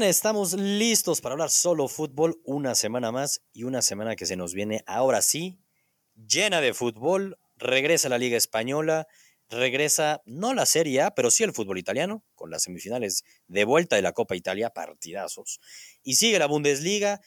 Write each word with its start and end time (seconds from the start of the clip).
Estamos 0.00 0.54
listos 0.54 1.20
para 1.20 1.34
hablar 1.34 1.50
solo 1.50 1.86
fútbol 1.86 2.40
una 2.44 2.74
semana 2.74 3.12
más 3.12 3.42
y 3.52 3.64
una 3.64 3.82
semana 3.82 4.16
que 4.16 4.24
se 4.24 4.36
nos 4.36 4.54
viene 4.54 4.82
ahora 4.86 5.20
sí, 5.20 5.60
llena 6.14 6.62
de 6.62 6.72
fútbol. 6.72 7.38
Regresa 7.56 8.08
la 8.08 8.16
Liga 8.16 8.38
Española, 8.38 9.06
regresa 9.50 10.22
no 10.24 10.54
la 10.54 10.64
Serie 10.64 11.02
A, 11.02 11.10
pero 11.10 11.30
sí 11.30 11.44
el 11.44 11.52
fútbol 11.52 11.76
italiano, 11.76 12.24
con 12.34 12.50
las 12.50 12.62
semifinales 12.62 13.22
de 13.48 13.64
vuelta 13.64 13.94
de 13.94 14.02
la 14.02 14.12
Copa 14.12 14.34
Italia, 14.34 14.70
partidazos. 14.70 15.60
Y 16.02 16.14
sigue 16.14 16.38
la 16.38 16.46
Bundesliga 16.46 17.20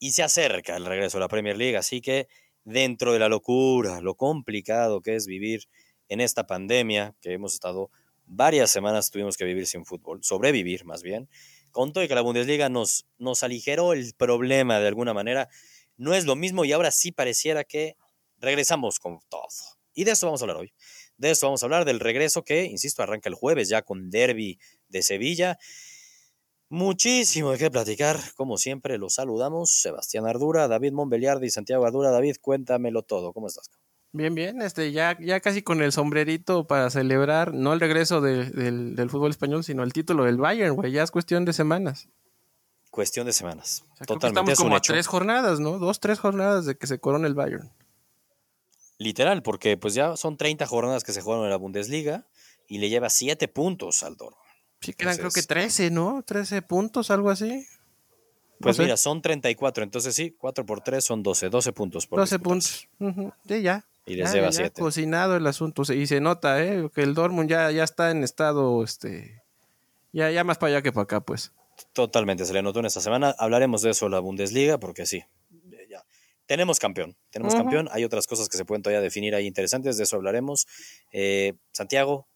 y 0.00 0.10
se 0.10 0.24
acerca 0.24 0.76
el 0.76 0.86
regreso 0.86 1.18
de 1.18 1.20
la 1.20 1.28
Premier 1.28 1.56
League, 1.56 1.76
así 1.76 2.00
que 2.00 2.26
dentro 2.64 3.12
de 3.12 3.20
la 3.20 3.28
locura, 3.28 4.00
lo 4.00 4.16
complicado 4.16 5.02
que 5.02 5.14
es 5.14 5.26
vivir 5.26 5.68
en 6.08 6.20
esta 6.20 6.48
pandemia 6.48 7.14
que 7.20 7.32
hemos 7.32 7.54
estado 7.54 7.90
varias 8.28 8.70
semanas 8.70 9.10
tuvimos 9.10 9.36
que 9.36 9.44
vivir 9.44 9.66
sin 9.66 9.84
fútbol, 9.84 10.18
sobrevivir 10.22 10.84
más 10.84 11.02
bien, 11.02 11.28
y 11.86 12.08
que 12.08 12.14
la 12.14 12.22
Bundesliga 12.22 12.68
nos, 12.68 13.06
nos 13.18 13.42
aligeró 13.42 13.92
el 13.92 14.12
problema 14.14 14.80
de 14.80 14.88
alguna 14.88 15.14
manera, 15.14 15.48
no 15.96 16.14
es 16.14 16.24
lo 16.24 16.34
mismo 16.34 16.64
y 16.64 16.72
ahora 16.72 16.90
sí 16.90 17.12
pareciera 17.12 17.64
que 17.64 17.96
regresamos 18.38 18.98
con 18.98 19.20
todo. 19.28 19.46
Y 19.94 20.04
de 20.04 20.12
eso 20.12 20.26
vamos 20.26 20.40
a 20.42 20.44
hablar 20.44 20.58
hoy. 20.58 20.72
De 21.16 21.30
eso 21.30 21.46
vamos 21.46 21.62
a 21.62 21.66
hablar 21.66 21.84
del 21.84 22.00
regreso 22.00 22.42
que, 22.42 22.64
insisto, 22.64 23.02
arranca 23.02 23.28
el 23.28 23.34
jueves 23.34 23.68
ya 23.68 23.82
con 23.82 24.10
Derby 24.10 24.58
de 24.88 25.02
Sevilla. 25.02 25.58
Muchísimo 26.68 27.52
de 27.52 27.58
qué 27.58 27.70
platicar. 27.70 28.18
Como 28.36 28.58
siempre, 28.58 28.98
los 28.98 29.14
saludamos. 29.14 29.70
Sebastián 29.70 30.26
Ardura, 30.26 30.68
David 30.68 30.92
Monbeliardi 30.92 31.46
y 31.46 31.50
Santiago 31.50 31.84
Ardura. 31.84 32.10
David, 32.10 32.36
cuéntamelo 32.40 33.02
todo. 33.02 33.32
¿Cómo 33.32 33.48
estás? 33.48 33.70
Bien, 34.18 34.34
bien, 34.34 34.62
este, 34.62 34.90
ya, 34.90 35.16
ya 35.20 35.38
casi 35.38 35.62
con 35.62 35.80
el 35.80 35.92
sombrerito 35.92 36.66
para 36.66 36.90
celebrar, 36.90 37.54
no 37.54 37.72
el 37.72 37.78
regreso 37.78 38.20
del, 38.20 38.96
del, 38.96 39.10
fútbol 39.10 39.30
español, 39.30 39.62
sino 39.62 39.84
el 39.84 39.92
título 39.92 40.24
del 40.24 40.38
Bayern, 40.38 40.74
güey, 40.74 40.90
ya 40.90 41.04
es 41.04 41.12
cuestión 41.12 41.44
de 41.44 41.52
semanas. 41.52 42.08
Cuestión 42.90 43.26
de 43.26 43.32
semanas. 43.32 43.84
O 43.92 43.96
sea, 43.96 44.06
Totalmente. 44.08 44.40
Estamos 44.50 44.58
como 44.58 44.74
a 44.74 44.80
tres 44.80 45.06
jornadas, 45.06 45.60
¿no? 45.60 45.78
Dos, 45.78 46.00
tres 46.00 46.18
jornadas 46.18 46.66
de 46.66 46.76
que 46.76 46.88
se 46.88 46.98
corone 46.98 47.28
el 47.28 47.34
Bayern. 47.34 47.70
Literal, 48.98 49.44
porque 49.44 49.76
pues 49.76 49.94
ya 49.94 50.16
son 50.16 50.36
30 50.36 50.66
jornadas 50.66 51.04
que 51.04 51.12
se 51.12 51.20
jugaron 51.20 51.44
en 51.44 51.50
la 51.50 51.56
Bundesliga 51.56 52.26
y 52.66 52.78
le 52.78 52.88
lleva 52.88 53.10
7 53.10 53.46
puntos 53.46 54.02
al 54.02 54.16
Dortmund. 54.16 54.42
Sí, 54.80 54.94
quedan 54.94 55.16
creo 55.16 55.30
que 55.30 55.42
13, 55.42 55.92
¿no? 55.92 56.24
13 56.26 56.62
puntos, 56.62 57.12
algo 57.12 57.30
así. 57.30 57.64
Pues 58.58 58.80
mira, 58.80 58.96
son 58.96 59.22
34, 59.22 59.84
entonces 59.84 60.12
sí, 60.12 60.34
4 60.36 60.66
por 60.66 60.80
3 60.80 61.04
son 61.04 61.22
12, 61.22 61.50
12 61.50 61.72
puntos 61.72 62.08
por 62.08 62.18
12 62.18 62.40
puntos. 62.40 62.88
Sí, 63.46 63.62
ya. 63.62 63.87
Y 64.08 64.16
les 64.16 64.32
lleva 64.32 64.52
7. 64.52 64.80
cocinado 64.80 65.36
el 65.36 65.46
asunto, 65.46 65.82
y 65.92 66.06
se 66.06 66.20
nota, 66.20 66.62
¿eh? 66.62 66.88
Que 66.94 67.02
el 67.02 67.14
Dortmund 67.14 67.48
ya, 67.48 67.70
ya 67.70 67.84
está 67.84 68.10
en 68.10 68.24
estado, 68.24 68.82
este, 68.82 69.42
ya, 70.12 70.30
ya 70.30 70.44
más 70.44 70.58
para 70.58 70.74
allá 70.74 70.82
que 70.82 70.92
para 70.92 71.04
acá, 71.04 71.20
pues. 71.20 71.52
Totalmente, 71.92 72.44
se 72.44 72.52
le 72.52 72.62
notó 72.62 72.80
en 72.80 72.86
esta 72.86 73.00
semana. 73.00 73.34
Hablaremos 73.38 73.82
de 73.82 73.90
eso 73.90 74.08
la 74.08 74.20
Bundesliga, 74.20 74.78
porque 74.78 75.06
sí, 75.06 75.22
ya. 75.88 76.04
tenemos 76.46 76.78
campeón, 76.78 77.16
tenemos 77.30 77.54
campeón. 77.54 77.88
Hay 77.92 78.04
otras 78.04 78.26
cosas 78.26 78.48
que 78.48 78.56
se 78.56 78.64
pueden 78.64 78.82
todavía 78.82 79.00
definir 79.00 79.34
ahí 79.34 79.46
interesantes, 79.46 79.96
de 79.96 80.04
eso 80.04 80.16
hablaremos. 80.16 80.66
Eh, 81.12 81.54
Santiago, 81.72 82.26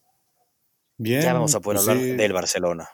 Bien, 0.96 1.22
ya 1.22 1.32
vamos 1.32 1.54
a 1.54 1.60
poder 1.60 1.78
pues 1.78 1.88
hablar 1.88 2.04
sí. 2.04 2.12
del 2.12 2.32
Barcelona. 2.32 2.88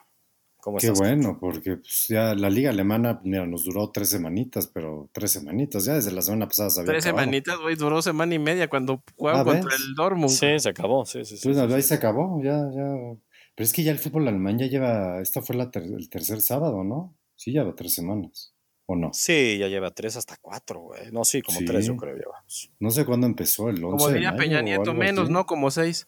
¿Cómo 0.69 0.79
Qué 0.79 0.89
estás? 0.89 0.99
bueno, 0.99 1.39
porque 1.41 1.77
pues, 1.77 2.07
ya 2.09 2.35
la 2.35 2.51
liga 2.51 2.69
alemana, 2.71 3.21
mira, 3.25 3.47
nos 3.47 3.65
duró 3.65 3.91
tres 3.91 4.11
semanitas, 4.11 4.67
pero 4.67 5.09
tres 5.13 5.31
semanitas, 5.31 5.87
ya 5.87 5.95
desde 5.95 6.13
la 6.13 6.21
semana 6.21 6.47
pasada 6.47 6.69
se 6.69 6.81
había 6.81 6.93
Tres 6.93 7.07
acabado. 7.07 7.25
semanitas, 7.25 7.59
güey, 7.61 7.75
duró 7.77 8.03
semana 8.03 8.35
y 8.35 8.39
media 8.39 8.69
cuando 8.69 9.03
jugaba 9.17 9.41
Ah, 9.41 9.45
contra 9.45 9.71
¿ves? 9.71 9.81
el 9.81 9.95
Dortmund. 9.95 10.29
Sí, 10.31 10.59
se 10.59 10.69
acabó, 10.69 11.07
sí, 11.07 11.25
sí, 11.25 11.37
sí. 11.39 11.49
Pues, 11.49 11.57
sí, 11.57 11.63
ahí 11.75 11.83
sí. 11.83 11.89
se 11.89 11.95
acabó, 11.95 12.43
ya, 12.43 12.59
ya. 12.75 12.85
Pero 13.55 13.65
es 13.65 13.73
que 13.73 13.83
ya 13.83 13.93
el 13.93 13.99
fútbol 13.99 14.29
alemán 14.29 14.59
ya 14.59 14.67
lleva, 14.67 15.21
esta 15.23 15.41
fue 15.41 15.57
la 15.57 15.71
ter- 15.71 15.85
el 15.85 16.11
tercer 16.11 16.43
sábado, 16.43 16.85
¿no? 16.85 17.17
Sí, 17.35 17.51
lleva 17.53 17.75
tres 17.75 17.95
semanas, 17.95 18.55
¿o 18.87 18.95
no? 18.95 19.11
Sí, 19.15 19.57
ya 19.59 19.69
lleva 19.69 19.91
tres 19.91 20.17
hasta 20.17 20.37
cuatro, 20.41 20.81
güey. 20.81 21.11
No, 21.13 21.25
sí, 21.25 21.41
como 21.41 21.61
Sí. 21.61 21.65
tres 21.65 21.87
yo 21.87 21.97
creo 21.97 22.15
llevamos. 22.15 22.71
No 22.79 22.91
sé 22.91 23.05
cuándo 23.07 23.27
empezó, 23.27 23.71
el 23.71 23.77
11 23.83 23.91
Como 23.97 24.09
de 24.09 24.15
diría 24.15 24.33
mayo 24.33 24.43
Peña 24.43 24.61
Nieto, 24.61 24.93
menos, 24.93 25.25
así. 25.25 25.33
¿no? 25.33 25.47
Como 25.47 25.71
seis. 25.71 26.07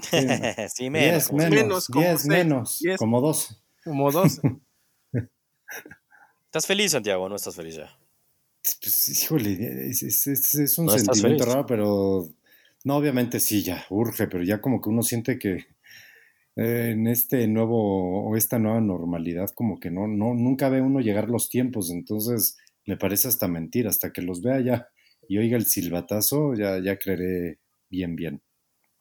Sí, 0.00 0.16
sí, 0.74 0.88
menos. 0.90 1.28
Diez 1.28 1.32
menos, 1.32 1.50
menos, 1.50 1.86
como 1.88 2.00
diez 2.06 2.20
seis, 2.22 2.28
menos, 2.28 2.78
diez. 2.80 2.96
como 2.98 3.20
doce. 3.20 3.54
Como 3.84 4.10
dos. 4.10 4.40
¿Estás 6.46 6.66
feliz, 6.66 6.92
Santiago? 6.92 7.24
o 7.24 7.28
¿No 7.28 7.36
estás 7.36 7.54
feliz 7.56 7.76
ya? 7.76 7.96
Pues, 8.82 9.08
híjole, 9.22 9.88
es, 9.90 10.02
es- 10.02 10.26
es- 10.26 10.54
es 10.54 10.78
un 10.78 10.86
No 10.86 10.92
sentimiento 10.92 11.44
raro, 11.44 11.66
pero 11.66 12.28
no, 12.84 12.96
obviamente 12.96 13.40
sí, 13.40 13.62
ya 13.62 13.84
urge, 13.90 14.26
pero 14.26 14.42
ya 14.44 14.60
como 14.60 14.80
que 14.80 14.90
uno 14.90 15.02
siente 15.02 15.38
que 15.38 15.66
eh, 16.56 16.90
en 16.92 17.06
este 17.06 17.46
nuevo 17.48 18.28
o 18.28 18.36
esta 18.36 18.58
nueva 18.58 18.80
normalidad 18.80 19.50
como 19.54 19.78
que 19.80 19.90
no, 19.90 20.06
no, 20.08 20.34
nunca 20.34 20.68
ve 20.68 20.80
uno 20.82 21.00
llegar 21.00 21.28
los 21.30 21.48
tiempos, 21.48 21.90
entonces 21.90 22.58
me 22.86 22.96
parece 22.96 23.28
hasta 23.28 23.48
mentira, 23.48 23.90
hasta 23.90 24.12
que 24.12 24.22
los 24.22 24.42
vea 24.42 24.60
ya 24.60 24.88
y 25.28 25.38
oiga 25.38 25.56
el 25.56 25.66
silbatazo, 25.66 26.54
ya, 26.54 26.78
ya 26.80 26.98
creeré 26.98 27.60
bien, 27.88 28.16
bien. 28.16 28.42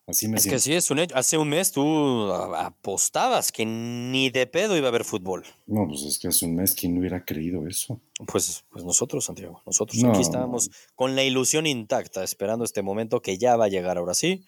Así 0.09 0.27
me 0.27 0.37
Es 0.37 0.47
que 0.47 0.57
sí, 0.59 0.73
es 0.73 0.89
un 0.91 0.99
hecho. 0.99 1.15
Hace 1.15 1.37
un 1.37 1.49
mes 1.49 1.71
tú 1.71 2.31
apostabas 2.33 3.51
que 3.51 3.65
ni 3.65 4.29
de 4.29 4.47
pedo 4.47 4.75
iba 4.75 4.87
a 4.87 4.89
haber 4.89 5.03
fútbol. 5.05 5.43
No, 5.67 5.87
pues 5.87 6.01
es 6.03 6.17
que 6.17 6.27
hace 6.29 6.45
un 6.45 6.55
mes, 6.55 6.73
¿quién 6.73 6.97
hubiera 6.97 7.23
creído 7.23 7.67
eso? 7.67 8.01
Pues, 8.27 8.63
pues 8.71 8.83
nosotros, 8.83 9.25
Santiago, 9.25 9.61
nosotros 9.65 10.01
No. 10.01 10.09
aquí 10.09 10.21
estábamos 10.21 10.71
con 10.95 11.15
la 11.15 11.23
ilusión 11.23 11.67
intacta, 11.67 12.23
esperando 12.23 12.65
este 12.65 12.81
momento 12.81 13.21
que 13.21 13.37
ya 13.37 13.55
va 13.55 13.65
a 13.65 13.69
llegar 13.69 13.97
ahora 13.97 14.13
sí. 14.13 14.43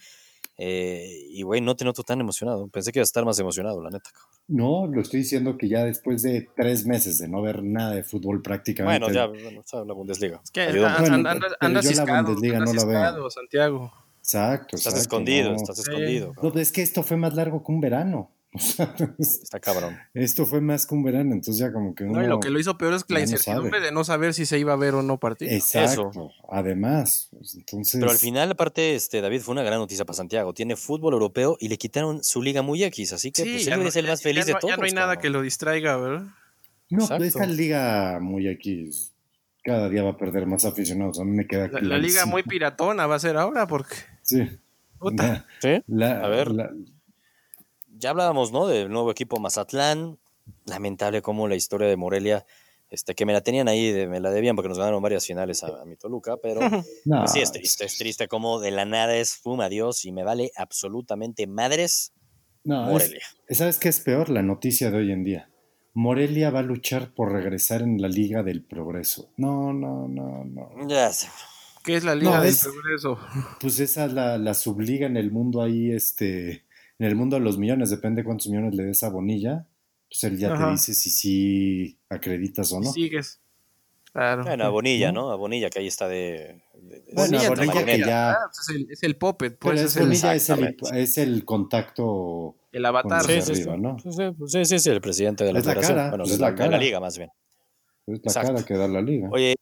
Eh, 0.58 1.28
y 1.30 1.42
güey, 1.44 1.62
no 1.62 1.76
te 1.76 1.86
noto 1.86 2.04
tan 2.04 2.20
emocionado. 2.22 2.68
Pensé 2.68 2.92
que 2.92 3.00
iba 3.00 3.04
a 3.04 3.06
estar 3.06 3.26
más 3.26 3.40
emocionado, 3.40 3.82
la 3.82 3.90
neta. 3.90 4.12
cabrón. 4.12 4.30
No, 4.48 4.86
lo 4.86 5.02
estoy 5.02 5.22
diciendo 5.22 5.58
que 5.58 5.68
ya 5.70 5.86
después 5.86 6.22
de 6.24 6.50
tres 6.56 6.86
meses 6.86 7.18
de 7.20 7.28
no 7.28 7.42
ver 7.42 7.64
nada 7.64 7.96
de 7.96 8.04
fútbol 8.04 8.42
prácticamente. 8.42 9.00
Bueno, 9.06 9.16
ya, 9.16 9.26
bueno, 9.28 9.64
la 9.86 9.94
Bundesliga. 9.94 10.42
Es 10.44 10.52
que 10.52 10.62
Ayudó 10.62 10.88
anda, 10.88 11.00
mucho. 11.00 11.12
Bueno, 11.12 11.30
anda, 11.30 11.48
pero 11.48 11.56
anda 11.62 11.82
yo 11.82 11.90
la 11.90 11.96
ciscado, 11.96 12.24
Bundesliga 12.26 12.60
no 12.60 12.66
la 12.66 12.72
veo. 12.86 13.00
ciscado, 13.00 13.30
Santiago. 13.32 13.94
Exacto, 14.34 14.76
Estás 14.76 14.94
exacto, 14.94 15.00
escondido, 15.18 15.50
no. 15.52 15.56
estás 15.58 15.76
Sí. 15.78 15.82
escondido. 15.84 16.34
No, 16.42 16.60
es 16.60 16.72
que 16.72 16.82
esto 16.82 17.04
fue 17.04 17.18
más 17.18 17.34
largo 17.36 17.64
que 17.64 17.72
un 17.72 17.82
verano. 17.82 18.32
Está 19.18 19.62
cabrón. 19.62 19.98
esto 20.14 20.46
fue 20.46 20.60
más 20.60 20.86
que 20.86 20.94
un 20.94 21.04
verano, 21.04 21.34
entonces 21.34 21.58
ya 21.58 21.72
como 21.72 21.96
que 21.96 22.04
uno... 22.04 22.20
No, 22.20 22.24
y 22.24 22.28
lo 22.28 22.40
que 22.42 22.50
lo 22.50 22.60
hizo 22.60 22.78
peor 22.78 22.94
es 22.96 23.06
la 23.08 23.20
ya 23.20 23.26
no 23.26 23.32
incertidumbre 23.32 23.80
de 23.80 23.92
no 23.94 24.04
saber 24.04 24.34
si 24.34 24.46
se 24.46 24.60
iba 24.60 24.74
a 24.74 24.76
ver 24.76 24.94
o 24.94 25.02
no 25.02 25.18
partido. 25.20 25.52
Exacto, 25.52 26.12
además. 26.50 27.30
pues, 27.32 27.56
entonces... 27.56 27.98
Pero 28.00 28.12
al 28.12 28.18
final, 28.18 28.52
aparte, 28.52 28.94
este, 28.96 29.22
David, 29.22 29.40
fue 29.40 29.54
una 29.54 29.64
gran 29.64 29.80
noticia 29.80 30.04
para 30.04 30.18
Santiago. 30.18 30.54
Tiene 30.54 30.76
fútbol 30.76 31.14
europeo 31.14 31.56
y 31.62 31.70
le 31.70 31.78
quitaron 31.78 32.24
su 32.26 32.42
liga 32.42 32.62
muy 32.62 32.84
X, 32.84 33.14
así 33.14 33.32
que 33.32 33.44
pues, 33.44 33.64
ya 33.66 33.76
él 33.76 33.84
no- 33.84 33.88
es 33.88 33.96
el 33.96 34.08
más 34.08 34.20
ya- 34.20 34.24
feliz 34.24 34.46
ya 34.46 34.54
de 34.54 34.60
todos. 34.60 34.72
Ya 34.72 34.78
no 34.78 34.84
hay 34.84 34.92
nada 34.92 35.08
cabrón. 35.16 35.22
que 35.22 35.30
lo 35.30 35.42
distraiga, 35.44 35.96
¿verdad? 35.96 36.26
No, 36.90 37.04
Exacto. 37.04 37.24
esta 37.24 37.46
liga 37.46 38.20
muy 38.22 38.48
es- 38.50 39.14
cada 39.64 39.88
día 39.88 40.04
va 40.04 40.10
a 40.12 40.18
perder 40.18 40.46
más 40.46 40.66
aficionados. 40.66 41.20
A 41.22 41.24
mí 41.24 41.32
me 41.32 41.48
queda 41.48 41.70
La, 41.70 41.80
la 41.82 41.98
liga 42.00 42.26
muy 42.26 42.44
piratona 42.44 43.06
va 43.08 43.16
a 43.16 43.20
ser 43.20 43.38
ahora 43.38 43.66
porque... 43.68 43.96
Sí. 44.32 44.60
Puta. 45.00 45.46
¿Sí? 45.62 45.82
La- 45.88 46.20
A 46.24 46.28
ver. 46.28 46.52
la- 46.52 46.72
Ya 47.98 48.12
hablábamos, 48.12 48.52
¿no? 48.52 48.68
Del 48.68 48.90
nuevo 48.90 49.12
equipo 49.12 49.40
Mazatlán. 49.40 50.18
Lamentable 50.66 51.22
como 51.22 51.48
la 51.48 51.56
historia 51.56 51.88
de 51.88 51.96
Morelia, 51.96 52.46
este, 52.90 53.14
que 53.16 53.26
me 53.26 53.32
la 53.34 53.42
tenían 53.42 53.68
ahí, 53.68 53.92
de- 53.92 54.08
me 54.08 54.20
la 54.20 54.32
debían 54.32 54.56
porque 54.56 54.70
nos 54.70 54.80
ganaron 54.80 55.02
varias 55.02 55.26
finales 55.26 55.64
a, 55.64 55.82
a 55.82 55.86
mi 55.86 55.96
Toluca, 55.96 56.38
pero 56.38 56.60
no, 57.06 57.20
pues 57.20 57.32
sí 57.32 57.40
es 57.42 57.52
triste, 57.52 57.86
es 57.86 57.98
triste 57.98 58.28
como 58.28 58.60
de 58.60 58.72
la 58.72 58.86
nada 58.86 59.16
es 59.16 59.36
fuma 59.38 59.70
Dios 59.70 60.04
y 60.06 60.12
me 60.12 60.24
vale 60.24 60.52
absolutamente 60.58 61.46
madres 61.48 62.12
no, 62.64 62.86
es- 62.88 62.92
Morelia. 62.92 63.26
¿Sabes 63.50 63.78
qué 63.78 63.90
es 63.90 64.00
peor? 64.02 64.30
La 64.30 64.42
noticia 64.42 64.90
de 64.92 64.98
hoy 64.98 65.12
en 65.12 65.24
día. 65.24 65.50
Morelia 65.94 66.50
va 66.52 66.60
a 66.60 66.64
luchar 66.64 67.14
por 67.14 67.32
regresar 67.32 67.82
en 67.82 68.02
la 68.02 68.08
Liga 68.08 68.44
del 68.44 68.64
Progreso. 68.64 69.30
No, 69.38 69.74
no, 69.74 70.08
no, 70.08 70.44
no. 70.46 70.88
Ya 70.88 71.12
sé. 71.12 71.28
¿Qué 71.84 71.96
es 71.96 72.04
la 72.04 72.16
liga 72.16 72.38
No, 72.38 72.42
del 72.42 72.50
es- 72.52 72.64
progreso? 72.64 73.20
Pues 73.60 73.80
esa 73.80 74.08
la, 74.08 74.38
la 74.38 74.54
subliga 74.54 75.08
en 75.08 75.18
el 75.18 75.32
mundo 75.32 75.62
ahí, 75.62 75.92
este, 75.92 76.64
en 77.00 77.08
el 77.08 77.16
mundo 77.16 77.38
de 77.38 77.42
los 77.42 77.58
millones, 77.58 77.90
depende 77.90 78.24
cuántos 78.24 78.48
millones 78.48 78.76
le 78.76 78.84
des 78.86 79.04
a 79.04 79.10
Bonilla, 79.10 79.68
pues 80.10 80.24
él 80.26 80.38
ya 80.38 80.54
Ajá. 80.54 80.66
te 80.66 80.72
dice 80.72 80.94
si 80.94 81.10
sí 81.10 81.98
acreditas 82.10 82.72
o 82.74 82.80
no. 82.82 82.92
Sigues. 82.92 83.40
Claro. 84.14 84.44
Bueno, 84.44 84.66
a 84.66 84.70
Bonilla, 84.70 85.12
¿No? 85.14 85.32
A 85.32 85.38
Bonilla, 85.38 85.70
que 85.70 85.80
ahí 85.80 85.88
está 85.88 86.08
de. 86.10 86.62
de- 86.76 87.00
de- 87.00 87.14
Bueno, 87.14 87.40
a 87.40 87.48
Bonilla 87.50 87.86
que 87.86 87.98
ya- 88.00 88.32
Ah, 88.34 88.38
pues 88.48 88.60
es, 88.70 88.76
el, 88.76 88.88
es 88.92 89.04
el 89.04 89.16
puppet, 89.16 89.54
Pero 89.58 89.72
pues 89.72 89.80
es 89.80 89.86
es 89.92 89.96
el, 89.96 90.04
Bonilla 90.04 90.36
es 90.36 90.50
el, 90.50 90.54
exactamente. 90.66 91.02
es 91.02 91.18
el 91.18 91.46
contacto 91.46 92.58
el 92.74 92.86
avatar. 92.86 93.22
con 93.22 93.30
Sí, 93.32 93.42
sí, 93.42 93.56
sí. 93.56 93.62
arriba, 93.62 93.78
¿no? 93.78 93.98
Sí, 94.00 94.12
sí, 94.12 94.24
sí, 94.48 94.66
sí, 94.66 94.80
sí, 94.80 94.90
el 94.90 95.00
presidente 95.02 95.46
de 95.46 95.54
la 95.54 95.60
Es 95.60 95.66
la 95.66 95.72
federación. 95.72 95.98
cara, 95.98 96.10
bueno, 96.10 96.24
pues 96.26 96.34
es 96.34 96.40
la, 96.42 96.48
la 96.48 96.52
de 96.52 96.60
la 96.60 96.66
cara. 96.72 96.78
liga, 96.78 97.00
más 97.00 97.18
bien. 97.18 97.30
Es 98.08 98.14
la 98.14 98.16
Exacto. 98.18 98.54
cara 98.54 98.66
que 98.66 98.74
da 98.74 98.88
la 98.90 99.02
liga. 99.02 99.30
Oye, 99.32 99.56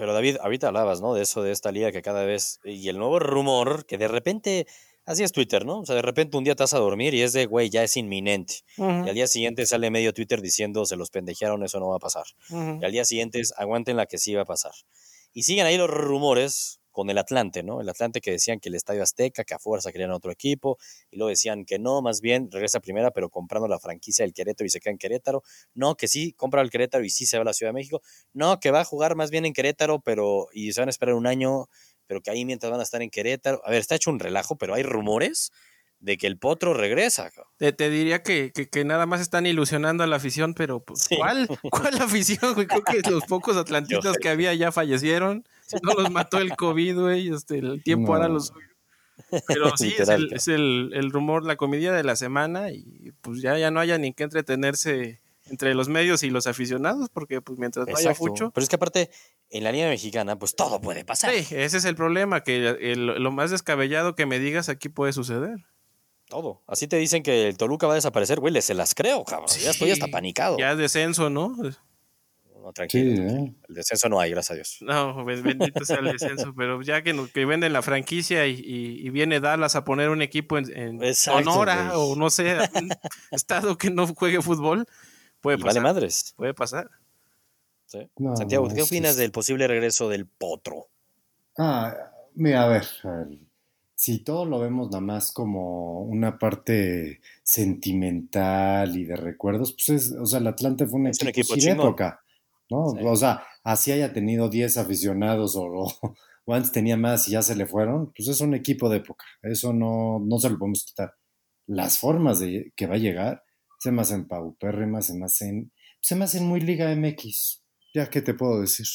pero 0.00 0.14
David, 0.14 0.38
ahorita 0.40 0.68
hablabas, 0.68 1.00
¿no? 1.00 1.14
De 1.14 1.22
eso, 1.22 1.42
de 1.42 1.52
esta 1.52 1.70
liga 1.70 1.92
que 1.92 2.00
cada 2.02 2.24
vez. 2.24 2.58
Y 2.64 2.88
el 2.88 2.98
nuevo 2.98 3.18
rumor 3.18 3.84
que 3.86 3.98
de 3.98 4.08
repente. 4.08 4.66
Así 5.06 5.22
es 5.24 5.32
Twitter, 5.32 5.64
¿no? 5.64 5.80
O 5.80 5.86
sea, 5.86 5.96
de 5.96 6.02
repente 6.02 6.36
un 6.36 6.44
día 6.44 6.54
te 6.54 6.62
vas 6.62 6.74
a 6.74 6.78
dormir 6.78 7.14
y 7.14 7.22
es 7.22 7.32
de, 7.32 7.46
güey, 7.46 7.68
ya 7.70 7.82
es 7.82 7.96
inminente. 7.96 8.56
Ujú, 8.76 9.06
Y 9.06 9.08
al 9.08 9.14
día 9.14 9.26
siguiente 9.26 9.66
sale 9.66 9.90
medio 9.90 10.12
Twitter 10.12 10.40
diciendo, 10.40 10.84
se 10.86 10.94
los 10.96 11.10
pendejearon, 11.10 11.64
eso 11.64 11.80
no 11.80 11.88
va 11.88 11.96
a 11.96 11.98
pasar. 11.98 12.24
ujú. 12.50 12.78
Y 12.80 12.84
al 12.84 12.92
día 12.92 13.04
siguiente 13.04 13.40
es, 13.40 13.52
aguanten 13.56 13.96
la 13.96 14.06
que 14.06 14.18
sí 14.18 14.34
va 14.34 14.42
a 14.42 14.44
pasar. 14.44 14.72
Y 15.32 15.42
siguen 15.44 15.66
ahí 15.66 15.76
los 15.78 15.88
rumores 15.90 16.79
con 16.90 17.10
el 17.10 17.18
Atlante, 17.18 17.62
¿no? 17.62 17.80
El 17.80 17.88
Atlante 17.88 18.20
que 18.20 18.32
decían 18.32 18.60
que 18.60 18.68
el 18.68 18.74
Estadio 18.74 19.02
Azteca, 19.02 19.44
que 19.44 19.54
a 19.54 19.58
fuerza 19.58 19.92
querían 19.92 20.10
otro 20.10 20.32
equipo, 20.32 20.78
y 21.10 21.16
luego 21.16 21.30
decían 21.30 21.64
que 21.64 21.78
no, 21.78 22.02
más 22.02 22.20
bien 22.20 22.50
regresa 22.50 22.78
a 22.78 22.80
primera, 22.80 23.10
pero 23.10 23.30
comprando 23.30 23.68
la 23.68 23.78
franquicia 23.78 24.24
del 24.24 24.32
Querétaro 24.32 24.66
y 24.66 24.70
se 24.70 24.80
queda 24.80 24.92
en 24.92 24.98
Querétaro. 24.98 25.42
No, 25.74 25.96
que 25.96 26.08
sí, 26.08 26.32
compra 26.32 26.62
el 26.62 26.70
Querétaro 26.70 27.04
y 27.04 27.10
sí 27.10 27.26
se 27.26 27.36
va 27.38 27.42
a 27.42 27.44
la 27.44 27.52
Ciudad 27.52 27.70
de 27.70 27.74
México. 27.74 28.02
No, 28.32 28.60
que 28.60 28.70
va 28.70 28.80
a 28.80 28.84
jugar 28.84 29.16
más 29.16 29.30
bien 29.30 29.46
en 29.46 29.52
Querétaro, 29.52 30.00
pero 30.00 30.48
y 30.52 30.72
se 30.72 30.80
van 30.80 30.88
a 30.88 30.90
esperar 30.90 31.14
un 31.14 31.26
año, 31.26 31.66
pero 32.06 32.20
que 32.20 32.30
ahí 32.30 32.44
mientras 32.44 32.70
van 32.70 32.80
a 32.80 32.84
estar 32.84 33.02
en 33.02 33.10
Querétaro. 33.10 33.62
A 33.64 33.70
ver, 33.70 33.80
está 33.80 33.94
hecho 33.94 34.10
un 34.10 34.18
relajo, 34.18 34.56
pero 34.56 34.74
hay 34.74 34.82
rumores 34.82 35.52
de 36.00 36.16
que 36.16 36.26
el 36.26 36.38
potro 36.38 36.74
regresa. 36.74 37.30
Te, 37.58 37.72
te 37.72 37.90
diría 37.90 38.22
que, 38.22 38.52
que, 38.52 38.68
que, 38.68 38.84
nada 38.84 39.06
más 39.06 39.20
están 39.20 39.46
ilusionando 39.46 40.02
a 40.02 40.06
la 40.06 40.16
afición, 40.16 40.54
pero 40.54 40.82
pues, 40.82 41.02
sí. 41.02 41.16
¿cuál, 41.16 41.46
¿cuál 41.70 42.00
afición? 42.00 42.54
Creo 42.54 42.82
que 42.82 43.10
los 43.10 43.24
pocos 43.24 43.56
atlantitas 43.56 44.16
que 44.16 44.28
había 44.28 44.54
ya 44.54 44.72
fallecieron. 44.72 45.44
Si 45.70 45.76
no 45.82 45.94
los 45.94 46.10
mató 46.10 46.38
el 46.38 46.56
COVID, 46.56 46.98
güey, 46.98 47.28
este, 47.28 47.58
el 47.58 47.82
tiempo 47.82 48.12
no. 48.12 48.14
hará 48.16 48.28
los 48.28 48.52
Pero 49.46 49.70
sí, 49.76 49.94
es, 49.96 50.08
el, 50.08 50.32
es 50.32 50.48
el, 50.48 50.90
el, 50.94 51.12
rumor, 51.12 51.44
la 51.44 51.56
comedia 51.56 51.92
de 51.92 52.02
la 52.02 52.16
semana 52.16 52.72
y 52.72 53.12
pues 53.20 53.40
ya, 53.40 53.56
ya 53.58 53.70
no 53.70 53.80
haya 53.80 53.98
ni 53.98 54.12
que 54.12 54.24
entretenerse 54.24 55.20
entre 55.50 55.74
los 55.74 55.88
medios 55.88 56.22
y 56.22 56.30
los 56.30 56.46
aficionados, 56.46 57.08
porque 57.10 57.40
pues 57.40 57.58
mientras 57.58 57.86
no 57.86 57.96
haya 57.96 58.14
mucho. 58.18 58.50
Pero 58.50 58.62
es 58.62 58.68
que 58.68 58.76
aparte, 58.76 59.10
en 59.50 59.64
la 59.64 59.72
Liga 59.72 59.88
Mexicana, 59.88 60.38
pues 60.38 60.54
todo 60.54 60.80
puede 60.80 61.04
pasar. 61.04 61.32
Sí, 61.32 61.54
ese 61.54 61.78
es 61.78 61.84
el 61.84 61.96
problema, 61.96 62.42
que 62.42 62.68
el, 62.68 63.06
lo 63.06 63.30
más 63.32 63.50
descabellado 63.50 64.14
que 64.14 64.26
me 64.26 64.38
digas 64.38 64.68
aquí 64.68 64.88
puede 64.88 65.12
suceder. 65.12 65.66
Todo. 66.28 66.62
Así 66.68 66.86
te 66.86 66.96
dicen 66.96 67.24
que 67.24 67.48
el 67.48 67.56
Toluca 67.56 67.88
va 67.88 67.94
a 67.94 67.96
desaparecer, 67.96 68.38
güey, 68.38 68.62
se 68.62 68.74
las 68.74 68.94
creo, 68.94 69.24
cabrón. 69.24 69.48
Sí, 69.48 69.62
ya 69.62 69.70
estoy 69.70 69.90
hasta 69.90 70.06
panicado. 70.06 70.56
Ya 70.58 70.76
descenso, 70.76 71.28
¿no? 71.28 71.56
No, 72.60 72.72
tranquilo. 72.72 73.16
Sí, 73.16 73.22
¿eh? 73.22 73.54
El 73.68 73.74
descenso 73.74 74.08
no 74.08 74.20
hay, 74.20 74.30
gracias 74.30 74.50
a 74.50 74.54
Dios. 74.54 74.78
No, 74.80 75.24
bendito 75.24 75.84
sea 75.84 75.98
el 75.98 76.12
descenso. 76.12 76.52
pero 76.56 76.82
ya 76.82 77.02
que, 77.02 77.28
que 77.32 77.44
venden 77.44 77.72
la 77.72 77.82
franquicia 77.82 78.46
y, 78.46 78.54
y, 78.54 79.06
y, 79.06 79.10
viene 79.10 79.40
Dallas 79.40 79.76
a 79.76 79.84
poner 79.84 80.10
un 80.10 80.22
equipo 80.22 80.58
en, 80.58 80.70
en 81.02 81.14
Sonora 81.14 81.98
o 81.98 82.16
no 82.16 82.30
sé, 82.30 82.56
un 82.74 82.90
estado 83.30 83.78
que 83.78 83.90
no 83.90 84.06
juegue 84.06 84.42
fútbol, 84.42 84.86
puede 85.40 85.58
y 85.58 85.62
pasar. 85.62 85.82
Vale 85.82 85.94
madres. 85.94 86.34
Puede 86.36 86.54
pasar. 86.54 86.90
Sí. 87.86 88.08
No, 88.18 88.36
Santiago, 88.36 88.68
¿qué 88.68 88.82
opinas 88.82 89.12
es... 89.12 89.16
del 89.16 89.32
posible 89.32 89.66
regreso 89.66 90.08
del 90.08 90.26
potro? 90.26 90.88
Ah, 91.58 91.94
mira, 92.34 92.64
a 92.64 92.68
ver, 92.68 92.84
a 93.04 93.10
ver 93.10 93.38
si 94.00 94.20
todo 94.20 94.46
lo 94.46 94.58
vemos 94.58 94.88
nada 94.88 95.02
más 95.02 95.30
como 95.30 96.00
una 96.00 96.38
parte 96.38 97.20
sentimental 97.42 98.96
y 98.96 99.04
de 99.04 99.14
recuerdos, 99.14 99.74
pues 99.74 99.90
es, 99.90 100.12
o 100.12 100.24
sea, 100.24 100.38
el 100.38 100.46
Atlante 100.46 100.86
fue 100.86 101.00
un 101.00 101.08
es 101.08 101.22
equipo, 101.22 101.52
un 101.52 101.58
equipo 101.58 101.82
época, 101.82 102.22
¿no? 102.70 102.90
Sí. 102.90 102.98
O 103.04 103.16
sea, 103.16 103.42
así 103.64 103.92
haya 103.92 104.12
tenido 104.12 104.48
10 104.48 104.78
aficionados 104.78 105.56
o, 105.56 105.64
o, 105.64 105.88
o, 106.44 106.54
antes 106.54 106.72
tenía 106.72 106.96
más 106.96 107.28
y 107.28 107.32
ya 107.32 107.42
se 107.42 107.56
le 107.56 107.66
fueron, 107.66 108.12
pues 108.16 108.28
es 108.28 108.40
un 108.40 108.54
equipo 108.54 108.88
de 108.88 108.98
época, 108.98 109.24
eso 109.42 109.72
no, 109.72 110.18
no 110.20 110.38
se 110.38 110.50
lo 110.50 110.58
podemos 110.58 110.84
quitar. 110.84 111.14
Las 111.66 111.98
formas 111.98 112.40
de 112.40 112.72
que 112.76 112.86
va 112.86 112.94
a 112.94 112.98
llegar 112.98 113.44
se 113.78 113.92
me 113.92 114.02
hacen 114.02 114.28
paupérrimas, 114.28 115.06
se 115.06 115.14
me 115.14 115.24
hacen, 115.24 115.72
se 116.00 116.14
me 116.14 116.24
hacen 116.24 116.46
muy 116.46 116.60
Liga 116.60 116.94
MX, 116.94 117.62
ya 117.94 118.10
que 118.10 118.20
te 118.20 118.34
puedo 118.34 118.60
decir. 118.60 118.86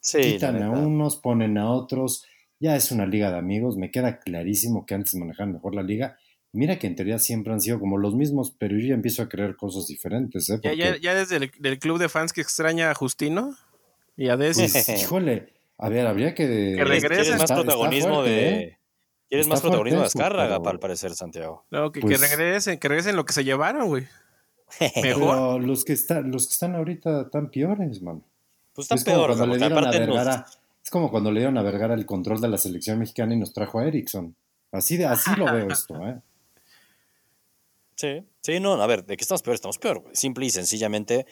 Sí, 0.00 0.20
Quitan 0.20 0.60
a 0.62 0.70
unos, 0.70 1.16
ponen 1.16 1.56
a 1.58 1.70
otros, 1.70 2.26
ya 2.58 2.74
es 2.74 2.90
una 2.90 3.06
liga 3.06 3.30
de 3.30 3.38
amigos, 3.38 3.76
me 3.76 3.92
queda 3.92 4.18
clarísimo 4.18 4.84
que 4.84 4.94
antes 4.94 5.14
manejaban 5.14 5.52
mejor 5.52 5.74
la 5.74 5.82
liga. 5.82 6.18
Mira 6.52 6.78
que 6.78 6.86
en 6.86 6.96
teoría 6.96 7.18
siempre 7.18 7.52
han 7.52 7.60
sido 7.60 7.80
como 7.80 7.96
los 7.96 8.14
mismos, 8.14 8.54
pero 8.58 8.76
yo 8.76 8.88
ya 8.88 8.94
empiezo 8.94 9.22
a 9.22 9.28
creer 9.28 9.56
cosas 9.56 9.86
diferentes. 9.86 10.50
¿eh? 10.50 10.58
Porque... 10.62 10.76
Ya, 10.76 10.90
ya, 10.90 10.96
ya, 10.98 11.14
desde 11.14 11.36
el 11.36 11.50
del 11.58 11.78
club 11.78 11.98
de 11.98 12.10
fans 12.10 12.34
que 12.34 12.42
extraña 12.42 12.90
a 12.90 12.94
Justino 12.94 13.56
y 14.16 14.28
a 14.28 14.36
Desi. 14.36 14.68
Pues, 14.68 14.88
híjole, 15.02 15.48
a 15.78 15.88
ver, 15.88 16.06
habría 16.06 16.34
que... 16.34 16.74
Que 16.76 16.84
regrese. 16.84 17.22
¿Quieres 17.22 17.38
más 17.38 17.52
protagonismo 17.52 18.14
fuerte, 18.16 18.30
de... 18.30 18.48
¿eh? 18.48 18.78
¿Quieres 19.30 19.48
más 19.48 19.62
protagonismo 19.62 20.00
de 20.00 20.06
Azcárraga, 20.06 20.58
pero... 20.58 20.70
al 20.70 20.78
parecer, 20.78 21.14
Santiago? 21.14 21.64
No, 21.70 21.90
que, 21.90 22.00
pues... 22.00 22.20
que, 22.20 22.26
regresen, 22.26 22.78
que 22.78 22.88
regresen 22.88 23.16
lo 23.16 23.24
que 23.24 23.32
se 23.32 23.44
llevaron, 23.44 23.88
güey. 23.88 24.06
Mejor. 24.80 25.02
Pero 25.02 25.58
los 25.58 25.84
que, 25.86 25.94
están, 25.94 26.30
los 26.30 26.46
que 26.48 26.52
están 26.52 26.74
ahorita 26.74 27.22
están 27.22 27.50
peores, 27.50 28.02
man. 28.02 28.22
Pues 28.74 28.90
están 28.90 29.02
peores. 29.02 29.38
Cuando 29.38 29.54
le 29.54 29.58
dieron 29.58 29.86
a 29.86 29.90
Vergara... 29.90 30.36
Nos 30.36 30.58
es 30.82 30.90
como 30.90 31.10
cuando 31.10 31.30
le 31.30 31.40
dieron 31.40 31.56
a 31.56 31.62
Vergara 31.62 31.94
el 31.94 32.04
control 32.04 32.40
de 32.40 32.48
la 32.48 32.58
selección 32.58 32.98
mexicana 32.98 33.34
y 33.34 33.38
nos 33.38 33.52
trajo 33.54 33.78
a 33.78 33.86
Erickson. 33.86 34.34
Así, 34.72 34.96
de, 34.96 35.06
así 35.06 35.30
lo 35.36 35.44
veo 35.46 35.68
esto, 35.68 35.94
¿eh? 36.06 36.20
Sí, 38.02 38.26
sí, 38.40 38.58
no, 38.58 38.72
a 38.82 38.86
ver, 38.88 39.06
¿de 39.06 39.16
qué 39.16 39.22
estamos 39.22 39.42
peor? 39.42 39.54
Estamos 39.54 39.78
peor. 39.78 40.02
Simple 40.12 40.44
y 40.44 40.50
sencillamente, 40.50 41.24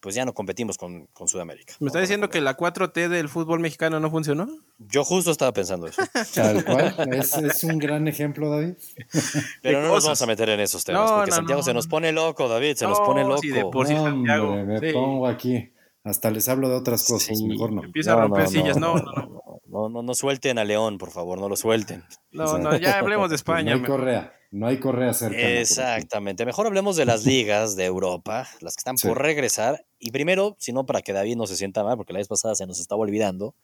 pues 0.00 0.14
ya 0.14 0.24
no 0.24 0.32
competimos 0.32 0.78
con, 0.78 1.08
con 1.08 1.28
Sudamérica. 1.28 1.74
¿Me 1.78 1.88
está 1.88 2.00
diciendo 2.00 2.30
que 2.30 2.40
la 2.40 2.56
4T 2.56 3.08
del 3.08 3.28
fútbol 3.28 3.60
mexicano 3.60 4.00
no 4.00 4.10
funcionó? 4.10 4.48
Yo 4.78 5.04
justo 5.04 5.30
estaba 5.30 5.52
pensando 5.52 5.86
eso. 5.86 6.00
Tal 6.34 6.64
cual, 6.64 7.12
es, 7.12 7.36
es 7.36 7.64
un 7.64 7.78
gran 7.78 8.08
ejemplo, 8.08 8.48
David. 8.48 8.76
Pero 9.62 9.82
no 9.82 9.88
nos 9.88 10.04
vamos 10.04 10.22
a 10.22 10.26
meter 10.26 10.48
en 10.48 10.60
esos 10.60 10.84
temas, 10.84 11.02
no, 11.02 11.16
porque 11.16 11.32
no, 11.32 11.36
Santiago 11.36 11.60
no. 11.60 11.64
se 11.64 11.74
nos 11.74 11.86
pone 11.86 12.12
loco, 12.12 12.48
David, 12.48 12.76
se 12.76 12.86
nos 12.86 12.98
pone 13.00 13.22
loco. 13.22 13.42
Sí, 13.42 13.48
de 13.50 13.66
por 13.66 13.86
sí, 13.86 13.92
Santiago. 13.92 14.54
Hombre, 14.54 14.64
me 14.64 14.88
sí. 14.88 14.94
pongo 14.94 15.26
aquí. 15.26 15.70
Hasta 16.02 16.30
les 16.30 16.48
hablo 16.48 16.70
de 16.70 16.76
otras 16.76 17.04
cosas, 17.06 17.36
Sí, 17.36 17.46
mejor 17.46 17.72
no. 17.72 17.84
Empieza 17.84 18.14
a 18.14 18.22
romper 18.22 18.48
sillas, 18.48 18.78
no, 18.78 18.94
no, 18.94 19.12
no. 19.12 19.60
No, 19.66 19.90
no, 19.90 20.02
no 20.02 20.14
suelten 20.14 20.58
a 20.58 20.64
León, 20.64 20.96
por 20.96 21.10
favor, 21.10 21.38
no 21.38 21.50
lo 21.50 21.56
suelten. 21.56 22.04
No, 22.30 22.56
no, 22.56 22.74
ya 22.78 23.00
hablemos 23.00 23.28
de 23.28 23.36
España. 23.36 23.72
Pues 23.72 23.82
no 23.82 23.86
hay 23.86 23.98
correa, 23.98 24.32
no 24.56 24.66
hay 24.66 24.78
correa 24.78 25.12
cerca. 25.12 25.38
Exactamente. 25.38 26.46
Mejor 26.46 26.66
hablemos 26.66 26.96
de 26.96 27.04
las 27.04 27.24
ligas 27.24 27.76
de 27.76 27.84
Europa, 27.84 28.48
las 28.60 28.74
que 28.74 28.80
están 28.80 28.96
Sí. 28.98 29.06
por 29.08 29.20
regresar. 29.20 29.84
Y 29.98 30.10
primero, 30.10 30.56
si 30.58 30.72
no, 30.72 30.86
para 30.86 31.02
que 31.02 31.12
David 31.12 31.36
no 31.36 31.46
se 31.46 31.56
sienta 31.56 31.84
mal, 31.84 31.96
porque 31.96 32.12
la 32.12 32.18
vez 32.18 32.28
pasada 32.28 32.54
se 32.54 32.66
nos 32.66 32.80
estaba 32.80 33.00
olvidando, 33.02 33.54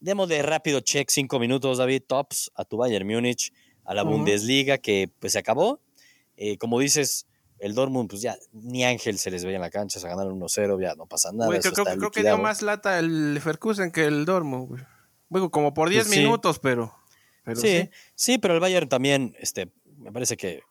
démosle 0.00 0.42
rápido 0.42 0.80
check, 0.80 1.08
cinco 1.10 1.38
minutos, 1.38 1.78
David, 1.78 2.02
tops 2.06 2.50
a 2.54 2.64
tu 2.64 2.76
Bayern 2.76 3.06
Múnich, 3.06 3.52
a 3.84 3.94
la. 3.94 4.02
Bundesliga, 4.02 4.78
que 4.78 5.10
pues 5.18 5.32
se 5.32 5.38
acabó. 5.38 5.80
Eh, 6.36 6.56
como 6.58 6.78
dices, 6.78 7.26
el 7.58 7.74
Dortmund, 7.74 8.08
pues 8.10 8.22
ya 8.22 8.36
ni 8.52 8.84
Ángel 8.84 9.18
se 9.18 9.30
les 9.30 9.44
veía 9.44 9.56
en 9.56 9.62
la 9.62 9.70
cancha, 9.70 10.00
se 10.00 10.08
ganaron 10.08 10.38
1-0, 10.40 10.80
ya 10.80 10.94
no 10.94 11.06
pasa 11.06 11.30
nada. 11.32 11.46
Güey, 11.46 11.60
creo, 11.60 11.70
está 11.72 11.84
creo, 11.84 11.96
creo 11.98 12.10
que 12.10 12.22
dio 12.22 12.38
más 12.38 12.62
lata 12.62 12.98
el 12.98 13.34
Leverkusen 13.34 13.92
que 13.92 14.04
el 14.04 14.24
Dortmund, 14.24 14.68
güey. 14.68 14.82
Bueno, 15.28 15.50
como 15.50 15.72
por 15.72 15.88
10 15.88 16.04
Pues 16.04 16.14
sí. 16.14 16.20
minutos, 16.20 16.58
pero... 16.58 16.94
pero 17.44 17.60
sí, 17.60 17.68
sí, 17.68 17.90
sí, 18.14 18.38
pero 18.38 18.54
el 18.54 18.60
Bayern 18.60 18.88
también, 18.88 19.34
este, 19.38 19.72
me 20.02 20.12
parece 20.12 20.36
que, 20.36 20.62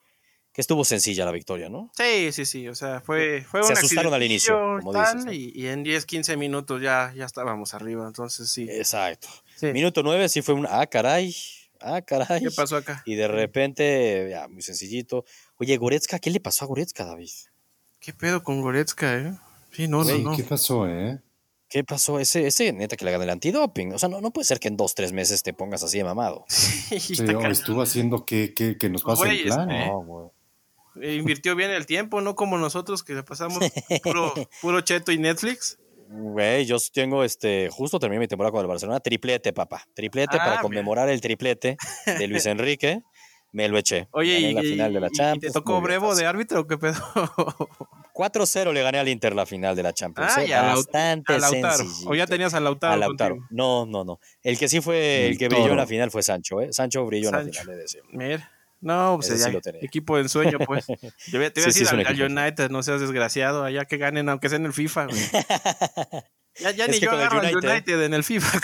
que 0.51 0.61
estuvo 0.61 0.83
sencilla 0.83 1.25
la 1.25 1.31
victoria, 1.31 1.69
¿no? 1.69 1.91
Sí, 1.95 2.31
sí, 2.31 2.45
sí, 2.45 2.67
o 2.67 2.75
sea, 2.75 3.01
fue, 3.01 3.41
fue 3.41 3.63
Se 3.63 3.71
un 3.71 3.77
asustaron 3.77 4.13
al 4.13 4.23
inicio, 4.23 4.55
accidentillo 4.55 4.79
como 4.81 4.93
tal, 4.93 5.15
dices, 5.15 5.25
¿no? 5.25 5.33
y, 5.33 5.51
y 5.55 5.67
en 5.67 5.83
10, 5.83 6.05
15 6.05 6.37
minutos 6.37 6.81
ya, 6.81 7.13
ya 7.15 7.25
estábamos 7.25 7.73
arriba, 7.73 8.05
entonces 8.05 8.49
sí. 8.49 8.67
Exacto. 8.69 9.27
sí. 9.55 9.67
Minuto 9.67 10.03
9 10.03 10.29
sí 10.29 10.41
fue 10.41 10.55
un, 10.55 10.67
ah, 10.69 10.85
caray, 10.87 11.35
ah, 11.79 12.01
caray. 12.01 12.41
¿Qué 12.41 12.51
pasó 12.51 12.75
acá? 12.75 13.01
Y 13.05 13.15
de 13.15 13.27
repente, 13.27 14.27
ya, 14.29 14.47
muy 14.47 14.61
sencillito. 14.61 15.25
Oye, 15.57 15.77
Goretzka, 15.77 16.19
¿qué 16.19 16.29
le 16.29 16.39
pasó 16.39 16.65
a 16.65 16.67
Goretzka, 16.67 17.05
David? 17.05 17.31
¿Qué 17.99 18.13
pedo 18.13 18.43
con 18.43 18.61
Goretzka, 18.61 19.17
eh? 19.17 19.33
Sí, 19.71 19.87
no, 19.87 20.03
Güey, 20.03 20.21
no, 20.21 20.31
no. 20.31 20.37
¿Qué 20.37 20.43
pasó, 20.43 20.87
eh? 20.87 21.21
¿Qué 21.71 21.83
pasó? 21.85 22.19
Ese, 22.19 22.45
ese 22.47 22.73
neta 22.73 22.97
que 22.97 23.05
le 23.05 23.11
gana 23.11 23.23
el 23.23 23.29
antidoping. 23.29 23.93
O 23.93 23.97
sea, 23.97 24.09
no, 24.09 24.19
no 24.19 24.31
puede 24.31 24.45
ser 24.45 24.59
que 24.59 24.67
en 24.67 24.75
dos, 24.75 24.93
tres 24.93 25.13
meses 25.13 25.41
te 25.41 25.53
pongas 25.53 25.81
así 25.83 25.97
de 25.99 26.03
mamado. 26.03 26.45
Estuvo 26.91 27.81
haciendo 27.81 28.25
que, 28.25 28.53
que, 28.53 28.77
que 28.77 28.89
nos 28.89 29.03
pase 29.03 29.29
el 29.29 29.43
plan. 29.43 29.71
¿eh? 29.71 29.87
No, 29.87 30.03
güey. 30.03 30.27
Eh, 31.01 31.15
Invirtió 31.15 31.55
bien 31.55 31.71
el 31.71 31.85
tiempo, 31.85 32.19
no 32.19 32.35
como 32.35 32.57
nosotros 32.57 33.01
que 33.03 33.13
le 33.13 33.23
pasamos 33.23 33.59
puro, 34.03 34.33
puro 34.61 34.81
cheto 34.81 35.13
y 35.13 35.17
Netflix. 35.17 35.79
Güey, 36.09 36.65
yo 36.65 36.75
tengo 36.93 37.23
este, 37.23 37.69
justo 37.71 37.97
terminé 37.97 38.19
mi 38.19 38.27
temporada 38.27 38.51
con 38.51 38.59
el 38.59 38.67
Barcelona, 38.67 38.99
triplete, 38.99 39.53
papá. 39.53 39.85
Triplete 39.95 40.35
Ah, 40.35 40.39
para 40.39 40.51
mira. 40.51 40.61
conmemorar 40.63 41.07
el 41.07 41.21
triplete 41.21 41.77
de 42.05 42.27
Luis 42.27 42.45
Enrique. 42.47 43.01
Me 43.53 43.69
lo 43.69 43.77
eché. 43.77 44.09
Oye, 44.11 44.33
Gané 44.41 44.49
y, 44.49 44.53
la 44.53 44.61
final 44.61 44.93
de 44.93 44.99
la 44.99 45.07
y- 45.07 45.09
y 45.13 45.15
Champions. 45.17 45.53
te 45.53 45.59
tocó 45.59 45.79
Brevo 45.79 46.13
de 46.15 46.25
árbitro 46.25 46.59
o 46.61 46.67
qué 46.67 46.77
pedo? 46.77 46.95
4-0 48.13 48.73
le 48.73 48.81
gané 48.83 48.99
al 48.99 49.07
Inter 49.09 49.33
la 49.35 49.45
final 49.45 49.75
de 49.75 49.83
la 49.83 49.93
Champions. 49.93 50.31
Ah, 50.35 50.43
eh, 50.43 50.53
a, 50.53 50.75
Bastante 50.75 51.33
a 51.33 51.37
Lautaro. 51.39 51.83
O 52.05 52.15
ya 52.15 52.27
tenías 52.27 52.53
a 52.53 52.59
Lautaro. 52.59 52.93
A 52.93 52.97
Lautaro. 52.97 53.35
contigo. 53.37 53.47
No, 53.51 53.85
no, 53.85 54.03
no. 54.03 54.19
El 54.43 54.57
que 54.57 54.67
sí 54.67 54.81
fue 54.81 55.25
el, 55.27 55.31
El 55.33 55.37
que 55.37 55.47
brilló 55.49 55.69
en 55.71 55.77
la 55.77 55.87
final 55.87 56.11
fue 56.11 56.23
Sancho, 56.23 56.61
¿eh? 56.61 56.69
Sancho 56.71 57.05
brilló 57.05 57.29
en 57.29 57.35
la 57.35 57.41
final, 57.43 57.69
he 57.69 57.71
de 57.71 57.77
decir. 57.77 58.01
Mira. 58.11 58.51
No, 58.83 59.13
pues 59.17 59.27
Ese 59.29 59.37
sí 59.37 59.43
ya, 59.45 59.49
lo 59.51 59.61
tenía. 59.61 59.79
equipo 59.83 60.15
de 60.15 60.23
ensueño, 60.23 60.57
pues. 60.59 60.85
Yo 60.87 60.97
te 61.31 61.37
voy 61.37 61.45
a 61.45 61.51
Sí, 61.53 61.61
sí, 61.71 61.79
decir 61.81 61.87
un 61.93 61.99
al, 61.99 62.07
al. 62.07 62.21
United, 62.31 62.69
no 62.71 62.81
seas 62.81 62.99
desgraciado, 62.99 63.63
allá 63.63 63.85
que 63.85 63.97
ganen, 63.97 64.27
aunque 64.27 64.49
sea 64.49 64.55
en 64.57 64.65
el 64.65 64.73
FIFA, 64.73 65.05
güey. 65.05 65.21
Ya, 66.59 66.71
ya 66.71 66.87
ni 66.87 66.93
que 66.99 67.05
yo 67.05 67.11
agarro 67.11 67.39
al 67.39 67.45
United- 67.55 67.69
United 67.71 68.01
en 68.03 68.13
el 68.13 68.23
FIFA. 68.25 68.59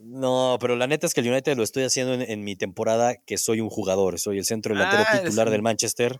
No, 0.00 0.56
pero 0.60 0.76
la 0.76 0.86
neta 0.86 1.06
es 1.06 1.12
que 1.12 1.20
el 1.20 1.28
United 1.28 1.56
lo 1.56 1.62
estoy 1.62 1.84
haciendo 1.84 2.14
en, 2.14 2.22
en 2.22 2.42
mi 2.42 2.56
temporada 2.56 3.16
que 3.26 3.36
soy 3.36 3.60
un 3.60 3.68
jugador. 3.68 4.18
Soy 4.18 4.38
el 4.38 4.46
centro 4.46 4.74
delantero 4.74 5.04
Ah, 5.06 5.18
titular 5.22 5.50
del 5.50 5.60
Manchester 5.60 6.18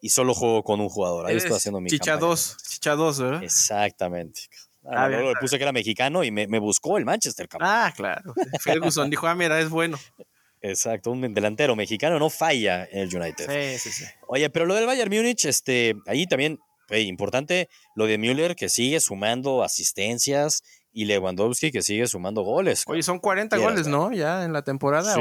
y 0.00 0.10
solo 0.10 0.34
juego 0.34 0.62
con 0.62 0.80
un 0.80 0.88
jugador. 0.88 1.26
Ahí 1.26 1.36
estoy 1.36 1.56
haciendo 1.56 1.80
mi 1.80 1.90
Chicha 1.90 2.12
campaña. 2.12 2.30
2, 2.30 2.56
Chicha 2.68 2.94
2, 2.94 3.20
¿verdad? 3.20 3.42
Exactamente. 3.42 4.42
Ah, 4.84 5.04
Ah, 5.04 5.08
bien. 5.08 5.24
le 5.26 5.34
puse 5.40 5.58
que 5.58 5.64
era 5.64 5.72
mexicano 5.72 6.24
y 6.24 6.30
me, 6.30 6.46
me 6.46 6.58
buscó 6.58 6.96
el 6.98 7.04
Manchester, 7.04 7.48
cabrón. 7.48 7.68
Ah, 7.70 7.92
claro. 7.94 8.32
Ferguson 8.60 9.10
dijo, 9.10 9.26
ah, 9.26 9.34
mira, 9.34 9.60
es 9.60 9.68
bueno. 9.68 9.98
Exacto, 10.60 11.10
un 11.12 11.34
delantero 11.34 11.76
mexicano 11.76 12.18
no 12.18 12.30
falla 12.30 12.84
en 12.90 13.00
el 13.00 13.14
United. 13.14 13.78
Sí, 13.78 13.90
sí, 13.90 14.04
sí. 14.04 14.04
Oye, 14.26 14.50
pero 14.50 14.66
lo 14.66 14.74
del 14.74 14.86
Bayern 14.86 15.10
Múnich, 15.14 15.44
este, 15.44 15.94
ahí 16.06 16.26
también, 16.26 16.58
hey, 16.88 17.06
importante, 17.06 17.68
lo 17.94 18.06
de 18.06 18.18
Müller, 18.18 18.56
que 18.56 18.68
sigue 18.68 18.98
sumando 18.98 19.62
asistencias, 19.62 20.62
y 20.90 21.04
Lewandowski 21.04 21.70
que 21.70 21.82
sigue 21.82 22.08
sumando 22.08 22.42
goles. 22.42 22.82
Oye, 22.88 23.02
son 23.04 23.20
40 23.20 23.56
goles, 23.58 23.86
¿no? 23.86 24.10
Ya 24.12 24.44
en 24.44 24.52
la 24.52 24.62
temporada 24.62 25.14
sí. 25.14 25.20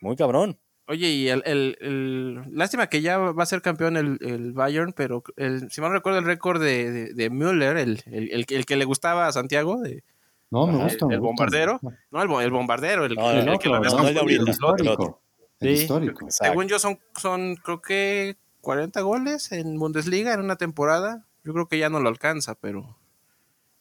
Muy 0.00 0.14
cabrón. 0.14 0.60
Oye, 0.88 1.08
y 1.08 1.28
el, 1.28 1.42
el, 1.46 1.76
el, 1.80 2.56
lástima 2.56 2.86
que 2.86 3.02
ya 3.02 3.18
va 3.18 3.42
a 3.42 3.46
ser 3.46 3.60
campeón 3.60 3.96
el, 3.96 4.18
el 4.20 4.52
Bayern, 4.52 4.92
pero 4.92 5.24
el, 5.36 5.68
si 5.70 5.80
mal 5.80 5.90
no 5.90 5.96
recuerdo 5.96 6.20
el 6.20 6.24
récord 6.24 6.62
de, 6.62 6.92
de, 6.92 7.14
de 7.14 7.30
Müller, 7.30 7.76
el, 7.76 8.02
el, 8.06 8.66
que 8.66 8.76
le 8.76 8.84
gustaba 8.84 9.26
a 9.26 9.32
Santiago, 9.32 9.80
de, 9.80 10.04
no, 10.50 10.66
me 10.66 10.82
gusta. 10.82 11.06
El, 11.06 11.08
me 11.08 11.18
bombardero. 11.18 11.80
No, 12.10 12.22
el, 12.22 12.44
el 12.44 12.50
bombardero. 12.50 13.04
El, 13.04 13.14
No, 13.14 13.30
el, 13.30 13.44
no, 13.44 13.54
el 13.54 13.58
que 13.58 13.68
lo 13.68 14.48
histórico. 14.48 15.20
Histórico. 15.60 16.26
Según 16.28 16.68
yo, 16.68 16.78
son, 16.78 16.98
son 17.16 17.56
creo 17.56 17.80
que 17.80 18.36
40 18.60 19.00
goles 19.00 19.52
en 19.52 19.78
Bundesliga 19.78 20.34
en 20.34 20.40
una 20.40 20.56
temporada. 20.56 21.24
Yo 21.44 21.52
creo 21.52 21.66
que 21.66 21.78
ya 21.78 21.88
no 21.88 22.00
lo 22.00 22.08
alcanza, 22.08 22.54
pero, 22.54 22.96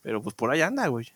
pero 0.02 0.22
pues 0.22 0.36
por 0.36 0.52
ahí 0.52 0.62
anda, 0.62 0.88
güey. 0.88 1.08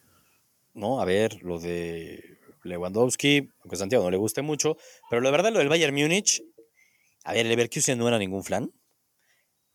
No, 0.73 1.01
a 1.01 1.05
ver, 1.05 1.41
lo 1.43 1.59
de 1.59 2.38
Lewandowski, 2.69 3.49
aunque 3.61 3.75
Santiago 3.77 4.03
no 4.05 4.11
le 4.11 4.17
guste 4.17 4.41
mucho, 4.41 4.77
pero 5.09 5.21
la 5.21 5.31
verdad 5.31 5.51
lo 5.51 5.59
del 5.59 5.69
Bayern 5.69 5.93
Múnich, 5.95 6.41
a 7.23 7.33
ver, 7.33 7.41
el 7.45 7.49
Leverkusen 7.49 7.97
no 7.97 8.07
era 8.07 8.17
ningún 8.17 8.43
flan. 8.43 8.71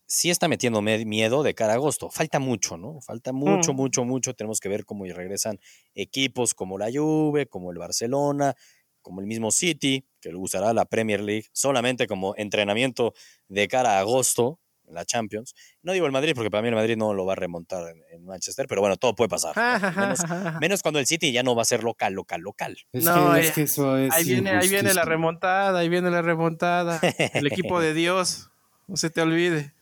Sí 0.06 0.30
está 0.30 0.48
metiendo 0.48 0.82
me- 0.82 1.04
miedo 1.06 1.42
de 1.42 1.54
cara 1.54 1.72
a 1.72 1.76
agosto. 1.76 2.10
Falta 2.10 2.38
mucho, 2.38 2.76
¿no? 2.76 3.00
Falta 3.00 3.32
mucho, 3.32 3.72
Mm. 3.72 3.76
mucho, 3.76 4.04
mucho. 4.04 4.34
Tenemos 4.34 4.60
que 4.60 4.68
ver 4.68 4.84
cómo 4.84 5.04
regresan 5.06 5.58
equipos 5.94 6.54
como 6.54 6.76
la 6.78 6.90
Juve, 6.92 7.46
como 7.46 7.72
el 7.72 7.78
Barcelona, 7.78 8.54
como 9.00 9.20
el 9.20 9.26
mismo 9.26 9.50
City, 9.50 10.04
que 10.20 10.30
lo 10.30 10.40
usará 10.40 10.72
la 10.74 10.84
Premier 10.84 11.20
League 11.22 11.46
solamente 11.52 12.06
como 12.06 12.34
entrenamiento 12.36 13.14
de 13.48 13.66
cara 13.68 13.96
a 13.96 14.00
agosto 14.00 14.60
en 14.86 14.94
la 14.94 15.04
Champions. 15.04 15.54
No 15.82 15.92
digo 15.92 16.06
el 16.06 16.12
Madrid, 16.12 16.32
porque 16.34 16.50
para 16.50 16.62
mí 16.62 16.68
el 16.68 16.74
Madrid 16.74 16.96
no 16.96 17.14
lo 17.14 17.24
va 17.24 17.32
a 17.32 17.36
remontar 17.36 17.88
en, 17.90 18.02
en 18.10 18.24
Manchester, 18.24 18.66
pero 18.68 18.80
bueno, 18.80 18.96
todo 18.96 19.14
puede 19.14 19.28
pasar. 19.28 19.56
¿no? 19.56 20.00
Menos, 20.00 20.20
menos 20.60 20.82
cuando 20.82 21.00
el 21.00 21.06
City 21.06 21.32
ya 21.32 21.42
no 21.42 21.54
va 21.54 21.62
a 21.62 21.66
ser 21.66 21.84
local, 21.84 22.12
local, 22.14 22.40
local. 22.40 22.76
Es, 22.92 23.04
No, 23.04 23.32
que, 23.32 23.40
eh, 23.40 23.42
es 23.42 23.52
que 23.52 23.62
eso 23.62 23.96
es. 23.96 24.12
Ahí 24.12 24.24
viene, 24.24 24.50
ahí 24.50 24.68
viene 24.68 24.94
la 24.94 25.04
remontada, 25.04 25.78
ahí 25.78 25.88
viene 25.88 26.10
la 26.10 26.22
remontada. 26.22 27.00
El 27.34 27.46
equipo 27.46 27.80
de 27.80 27.94
Dios, 27.94 28.50
no 28.86 28.96
se 28.96 29.10
te 29.10 29.20
olvide. 29.20 29.72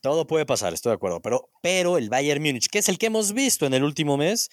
Todo 0.00 0.26
puede 0.26 0.46
pasar, 0.46 0.72
estoy 0.72 0.90
de 0.90 0.94
acuerdo. 0.94 1.20
Pero, 1.20 1.50
pero 1.62 1.98
el 1.98 2.08
Bayern 2.08 2.42
Múnich, 2.42 2.68
que 2.68 2.78
es 2.78 2.88
el 2.88 2.96
que 2.96 3.06
hemos 3.06 3.34
visto 3.34 3.66
en 3.66 3.74
el 3.74 3.84
último 3.84 4.16
mes, 4.16 4.50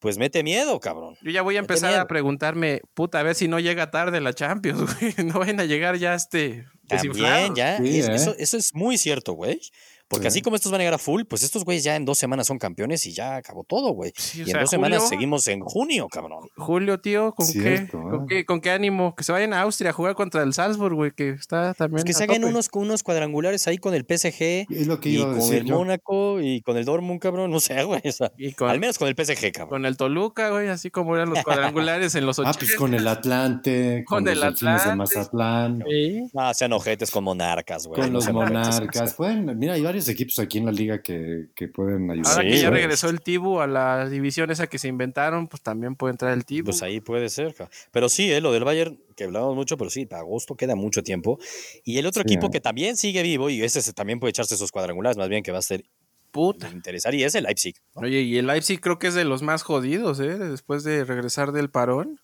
pues 0.00 0.18
mete 0.18 0.42
miedo, 0.42 0.78
cabrón. 0.80 1.16
Yo 1.22 1.30
ya 1.30 1.42
voy 1.42 1.56
a 1.56 1.62
Mete 1.62 1.72
empezar 1.74 1.90
miedo. 1.90 2.02
a 2.02 2.06
preguntarme, 2.06 2.82
puta, 2.94 3.20
a 3.20 3.22
ver 3.22 3.34
si 3.34 3.48
no 3.48 3.58
llega 3.60 3.90
tarde 3.90 4.20
la 4.20 4.32
Champions, 4.32 4.80
güey. 5.00 5.14
No 5.26 5.38
vayan 5.40 5.60
a 5.60 5.64
llegar 5.64 5.96
ya 5.96 6.14
este 6.14 6.66
También, 6.88 7.54
ya. 7.54 7.78
Sí, 7.78 7.98
es- 8.00 8.08
¿eh? 8.08 8.14
eso, 8.14 8.34
eso 8.38 8.56
es 8.56 8.74
muy 8.74 8.96
cierto, 8.98 9.32
güey. 9.32 9.60
Porque 10.08 10.24
Sí. 10.24 10.38
así 10.38 10.42
como 10.42 10.56
estos 10.56 10.72
van 10.72 10.80
a 10.80 10.84
llegar 10.84 10.94
a 10.94 10.98
full, 10.98 11.22
pues 11.28 11.42
estos 11.42 11.64
güeyes 11.64 11.84
ya 11.84 11.94
en 11.94 12.04
dos 12.04 12.18
semanas 12.18 12.46
son 12.46 12.58
campeones 12.58 13.04
y 13.06 13.12
ya 13.12 13.36
acabó 13.36 13.62
todo, 13.64 13.90
güey. 13.92 14.12
Sí, 14.16 14.38
y 14.38 14.40
en 14.42 14.46
sea, 14.48 14.60
dos 14.62 14.70
semanas 14.70 14.98
Julio- 15.02 15.08
seguimos 15.10 15.46
en 15.48 15.60
junio, 15.60 16.08
cabrón. 16.08 16.48
Julio, 16.56 16.98
tío, 17.00 17.32
¿con 17.34 17.46
Cierto, 17.46 17.98
qué? 17.98 18.06
¿eh? 18.06 18.10
¿Con 18.10 18.26
qué? 18.26 18.46
¿Con 18.46 18.60
qué 18.60 18.70
ánimo? 18.70 19.14
Que 19.14 19.22
se 19.24 19.32
vayan 19.32 19.52
a 19.52 19.60
Austria 19.62 19.90
a 19.90 19.92
jugar 19.92 20.14
contra 20.14 20.42
el 20.42 20.54
Salzburg, 20.54 20.94
güey, 20.94 21.10
que 21.12 21.30
está 21.30 21.74
también 21.74 21.96
Pues 22.02 22.04
que 22.04 22.12
a 22.12 22.14
se 22.14 22.24
hagan 22.24 22.40
tope. 22.40 22.50
unos, 22.50 22.68
unos 22.72 23.02
cuadrangulares 23.02 23.66
ahí 23.68 23.76
con 23.78 23.94
el 23.94 24.04
PSG 24.06 24.66
Es 24.70 24.86
lo 24.86 24.98
que 24.98 25.10
y 25.10 25.14
iba 25.16 25.24
a 25.24 25.28
con 25.28 25.36
decir 25.40 25.56
el 25.58 25.64
yo. 25.66 25.76
Mónaco 25.78 26.40
y 26.40 26.62
con 26.62 26.76
el 26.78 26.84
Dortmund, 26.86 27.20
cabrón. 27.20 27.50
No 27.50 27.60
sé, 27.60 27.82
güey. 27.84 28.00
o 28.04 28.12
sea, 28.12 28.32
Y 28.38 28.52
con, 28.52 28.70
al 28.70 28.80
menos 28.80 28.98
con 28.98 29.08
el 29.08 29.14
PSG, 29.14 29.52
cabrón. 29.52 29.68
con 29.68 29.86
el 29.86 29.96
Toluca, 29.98 30.48
güey, 30.50 30.68
así 30.68 30.90
como 30.90 31.14
eran 31.16 31.28
los 31.30 31.42
cuadrangulares 31.44 32.14
en 32.14 32.24
los 32.24 32.38
Ah, 32.38 32.42
80. 32.42 32.58
pues 32.60 32.74
con 32.76 32.94
el 32.94 33.06
Atlante, 33.06 34.04
Con 34.06 34.24
con, 34.24 34.28
el 34.32 34.40
los 34.40 34.44
delfines 34.60 34.84
de 34.84 34.90
Atlante. 34.90 35.16
Mazatlán, 35.18 35.84
Sí. 35.88 36.22
Ah, 36.34 36.54
sean 36.54 36.72
ojetes 36.72 37.10
con 37.10 37.24
monarcas, 37.24 37.86
güey. 37.86 38.00
con 38.00 38.10
no 38.12 38.18
los 38.18 38.32
monarcas. 38.32 39.16
Bueno, 39.16 39.54
mira, 39.54 39.74
hay 39.74 39.82
varios 39.82 39.97
equipos 40.06 40.38
aquí 40.38 40.58
en 40.58 40.66
la 40.66 40.72
liga 40.72 41.02
que, 41.02 41.46
que 41.54 41.66
pueden 41.66 42.10
ayudar. 42.10 42.30
Ahora 42.32 42.42
Sí, 42.44 42.50
que 42.50 42.60
ya 42.60 42.70
regresó 42.70 43.08
el 43.08 43.20
Tibu 43.22 43.60
a 43.60 43.66
la 43.66 44.08
división 44.08 44.50
esa 44.50 44.66
que 44.66 44.78
se 44.78 44.86
inventaron, 44.88 45.48
pues 45.48 45.62
también 45.62 45.96
puede 45.96 46.12
entrar 46.12 46.32
el 46.34 46.44
Tibu. 46.44 46.66
Pues 46.66 46.82
ahí 46.82 47.00
puede 47.00 47.28
ser. 47.30 47.54
Pero 47.90 48.08
sí, 48.08 48.30
eh, 48.30 48.40
lo 48.42 48.52
del 48.52 48.64
Bayern, 48.64 49.00
que 49.16 49.24
hablamos 49.24 49.56
mucho, 49.56 49.76
pero 49.78 49.88
sí, 49.90 50.04
para 50.06 50.20
agosto 50.20 50.54
queda 50.56 50.76
mucho 50.76 51.02
tiempo. 51.02 51.38
Y 51.82 51.98
el 51.98 52.06
otro 52.06 52.22
Sí, 52.22 52.34
equipo 52.34 52.48
eh. 52.48 52.50
que 52.52 52.60
también 52.60 52.96
sigue 52.98 53.22
vivo, 53.22 53.48
y 53.50 53.62
ese 53.62 53.80
se- 53.82 53.94
también 53.94 54.20
puede 54.20 54.30
echarse 54.30 54.54
esos 54.54 54.70
cuadrangulares, 54.70 55.16
más 55.16 55.28
bien 55.30 55.42
que 55.42 55.50
va 55.50 55.58
a 55.58 55.62
ser 55.62 55.84
Puta. 56.30 56.68
interesar, 56.68 57.14
y 57.14 57.24
es 57.24 57.34
el 57.34 57.44
Leipzig. 57.44 57.74
¿no? 57.96 58.02
Oye, 58.02 58.20
y 58.20 58.36
el 58.36 58.46
Leipzig 58.46 58.80
creo 58.80 58.98
que 58.98 59.06
es 59.06 59.14
de 59.14 59.24
los 59.24 59.42
más 59.42 59.62
jodidos, 59.62 60.20
¿eh? 60.20 60.36
Después 60.38 60.84
de 60.84 61.04
regresar 61.04 61.52
del 61.52 61.70
parón. 61.70 62.20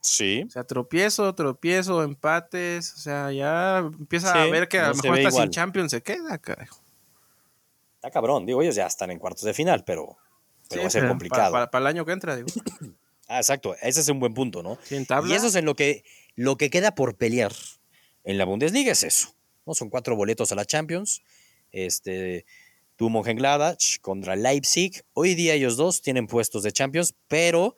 Sí. 0.00 0.44
O 0.46 0.50
sea, 0.50 0.62
tropiezo, 0.62 1.34
tropiezo, 1.34 2.04
empates. 2.04 2.94
O 2.94 2.98
sea, 2.98 3.32
ya 3.32 3.78
empieza 3.78 4.40
a 4.40 4.46
ver 4.46 4.68
que 4.68 4.78
a 4.78 4.90
lo 4.90 4.94
mejor 4.94 5.18
hasta 5.18 5.42
sin. 5.42 5.50
Champions 5.50 5.90
se 5.90 6.00
queda, 6.00 6.38
carajo. 6.38 6.80
Está 8.06 8.20
cabrón. 8.20 8.46
Digo, 8.46 8.62
ellos 8.62 8.76
ya 8.76 8.86
están 8.86 9.10
en 9.10 9.18
cuartos 9.18 9.42
de 9.42 9.52
final, 9.52 9.82
pero, 9.84 10.16
pero 10.68 10.80
Sí, 10.80 10.84
va 10.84 10.86
a 10.86 10.90
ser 10.90 11.08
complicado. 11.08 11.50
Para, 11.50 11.70
para 11.70 11.82
el 11.82 11.86
año 11.88 12.04
que 12.04 12.12
entra, 12.12 12.36
digo. 12.36 12.48
Ah, 13.28 13.38
exacto. 13.38 13.74
Ese 13.82 14.02
es 14.02 14.08
un 14.08 14.20
buen 14.20 14.34
punto, 14.34 14.62
¿no? 14.62 14.78
Sí, 14.84 14.94
en 14.94 15.04
tabla. 15.04 15.32
Y 15.32 15.36
eso 15.36 15.48
es 15.48 15.56
en 15.56 15.64
lo 15.64 15.74
que, 15.74 16.04
lo 16.36 16.56
que 16.56 16.70
queda 16.70 16.94
por 16.94 17.16
pelear 17.16 17.50
en 18.22 18.38
la 18.38 18.44
Bundesliga, 18.44 18.92
es 18.92 19.02
eso. 19.02 19.34
¿no? 19.66 19.74
Son 19.74 19.90
cuatro 19.90 20.14
boletos 20.14 20.52
a 20.52 20.54
la 20.54 20.64
Champions. 20.64 21.22
Este, 21.72 22.46
tu 22.94 23.10
Mönchengladbach 23.10 23.98
contra 24.00 24.36
Leipzig. 24.36 25.04
Hoy 25.12 25.34
día 25.34 25.54
ellos 25.54 25.76
dos 25.76 26.02
tienen 26.02 26.28
puestos 26.28 26.62
de 26.62 26.70
Champions, 26.70 27.16
pero 27.26 27.76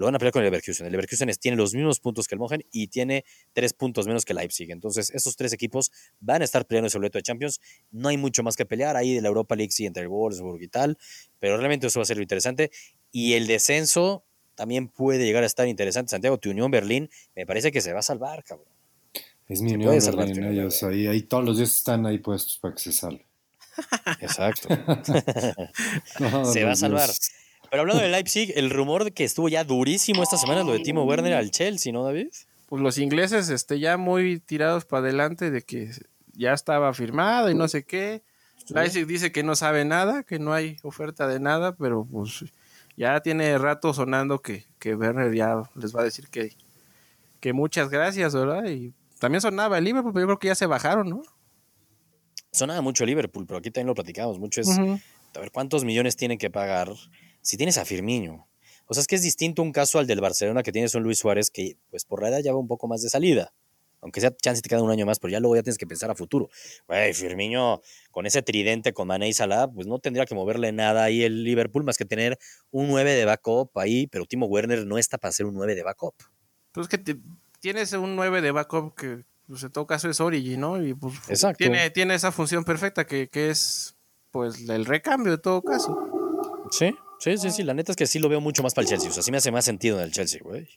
lo 0.00 0.06
van 0.06 0.14
a 0.14 0.18
pelear 0.18 0.32
con 0.32 0.42
el 0.42 0.46
Leverkusen. 0.46 0.86
El 0.86 0.92
Leverkusen 0.92 1.28
tiene 1.38 1.58
los 1.58 1.74
mismos 1.74 2.00
puntos 2.00 2.26
que 2.26 2.34
el 2.34 2.38
Mönchen 2.38 2.64
y 2.72 2.88
tiene 2.88 3.26
tres 3.52 3.74
puntos 3.74 4.06
menos 4.06 4.24
que 4.24 4.32
el 4.32 4.38
Leipzig. 4.38 4.70
Entonces, 4.70 5.10
esos 5.10 5.36
tres 5.36 5.52
equipos 5.52 5.92
van 6.20 6.40
a 6.40 6.44
estar 6.46 6.66
peleando 6.66 6.86
ese 6.86 6.96
boleto 6.96 7.18
de 7.18 7.22
Champions. 7.22 7.60
No 7.90 8.08
hay 8.08 8.16
mucho 8.16 8.42
más 8.42 8.56
que 8.56 8.64
pelear 8.64 8.96
ahí 8.96 9.14
de 9.14 9.20
la 9.20 9.28
Europa 9.28 9.56
League, 9.56 9.72
sí, 9.72 9.84
entre 9.84 10.04
el 10.04 10.08
Wolfsburg 10.08 10.62
y 10.62 10.68
tal, 10.68 10.96
pero 11.38 11.58
realmente 11.58 11.86
eso 11.86 12.00
va 12.00 12.04
a 12.04 12.06
ser 12.06 12.16
lo 12.16 12.22
interesante. 12.22 12.70
Y 13.12 13.34
el 13.34 13.46
descenso 13.46 14.24
también 14.54 14.88
puede 14.88 15.22
llegar 15.22 15.42
a 15.42 15.46
estar 15.46 15.68
interesante. 15.68 16.08
Santiago, 16.08 16.38
tu 16.38 16.48
Unión 16.48 16.70
Berlín, 16.70 17.10
me 17.36 17.44
parece 17.44 17.70
que 17.70 17.82
se 17.82 17.92
va 17.92 17.98
a 17.98 18.02
salvar, 18.02 18.42
cabrón. 18.42 18.68
Es 19.48 19.60
mi 19.60 19.68
Se 19.68 19.74
unión, 19.74 19.98
Berlín, 20.16 20.44
ellos 20.44 20.82
ahí, 20.82 21.08
ahí 21.08 21.20
todos 21.24 21.44
los 21.44 21.58
días 21.58 21.76
están 21.76 22.06
ahí 22.06 22.16
puestos 22.16 22.56
para 22.56 22.74
que 22.74 22.80
se 22.80 22.92
salve. 22.92 23.26
Exacto. 24.22 24.68
Se 26.50 26.64
va 26.64 26.72
a 26.72 26.76
salvar. 26.76 27.10
Pero 27.70 27.82
hablando 27.82 28.02
de 28.02 28.08
Leipzig, 28.08 28.52
el 28.56 28.70
rumor 28.70 29.04
de 29.04 29.12
que 29.12 29.24
estuvo 29.24 29.48
ya 29.48 29.62
durísimo 29.64 30.22
esta 30.22 30.36
semana 30.36 30.60
es 30.60 30.66
lo 30.66 30.72
de 30.72 30.80
Timo 30.80 31.04
Werner 31.04 31.34
al 31.34 31.50
Chelsea, 31.50 31.92
¿no, 31.92 32.02
David? 32.02 32.28
Pues 32.68 32.82
los 32.82 32.98
ingleses 32.98 33.48
este, 33.48 33.78
ya 33.78 33.96
muy 33.96 34.40
tirados 34.40 34.84
para 34.84 35.04
adelante 35.04 35.50
de 35.50 35.62
que 35.62 35.90
ya 36.32 36.52
estaba 36.52 36.92
firmado 36.94 37.50
y 37.50 37.54
no 37.54 37.68
sé 37.68 37.84
qué. 37.84 38.22
Leipzig 38.68 39.06
dice 39.06 39.32
que 39.32 39.42
no 39.42 39.56
sabe 39.56 39.84
nada, 39.84 40.22
que 40.24 40.38
no 40.38 40.52
hay 40.52 40.78
oferta 40.82 41.26
de 41.26 41.40
nada, 41.40 41.74
pero 41.76 42.06
pues 42.10 42.44
ya 42.96 43.20
tiene 43.20 43.56
rato 43.58 43.94
sonando 43.94 44.40
que, 44.40 44.66
que 44.78 44.94
Werner 44.94 45.34
ya 45.34 45.62
les 45.74 45.94
va 45.94 46.00
a 46.00 46.04
decir 46.04 46.28
que, 46.28 46.56
que 47.40 47.52
muchas 47.52 47.88
gracias, 47.88 48.34
¿verdad? 48.34 48.64
Y 48.68 48.92
también 49.18 49.40
sonaba 49.40 49.78
el 49.78 49.84
Liverpool, 49.84 50.12
pero 50.12 50.22
yo 50.22 50.26
creo 50.26 50.38
que 50.38 50.48
ya 50.48 50.54
se 50.54 50.66
bajaron, 50.66 51.08
¿no? 51.08 51.22
Sonaba 52.52 52.80
mucho 52.80 53.06
Liverpool, 53.06 53.46
pero 53.46 53.58
aquí 53.58 53.70
también 53.70 53.88
lo 53.88 53.94
platicamos 53.94 54.38
mucho. 54.38 54.60
Es, 54.60 54.78
a 54.78 55.38
ver, 55.38 55.52
¿cuántos 55.52 55.84
millones 55.84 56.16
tienen 56.16 56.38
que 56.38 56.50
pagar 56.50 56.92
si 57.42 57.56
tienes 57.56 57.78
a 57.78 57.84
Firmino? 57.84 58.48
O 58.86 58.94
sea, 58.94 59.00
es 59.02 59.06
que 59.06 59.14
es 59.16 59.22
distinto 59.22 59.62
un 59.62 59.72
caso 59.72 59.98
al 59.98 60.06
del 60.06 60.20
Barcelona 60.20 60.62
que 60.62 60.72
tienes 60.72 60.94
un 60.94 61.02
Luis 61.04 61.18
Suárez 61.18 61.50
que, 61.50 61.76
pues 61.90 62.04
por 62.04 62.22
la 62.22 62.28
edad 62.28 62.40
ya 62.40 62.52
va 62.52 62.58
un 62.58 62.66
poco 62.68 62.88
más 62.88 63.02
de 63.02 63.08
salida. 63.08 63.52
Aunque 64.02 64.20
sea 64.22 64.34
chance 64.34 64.62
te 64.62 64.68
queda 64.70 64.82
un 64.82 64.90
año 64.90 65.04
más, 65.04 65.18
pero 65.20 65.30
ya 65.30 65.40
luego 65.40 65.56
ya 65.56 65.62
tienes 65.62 65.76
que 65.76 65.86
pensar 65.86 66.10
a 66.10 66.14
futuro. 66.14 66.48
Güey, 66.88 67.12
Firmino, 67.12 67.82
con 68.10 68.24
ese 68.26 68.40
tridente 68.42 68.92
con 68.94 69.06
Mané 69.08 69.28
y 69.28 69.32
Salah, 69.34 69.68
pues 69.68 69.86
no 69.86 69.98
tendría 69.98 70.24
que 70.24 70.34
moverle 70.34 70.72
nada 70.72 71.04
ahí 71.04 71.22
el 71.22 71.44
Liverpool 71.44 71.84
más 71.84 71.98
que 71.98 72.06
tener 72.06 72.38
un 72.70 72.88
9 72.88 73.12
de 73.12 73.24
backup 73.26 73.76
ahí, 73.78 74.06
pero 74.06 74.24
Timo 74.24 74.46
Werner 74.46 74.86
no 74.86 74.96
está 74.98 75.18
para 75.18 75.32
ser 75.32 75.44
un 75.46 75.54
9 75.54 75.74
de 75.74 75.82
backup. 75.82 76.14
Pues 76.72 76.88
que 76.88 76.96
te- 76.98 77.18
tienes 77.60 77.92
un 77.92 78.16
9 78.16 78.40
de 78.40 78.50
backup 78.52 78.94
que 78.94 79.24
pues, 79.46 79.62
en 79.64 79.70
todo 79.70 79.86
caso 79.86 80.08
es 80.08 80.18
Origi, 80.20 80.56
¿no? 80.56 80.82
Y 80.82 80.94
pues 80.94 81.14
Exacto. 81.28 81.58
tiene, 81.58 81.90
tiene 81.90 82.14
esa 82.14 82.32
función 82.32 82.64
perfecta 82.64 83.06
que, 83.06 83.28
que 83.28 83.50
es 83.50 83.96
pues 84.30 84.66
el 84.68 84.86
recambio 84.86 85.30
de 85.32 85.38
todo 85.38 85.60
caso. 85.62 85.98
Sí, 86.70 86.94
sí, 87.20 87.38
sí, 87.38 87.50
sí. 87.50 87.62
La 87.62 87.74
neta 87.74 87.92
es 87.92 87.96
que 87.96 88.06
sí 88.06 88.18
lo 88.18 88.28
veo 88.28 88.40
mucho 88.40 88.62
más 88.62 88.74
para 88.74 88.82
el 88.84 88.88
Chelsea. 88.88 89.10
O 89.10 89.12
sea, 89.12 89.22
sí 89.22 89.30
me 89.30 89.36
hace 89.36 89.52
más 89.52 89.64
sentido 89.64 89.98
en 89.98 90.04
el 90.04 90.12
Chelsea, 90.12 90.40
güey. 90.42 90.68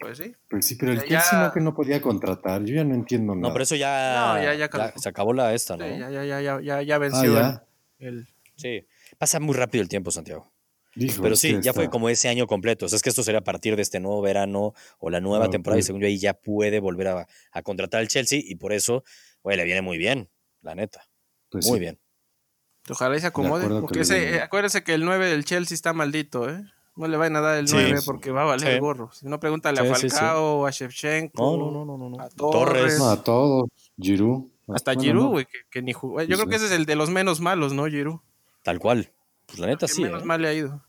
Pues 0.00 0.18
sí. 0.18 0.34
Pues 0.48 0.64
sí, 0.64 0.76
pero 0.76 0.92
el 0.92 1.00
Ya- 1.02 1.06
Chelsea 1.20 1.42
no 1.46 1.52
que 1.52 1.60
no 1.60 1.74
podía 1.74 2.00
contratar. 2.00 2.64
Yo 2.64 2.76
ya 2.76 2.84
no 2.84 2.94
entiendo 2.94 3.34
nada. 3.34 3.48
No, 3.48 3.52
pero 3.52 3.64
eso 3.64 3.74
ya, 3.76 4.34
No, 4.36 4.42
ya- 4.42 4.54
ya 4.54 4.68
caducó. 4.68 4.98
se 4.98 5.08
acabó 5.08 5.32
la 5.32 5.52
esta, 5.54 5.76
¿no? 5.76 5.84
Sí, 5.84 5.98
ya, 5.98 6.10
ya, 6.10 6.24
ya, 6.24 6.60
ya, 6.60 6.82
ya, 6.82 6.94
Ah, 6.94 6.98
venció 6.98 7.34
ya. 7.34 7.66
el, 7.98 8.08
el- 8.08 8.28
Sí. 8.56 8.86
Pasa 9.18 9.38
muy 9.40 9.54
rápido 9.54 9.82
el 9.82 9.88
tiempo, 9.88 10.10
Santiago. 10.10 10.52
Hijo, 10.96 11.22
Pero 11.22 11.36
sí, 11.36 11.56
ya 11.62 11.72
fue 11.72 11.88
como 11.88 12.08
ese 12.08 12.28
año 12.28 12.46
completo. 12.48 12.86
O 12.86 12.88
sea, 12.88 12.96
es 12.96 13.02
que 13.02 13.10
esto 13.10 13.22
sería 13.22 13.38
a 13.38 13.44
partir 13.44 13.76
de 13.76 13.82
este 13.82 14.00
nuevo 14.00 14.20
verano 14.20 14.74
o 14.98 15.10
la 15.10 15.20
nueva 15.20 15.44
Ah, 15.44 15.50
temporada. 15.50 15.78
Y 15.78 15.82
ok. 15.82 15.86
según 15.86 16.00
yo, 16.00 16.08
ahí 16.08 16.18
ya 16.18 16.34
puede 16.34 16.80
volver 16.80 17.06
a, 17.08 17.28
a 17.52 17.62
contratar 17.62 18.00
al 18.00 18.08
Chelsea. 18.08 18.40
Y 18.42 18.56
por 18.56 18.72
eso, 18.72 19.04
güey, 19.44 19.56
le 19.56 19.64
viene 19.64 19.80
muy 19.82 19.96
bien, 19.98 20.28
la 20.62 20.74
neta. 20.74 21.08
pues 21.50 21.66
muy 21.68 21.76
sí. 21.78 21.80
bien. 21.80 21.98
Ojalá 22.90 23.16
y 23.16 23.20
se 23.20 23.26
acomode. 23.28 23.68
Porque 23.80 24.00
ese, 24.00 24.36
eh, 24.36 24.40
acuérdense 24.40 24.82
que 24.82 24.94
el 24.94 25.04
9 25.04 25.26
del 25.28 25.44
Chelsea 25.44 25.74
está 25.74 25.92
maldito, 25.92 26.48
¿eh? 26.48 26.62
No 26.96 27.06
le 27.06 27.16
vayan 27.16 27.36
a 27.36 27.40
dar 27.40 27.58
el 27.58 27.68
Sí. 27.68 27.76
9 27.76 28.00
porque 28.04 28.30
va 28.32 28.42
a 28.42 28.46
valer 28.46 28.68
Sí. 28.68 28.74
el 28.74 28.80
gorro. 28.80 29.10
Si 29.12 29.26
no, 29.26 29.38
pregúntale 29.38 29.80
a 29.80 29.82
Sí, 29.94 30.00
sí, 30.02 30.10
sí. 30.10 30.16
Falcao, 30.16 30.66
a 30.66 30.70
Shevchenko, 30.70 31.56
No, 31.56 31.70
no, 31.70 31.96
no, 31.96 32.08
no, 32.10 32.20
a 32.20 32.28
Torres. 32.28 32.98
No, 32.98 33.10
a 33.10 33.22
todos. 33.22 33.68
Giroud. 34.00 34.44
Hasta 34.74 34.90
Bueno, 34.92 35.02
Giroud, 35.02 35.22
no. 35.24 35.30
güey, 35.30 35.44
que, 35.46 35.58
que 35.70 35.82
ni 35.82 35.92
jugó. 35.92 36.20
Yo 36.22 36.26
creo 36.36 36.40
sí. 36.44 36.48
que 36.50 36.56
ese 36.56 36.66
es 36.66 36.72
el 36.72 36.86
de 36.86 36.96
los 36.96 37.08
menos 37.10 37.40
malos, 37.40 37.72
¿no, 37.72 37.86
Giroud? 37.86 38.18
Tal 38.62 38.78
cual. 38.80 39.10
Pues 39.46 39.58
la 39.60 39.66
neta 39.68 39.86
sí. 39.88 40.02
menos 40.02 40.22
¿eh? 40.22 40.26
mal 40.26 40.42
le 40.42 40.48
ha 40.48 40.52
ido. 40.52 40.82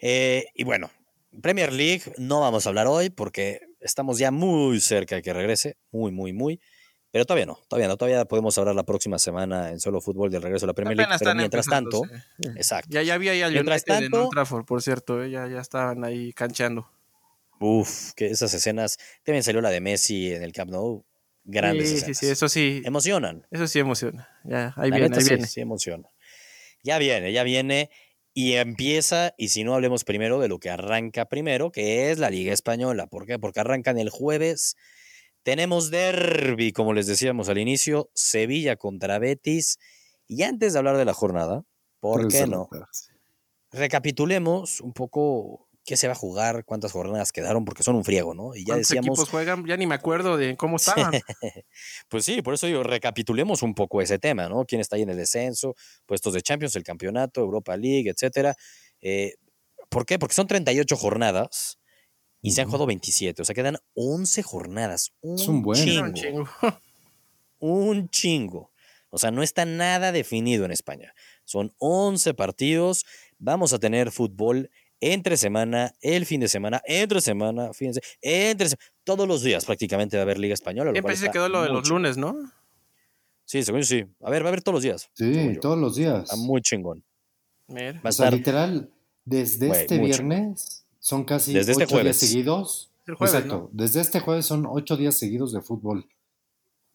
Eh, 0.00 0.46
y 0.54 0.64
bueno, 0.64 0.90
Premier 1.40 1.72
League 1.72 2.02
no 2.18 2.40
vamos 2.40 2.66
a 2.66 2.68
hablar 2.68 2.86
hoy 2.86 3.10
porque 3.10 3.60
estamos 3.80 4.18
ya 4.18 4.30
muy 4.30 4.80
cerca 4.80 5.16
de 5.16 5.22
que 5.22 5.32
regrese, 5.32 5.76
muy, 5.90 6.12
muy, 6.12 6.32
muy. 6.32 6.60
Pero 7.14 7.26
todavía 7.26 7.46
no, 7.46 7.60
todavía 7.68 7.86
no, 7.86 7.96
todavía 7.96 8.24
podemos 8.24 8.58
hablar 8.58 8.74
la 8.74 8.82
próxima 8.82 9.20
semana 9.20 9.70
en 9.70 9.78
solo 9.78 10.00
fútbol 10.00 10.32
del 10.32 10.42
regreso 10.42 10.66
a 10.66 10.70
la 10.70 10.72
Premier 10.72 10.96
League. 10.96 11.14
Pero 11.16 11.32
mientras 11.36 11.64
tanto, 11.64 12.02
exacto. 12.56 12.88
Ya, 12.90 13.04
ya 13.04 13.14
había 13.14 13.36
ya 13.36 13.48
mientras 13.50 13.84
tanto, 13.84 14.30
en 14.34 14.64
por 14.64 14.82
cierto, 14.82 15.22
eh, 15.22 15.30
ya, 15.30 15.46
ya 15.46 15.60
estaban 15.60 16.02
ahí 16.02 16.32
canchando. 16.32 16.90
Uf, 17.60 18.14
que 18.14 18.26
esas 18.26 18.52
escenas, 18.52 18.98
también 19.22 19.44
salió 19.44 19.60
la 19.60 19.70
de 19.70 19.80
Messi 19.80 20.32
en 20.32 20.42
el 20.42 20.52
Camp 20.52 20.72
Nou, 20.72 21.04
grandes 21.44 21.88
sí, 21.88 21.94
escenas. 21.98 22.18
Sí, 22.18 22.26
sí, 22.26 22.32
eso 22.32 22.48
sí. 22.48 22.82
Emocionan. 22.84 23.46
Eso 23.52 23.68
sí 23.68 23.78
emociona. 23.78 24.28
Ya, 24.42 24.74
ahí 24.76 24.90
viene, 24.90 25.16
ahí 25.16 25.22
viene. 25.22 25.46
Sí, 25.46 25.60
emociona. 25.60 26.08
Ya 26.82 26.98
viene, 26.98 27.32
ya 27.32 27.44
viene 27.44 27.90
y 28.32 28.54
empieza, 28.54 29.34
y 29.38 29.50
si 29.50 29.62
no 29.62 29.76
hablemos 29.76 30.02
primero 30.02 30.40
de 30.40 30.48
lo 30.48 30.58
que 30.58 30.68
arranca 30.68 31.26
primero, 31.26 31.70
que 31.70 32.10
es 32.10 32.18
la 32.18 32.30
Liga 32.30 32.52
Española. 32.52 33.06
¿Por 33.06 33.24
qué? 33.24 33.38
Porque 33.38 33.60
arrancan 33.60 33.98
el 33.98 34.10
jueves 34.10 34.74
tenemos 35.44 35.90
derby, 35.90 36.72
como 36.72 36.94
les 36.94 37.06
decíamos 37.06 37.48
al 37.48 37.58
inicio, 37.58 38.10
Sevilla 38.14 38.76
contra 38.76 39.18
Betis. 39.18 39.78
Y 40.26 40.42
antes 40.42 40.72
de 40.72 40.78
hablar 40.78 40.96
de 40.96 41.04
la 41.04 41.14
jornada, 41.14 41.64
¿por 42.00 42.28
qué 42.28 42.46
no? 42.46 42.68
Recapitulemos 43.70 44.80
un 44.80 44.94
poco 44.94 45.68
qué 45.84 45.98
se 45.98 46.06
va 46.06 46.14
a 46.14 46.16
jugar, 46.16 46.64
cuántas 46.64 46.92
jornadas 46.92 47.30
quedaron, 47.30 47.66
porque 47.66 47.82
son 47.82 47.94
un 47.94 48.04
friego, 48.04 48.34
¿no? 48.34 48.54
Y 48.54 48.64
ya 48.64 48.76
decíamos. 48.76 49.18
equipos 49.18 49.28
juegan? 49.28 49.66
Ya 49.66 49.76
ni 49.76 49.86
me 49.86 49.94
acuerdo 49.94 50.38
de 50.38 50.56
cómo 50.56 50.76
estaban. 50.76 51.12
pues 52.08 52.24
sí, 52.24 52.40
por 52.40 52.54
eso 52.54 52.66
yo 52.66 52.82
recapitulemos 52.82 53.62
un 53.62 53.74
poco 53.74 54.00
ese 54.00 54.18
tema, 54.18 54.48
¿no? 54.48 54.64
¿Quién 54.64 54.80
está 54.80 54.96
ahí 54.96 55.02
en 55.02 55.10
el 55.10 55.18
descenso? 55.18 55.74
Puestos 56.06 56.32
de 56.32 56.40
Champions, 56.40 56.74
el 56.76 56.84
campeonato, 56.84 57.42
Europa 57.42 57.76
League, 57.76 58.08
etcétera. 58.08 58.56
Eh, 59.02 59.34
¿Por 59.90 60.06
qué? 60.06 60.18
Porque 60.18 60.34
son 60.34 60.46
38 60.46 60.96
jornadas 60.96 61.78
y 62.44 62.50
se 62.50 62.60
han 62.60 62.66
jugado 62.66 62.84
27, 62.84 63.40
o 63.40 63.44
sea, 63.44 63.54
quedan 63.54 63.78
11 63.94 64.42
jornadas. 64.42 65.14
Un, 65.22 65.36
es 65.36 65.48
un 65.48 65.62
buen 65.62 65.82
chingo. 65.82 66.46
Un 67.58 68.10
chingo. 68.10 68.70
O 69.08 69.16
sea, 69.16 69.30
no 69.30 69.42
está 69.42 69.64
nada 69.64 70.12
definido 70.12 70.66
en 70.66 70.70
España. 70.70 71.14
Son 71.44 71.72
11 71.78 72.34
partidos. 72.34 73.06
Vamos 73.38 73.72
a 73.72 73.78
tener 73.78 74.10
fútbol 74.10 74.70
entre 75.00 75.38
semana, 75.38 75.94
el 76.02 76.26
fin 76.26 76.38
de 76.40 76.48
semana, 76.48 76.82
entre 76.84 77.22
semana, 77.22 77.72
fíjense, 77.72 78.02
entre 78.20 78.68
todos 79.04 79.26
los 79.26 79.42
días 79.42 79.64
prácticamente 79.64 80.18
va 80.18 80.22
a 80.22 80.24
haber 80.24 80.38
Liga 80.38 80.52
Española. 80.52 80.92
Siempre 80.92 81.16
se 81.16 81.30
quedó 81.30 81.48
lo 81.48 81.62
de 81.62 81.70
los 81.70 81.88
lunes, 81.88 82.18
¿no? 82.18 82.34
Sí, 83.46 83.62
según 83.62 83.80
yo 83.80 83.86
sí. 83.86 84.04
A 84.20 84.28
ver, 84.28 84.42
va 84.42 84.46
a 84.46 84.48
haber 84.48 84.62
todos 84.62 84.74
los 84.74 84.82
días. 84.82 85.10
Sí, 85.14 85.58
todos 85.62 85.78
los 85.78 85.96
días. 85.96 86.24
Está 86.24 86.36
muy 86.36 86.60
chingón. 86.60 87.02
Va 87.70 88.00
a 88.04 88.08
estar, 88.10 88.34
literal, 88.34 88.90
desde 89.24 89.70
este 89.70 89.98
viernes 89.98 90.83
son 91.04 91.24
casi 91.24 91.52
Desde 91.52 91.72
este 91.72 91.84
ocho 91.84 92.02
días 92.02 92.16
seguidos. 92.16 92.90
Exacto. 93.06 93.68
Desde 93.72 94.00
este 94.00 94.20
jueves 94.20 94.46
son 94.46 94.64
ocho 94.66 94.96
días 94.96 95.18
seguidos 95.18 95.52
de 95.52 95.60
fútbol. 95.60 96.08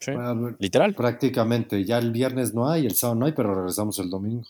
Sí, 0.00 0.10
literal. 0.58 0.96
Prácticamente. 0.96 1.84
Ya 1.84 1.98
el 1.98 2.10
viernes 2.10 2.52
no 2.52 2.68
hay, 2.68 2.86
el 2.86 2.96
sábado 2.96 3.20
no 3.20 3.26
hay, 3.26 3.32
pero 3.32 3.54
regresamos 3.54 4.00
el 4.00 4.10
domingo. 4.10 4.42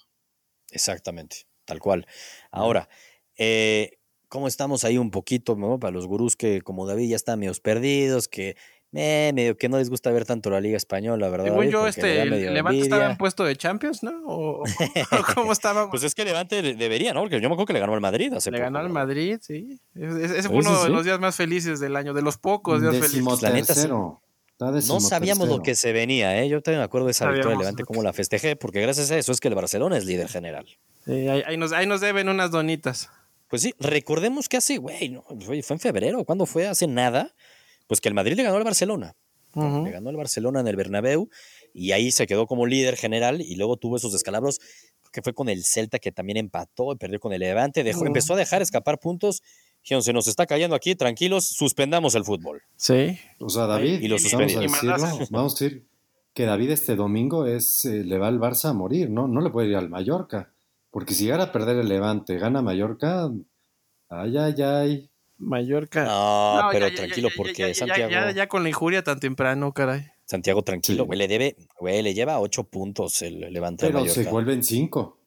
Exactamente, 0.70 1.46
tal 1.66 1.78
cual. 1.78 2.06
Ahora, 2.50 2.88
eh, 3.36 3.98
¿cómo 4.28 4.48
estamos 4.48 4.84
ahí 4.84 4.96
un 4.96 5.10
poquito 5.10 5.58
para 5.78 5.90
los 5.90 6.06
gurús 6.06 6.36
que 6.36 6.62
como 6.62 6.86
David 6.86 7.10
ya 7.10 7.16
están 7.16 7.38
medio 7.38 7.52
perdidos, 7.62 8.28
que 8.28 8.56
eh, 8.92 9.30
medio 9.34 9.56
que 9.56 9.68
no 9.68 9.78
les 9.78 9.88
gusta 9.88 10.10
ver 10.10 10.24
tanto 10.24 10.50
la 10.50 10.60
Liga 10.60 10.76
Española, 10.76 11.28
¿verdad? 11.28 11.46
Según 11.46 11.70
yo, 11.70 11.86
este, 11.86 12.24
Levante 12.26 12.80
estaba 12.80 13.10
en 13.10 13.16
puesto 13.16 13.44
de 13.44 13.54
Champions, 13.54 14.02
¿no? 14.02 14.12
¿O, 14.26 14.64
cómo 15.34 15.52
estaba? 15.52 15.90
pues 15.90 16.02
es 16.02 16.14
que 16.14 16.24
Levante 16.24 16.62
debería, 16.74 17.14
¿no? 17.14 17.20
Porque 17.20 17.40
yo 17.40 17.48
me 17.48 17.54
acuerdo 17.54 17.66
que 17.66 17.72
le 17.74 17.80
ganó 17.80 17.94
al 17.94 18.00
Madrid 18.00 18.32
hace 18.32 18.50
Le 18.50 18.58
ganó 18.58 18.80
al 18.80 18.90
Madrid, 18.90 19.38
sí. 19.40 19.80
Ese 19.94 20.42
fue 20.48 20.58
uno 20.58 20.82
de 20.82 20.88
los 20.88 21.04
días 21.04 21.20
más 21.20 21.36
felices 21.36 21.78
del 21.78 21.94
año, 21.96 22.14
de 22.14 22.22
los 22.22 22.38
pocos 22.38 22.82
días 22.82 22.96
felices. 22.96 23.42
La 23.42 23.50
neta, 23.50 23.74
no 24.60 25.00
sabíamos 25.00 25.48
lo 25.48 25.62
que 25.62 25.74
se 25.74 25.92
venía, 25.92 26.42
¿eh? 26.42 26.48
Yo 26.48 26.60
también 26.60 26.80
me 26.80 26.84
acuerdo 26.84 27.06
de 27.06 27.12
esa 27.12 27.30
victoria 27.30 27.56
de 27.56 27.58
Levante, 27.58 27.84
cómo 27.84 28.02
la 28.02 28.12
festejé, 28.12 28.56
porque 28.56 28.80
gracias 28.80 29.10
a 29.10 29.16
eso 29.16 29.32
es 29.32 29.40
que 29.40 29.48
el 29.48 29.54
Barcelona 29.54 29.96
es 29.96 30.04
líder 30.04 30.28
general. 30.28 30.66
Sí, 31.04 31.28
ahí, 31.28 31.56
nos, 31.56 31.72
ahí 31.72 31.86
nos 31.86 32.00
deben 32.00 32.28
unas 32.28 32.50
donitas. 32.50 33.08
Pues 33.48 33.62
sí, 33.62 33.74
recordemos 33.80 34.48
que 34.48 34.58
hace, 34.58 34.76
güey, 34.76 35.08
no, 35.08 35.24
fue 35.40 35.56
en 35.58 35.80
febrero, 35.80 36.24
¿cuándo 36.24 36.46
fue? 36.46 36.68
Hace 36.68 36.86
nada, 36.86 37.34
pues 37.90 38.00
que 38.00 38.08
el 38.08 38.14
Madrid 38.14 38.36
le 38.36 38.44
ganó 38.44 38.56
al 38.56 38.62
Barcelona. 38.62 39.16
Le 39.52 39.90
ganó 39.90 40.10
el 40.10 40.16
Barcelona 40.16 40.60
en 40.60 40.68
el 40.68 40.76
Bernabéu 40.76 41.28
y 41.74 41.90
ahí 41.90 42.12
se 42.12 42.28
quedó 42.28 42.46
como 42.46 42.64
líder 42.64 42.96
general 42.96 43.40
y 43.40 43.56
luego 43.56 43.78
tuvo 43.78 43.96
esos 43.96 44.12
descalabros 44.12 44.60
que 45.10 45.22
fue 45.22 45.34
con 45.34 45.48
el 45.48 45.64
Celta 45.64 45.98
que 45.98 46.12
también 46.12 46.36
empató 46.36 46.92
y 46.92 46.96
perdió 46.96 47.18
con 47.18 47.32
el 47.32 47.40
Levante, 47.40 47.82
dejó, 47.82 48.06
empezó 48.06 48.34
a 48.34 48.36
dejar 48.36 48.62
escapar 48.62 49.00
puntos. 49.00 49.42
Dijeron, 49.82 50.04
se 50.04 50.12
nos 50.12 50.28
está 50.28 50.46
cayendo 50.46 50.76
aquí, 50.76 50.94
tranquilos, 50.94 51.48
suspendamos 51.48 52.14
el 52.14 52.24
fútbol. 52.24 52.62
Sí. 52.76 53.18
O 53.40 53.48
sea, 53.48 53.66
David, 53.66 54.00
y 54.02 54.06
lo 54.06 54.18
vamos, 54.84 55.30
vamos 55.30 55.60
a 55.60 55.64
decir 55.64 55.88
que 56.32 56.44
David 56.44 56.70
este 56.70 56.94
domingo 56.94 57.44
es, 57.44 57.84
eh, 57.86 58.04
le 58.04 58.18
va 58.18 58.28
al 58.28 58.38
Barça 58.38 58.68
a 58.68 58.72
morir, 58.72 59.10
¿no? 59.10 59.26
No 59.26 59.40
le 59.40 59.50
puede 59.50 59.66
ir 59.66 59.74
al 59.74 59.88
Mallorca. 59.88 60.52
Porque 60.92 61.12
si 61.12 61.24
llegara 61.24 61.42
a 61.42 61.52
perder 61.52 61.76
el 61.78 61.88
Levante, 61.88 62.38
gana 62.38 62.62
Mallorca, 62.62 63.32
ay, 64.10 64.36
ay, 64.36 64.62
ay. 64.62 65.10
Mallorca. 65.40 66.04
No, 66.04 66.68
pero 66.70 66.92
tranquilo, 66.94 67.28
porque 67.36 67.74
Santiago. 67.74 68.10
Ya, 68.32 68.48
con 68.48 68.62
la 68.62 68.68
injuria 68.68 69.02
tan 69.02 69.18
temprano, 69.18 69.72
caray. 69.72 70.06
Santiago, 70.26 70.62
tranquilo, 70.62 71.06
güey, 71.06 71.18
le 71.18 71.26
debe, 71.26 71.56
güey, 71.80 72.02
le 72.02 72.14
lleva 72.14 72.38
ocho 72.38 72.62
puntos 72.62 73.20
el 73.22 73.40
Levante. 73.52 73.86
Pero 73.86 74.06
se 74.06 74.24
vuelven 74.24 74.62
cinco. 74.62 75.18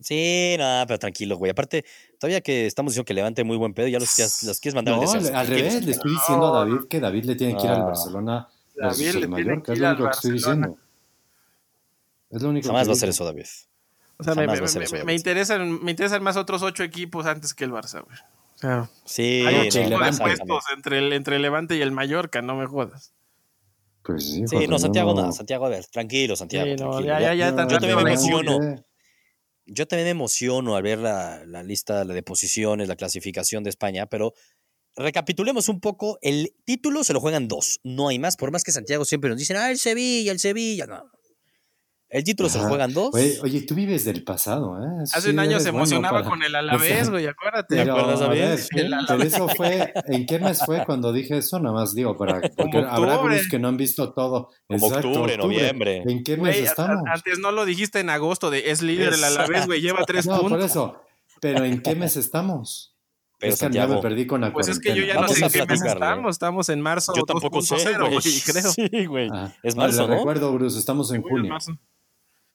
Sí, 0.00 0.54
no, 0.56 0.84
pero 0.86 0.98
tranquilo, 1.00 1.36
güey. 1.36 1.50
Aparte, 1.50 1.84
todavía 2.20 2.40
que 2.40 2.66
estamos 2.66 2.92
diciendo 2.92 3.04
que 3.04 3.14
levante 3.14 3.42
muy 3.42 3.56
buen 3.56 3.74
pedo, 3.74 3.88
ya 3.88 3.98
los, 3.98 4.16
los 4.44 4.60
quieres 4.60 4.76
mandar 4.76 4.94
no, 4.94 5.10
al, 5.10 5.34
al 5.34 5.46
revés, 5.48 5.84
le 5.84 5.90
estoy 5.90 6.12
diciendo 6.12 6.54
a 6.54 6.60
David 6.60 6.86
que 6.88 7.00
David 7.00 7.24
le 7.24 7.34
tiene 7.34 7.56
que 7.56 7.64
ir 7.64 7.70
al 7.70 7.82
Barcelona 7.82 8.48
David 8.76 9.14
le 9.14 9.26
Mallorca, 9.26 9.72
es 9.72 9.78
lo 9.80 9.88
único 9.88 10.04
que 10.04 10.10
estoy 10.10 10.30
diciendo. 10.32 10.78
Es 12.30 12.42
lo 12.42 12.50
único 12.50 12.68
Jamás 12.68 12.86
va 12.86 12.92
a 12.92 12.94
hacer 12.94 13.08
eso, 13.08 13.24
David. 13.24 13.46
O 14.18 14.24
sea, 14.24 14.34
me, 14.34 14.46
me, 14.46 15.04
me, 15.04 15.14
interesan, 15.14 15.82
me 15.82 15.90
interesan 15.90 16.22
más 16.22 16.36
otros 16.36 16.62
ocho 16.62 16.82
equipos 16.82 17.26
antes 17.26 17.54
que 17.54 17.64
el 17.64 17.72
Barça, 17.72 18.04
güey. 18.04 18.16
Sea, 18.60 18.90
sí, 19.04 19.44
hay 19.46 19.54
un 19.54 20.58
entre 20.76 20.98
el, 20.98 21.12
entre 21.12 21.36
el 21.36 21.42
Levante 21.42 21.76
y 21.76 21.80
el 21.80 21.92
Mallorca, 21.92 22.42
no 22.42 22.56
me 22.56 22.66
jodas. 22.66 23.14
Pues 24.02 24.24
sí, 24.24 24.42
sí 24.48 24.66
no, 24.66 24.80
Santiago, 24.80 25.14
no. 25.14 25.30
Santiago, 25.32 25.66
a 25.66 25.68
ver, 25.68 25.86
tranquilo, 25.86 26.34
Santiago. 26.34 26.74
tranquilo. 26.74 27.00
Ya, 27.02 27.20
ya, 27.20 27.34
ya, 27.34 27.50
yo 27.50 27.78
también 27.78 27.96
me 27.96 28.12
emociono. 28.12 28.84
Yo 29.66 29.86
también 29.86 30.06
me 30.06 30.10
emociono 30.10 30.74
al 30.74 30.82
ver 30.82 30.98
la, 30.98 31.44
la 31.46 31.62
lista 31.62 32.04
de 32.04 32.22
posiciones, 32.22 32.88
la 32.88 32.96
clasificación 32.96 33.62
de 33.62 33.70
España, 33.70 34.06
pero 34.06 34.32
recapitulemos 34.96 35.68
un 35.68 35.80
poco. 35.80 36.18
El 36.20 36.52
título 36.64 37.04
se 37.04 37.12
lo 37.12 37.20
juegan 37.20 37.46
dos, 37.46 37.78
no 37.84 38.08
hay 38.08 38.18
más. 38.18 38.36
Por 38.36 38.50
más 38.50 38.64
que 38.64 38.72
Santiago 38.72 39.04
siempre 39.04 39.30
nos 39.30 39.38
dicen, 39.38 39.56
ah, 39.56 39.70
el 39.70 39.78
Sevilla, 39.78 40.32
el 40.32 40.40
Sevilla. 40.40 40.86
No, 40.86 41.04
el 42.10 42.24
título 42.24 42.48
se 42.48 42.58
juegan 42.60 42.94
dos. 42.94 43.14
Oye, 43.14 43.62
tú 43.62 43.74
vives 43.74 44.04
del 44.04 44.24
pasado, 44.24 44.78
¿eh? 44.82 45.04
Hace 45.12 45.30
un 45.30 45.38
año 45.38 45.60
se 45.60 45.68
emocionaba 45.68 46.24
con 46.24 46.42
el 46.42 46.54
Alavés, 46.54 47.10
güey, 47.10 47.26
acuérdate. 47.26 47.76
¿Te 47.76 47.90
acuerdas, 47.90 48.20
David? 48.20 48.58
Pero 49.06 49.22
eso 49.22 49.48
fue, 49.48 49.92
¿en 50.06 50.24
qué 50.24 50.38
mes 50.38 50.62
fue 50.64 50.84
cuando 50.86 51.12
dije 51.12 51.36
eso? 51.36 51.58
Nada 51.58 51.74
más 51.74 51.94
digo, 51.94 52.16
para, 52.16 52.40
porque 52.56 52.78
habrá 52.78 53.14
algunos 53.14 53.48
que 53.48 53.58
no 53.58 53.68
han 53.68 53.76
visto 53.76 54.12
todo. 54.14 54.50
Como 54.66 54.86
Exacto, 54.86 55.08
octubre, 55.08 55.36
noviembre. 55.36 56.02
¿En 56.06 56.24
qué 56.24 56.36
mes 56.36 56.56
estamos? 56.58 57.02
antes 57.06 57.38
no 57.40 57.52
lo 57.52 57.64
dijiste 57.66 58.00
en 58.00 58.10
agosto 58.10 58.50
de 58.50 58.70
es 58.70 58.80
líder 58.80 59.12
el 59.12 59.24
Alavés, 59.24 59.66
güey, 59.66 59.80
lleva 59.80 60.04
tres 60.04 60.26
puntos. 60.26 60.44
No, 60.44 60.48
por 60.48 60.60
eso. 60.60 61.02
Pero 61.40 61.64
¿en 61.64 61.82
qué 61.82 61.94
mes 61.94 62.16
estamos? 62.16 62.94
Pero 63.38 63.52
es 63.52 63.60
que 63.60 63.70
ya 63.70 63.86
me 63.86 63.98
perdí 63.98 64.26
con 64.26 64.40
la 64.40 64.52
Pues 64.52 64.66
es 64.66 64.80
que 64.80 64.96
yo 64.96 65.04
ya 65.04 65.14
no 65.14 65.28
sé 65.28 65.44
en 65.44 65.52
qué 65.52 65.66
mes 65.66 65.82
estamos. 65.82 66.34
Estamos 66.34 66.68
en 66.70 66.80
marzo. 66.80 67.12
Yo 67.14 67.22
tampoco 67.22 67.62
sé, 67.62 67.76
güey. 67.96 68.18
Creo. 68.44 68.72
Sí, 68.72 69.06
güey. 69.06 69.28
Ah, 69.32 69.52
es 69.62 69.76
marzo, 69.76 70.08
¿no? 70.08 70.14
recuerdo, 70.16 70.52
Bruce. 70.52 70.78
Estamos 70.78 71.12
en 71.12 71.22
junio. 71.22 71.56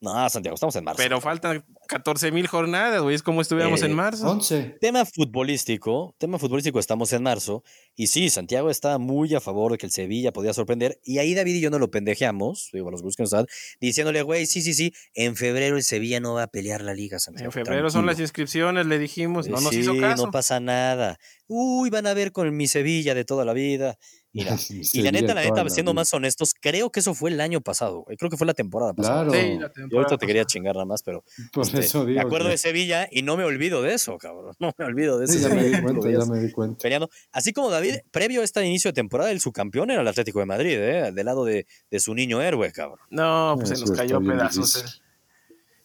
No, 0.04 0.30
Santiago, 0.30 0.56
estamos 0.56 0.76
en 0.76 0.84
marzo. 0.84 1.02
Pero 1.02 1.22
faltan 1.22 1.64
14 1.88 2.34
mil 2.34 2.46
jornadas, 2.48 3.02
güey. 3.02 3.16
Es 3.16 3.24
como 3.24 3.40
estuviéramos 3.40 3.82
en 3.84 3.92
eh, 3.92 3.96
marzo. 3.96 4.30
11. 4.30 4.76
Tema 4.82 5.06
futbolístico, 5.06 6.14
tema 6.18 6.38
futbolístico, 6.38 6.78
estamos 6.78 7.14
en 7.14 7.24
marzo. 7.24 7.64
Y 7.96 8.08
sí, 8.08 8.30
Santiago 8.30 8.70
está 8.70 8.98
muy 8.98 9.34
a 9.34 9.40
favor 9.40 9.72
de 9.72 9.78
que 9.78 9.86
el 9.86 9.94
Sevilla 9.94 10.34
podía 10.34 10.52
sorprender. 10.52 11.00
Y 11.06 11.20
ahí 11.20 11.34
David 11.34 11.56
y 11.56 11.62
yo 11.62 11.70
no 11.70 11.80
lo 11.80 11.90
pendejeamos, 11.90 12.70
digo, 12.74 12.90
a 12.90 12.92
los 12.92 13.00
grupos 13.00 13.16
que 13.16 13.24
nos 13.24 13.30
dan, 13.30 13.46
diciéndole, 13.80 14.24
güey, 14.24 14.46
sí, 14.46 14.62
sí, 14.62 14.74
sí, 14.74 14.94
en 15.14 15.38
febrero 15.38 15.78
el 15.78 15.84
Sevilla 15.84 16.20
no 16.20 16.34
va 16.34 16.44
a 16.44 16.48
pelear 16.48 16.82
la 16.82 16.94
liga, 16.94 17.18
Santiago. 17.20 17.48
En 17.48 17.54
febrero 17.54 17.90
son 17.90 18.06
las 18.06 18.20
inscripciones, 18.20 18.86
le 18.86 19.00
dijimos, 19.00 19.48
no 19.48 19.62
nos 19.62 19.72
hizo 19.72 19.98
caso. 19.98 20.26
no 20.26 20.32
pasa 20.34 20.60
nada. 20.60 21.18
Uy, 21.48 21.90
van 21.90 22.08
a 22.08 22.14
ver 22.14 22.34
con 22.34 22.54
mi 22.54 22.68
Sevilla 22.68 23.16
de 23.16 23.24
toda 23.24 23.46
la 23.46 23.54
vida. 23.54 23.98
Mira, 24.34 24.58
y 24.94 25.02
la 25.04 25.12
neta, 25.12 25.36
la 25.36 25.44
neta, 25.44 25.70
siendo 25.70 25.94
más 25.94 26.12
honestos, 26.14 26.54
creo 26.60 26.92
que 26.92 27.02
eso 27.02 27.14
fue 27.14 27.30
el 27.30 27.40
año 27.40 27.62
pasado, 27.62 28.04
Creo 28.18 28.32
que 28.32 28.38
fue 28.38 28.48
la 28.48 28.56
temporada 28.56 28.94
pasada. 28.94 29.26
Claro. 29.26 29.32
Sí, 29.32 29.60
la 29.60 29.70
temporada 29.70 29.90
Yo 29.92 29.98
ahorita 29.98 30.18
te 30.18 30.28
quería 30.28 30.46
chingar 30.46 30.74
nada 30.74 30.86
más, 30.86 31.04
pero. 31.04 31.24
Por 31.54 31.66
este, 31.66 31.80
eso 31.82 32.06
digo 32.06 32.20
me 32.20 32.26
acuerdo 32.26 32.50
de 32.50 32.58
Sevilla 32.58 33.08
y 33.12 33.22
no 33.22 33.38
me 33.38 33.44
olvido 33.44 33.82
de 33.82 33.94
eso, 33.94 34.18
cabrón. 34.18 34.56
No 34.60 34.74
me 34.78 34.86
olvido 34.86 35.20
de 35.20 35.26
eso. 35.26 35.34
Sí, 35.34 35.40
ya 35.42 35.50
me 35.50 35.64
di 35.64 35.82
cuenta, 35.82 36.10
ya 36.10 36.26
me 36.26 36.40
di 36.40 36.52
cuenta. 36.52 36.82
Peleando. 36.82 37.10
Así 37.32 37.54
como 37.54 37.70
David, 37.70 37.98
previo 38.12 38.42
a 38.42 38.44
este 38.44 38.66
inicio 38.66 38.90
de 38.90 38.94
temporada, 38.94 39.30
el 39.32 39.40
subcampeón 39.40 39.92
era 39.92 40.02
el 40.02 40.08
Atlético 40.08 40.40
de 40.40 40.46
Madrid, 40.46 40.78
¿eh? 40.80 41.12
Del 41.12 41.26
lado 41.26 41.46
de, 41.46 41.68
de 41.92 42.00
su 42.00 42.16
niño 42.16 42.42
héroe, 42.42 42.72
cabrón. 42.72 43.00
No, 43.10 43.56
pues 43.58 43.70
se 43.70 43.80
nos 43.80 43.92
cayó 43.92 44.20
pedazos. 44.22 45.02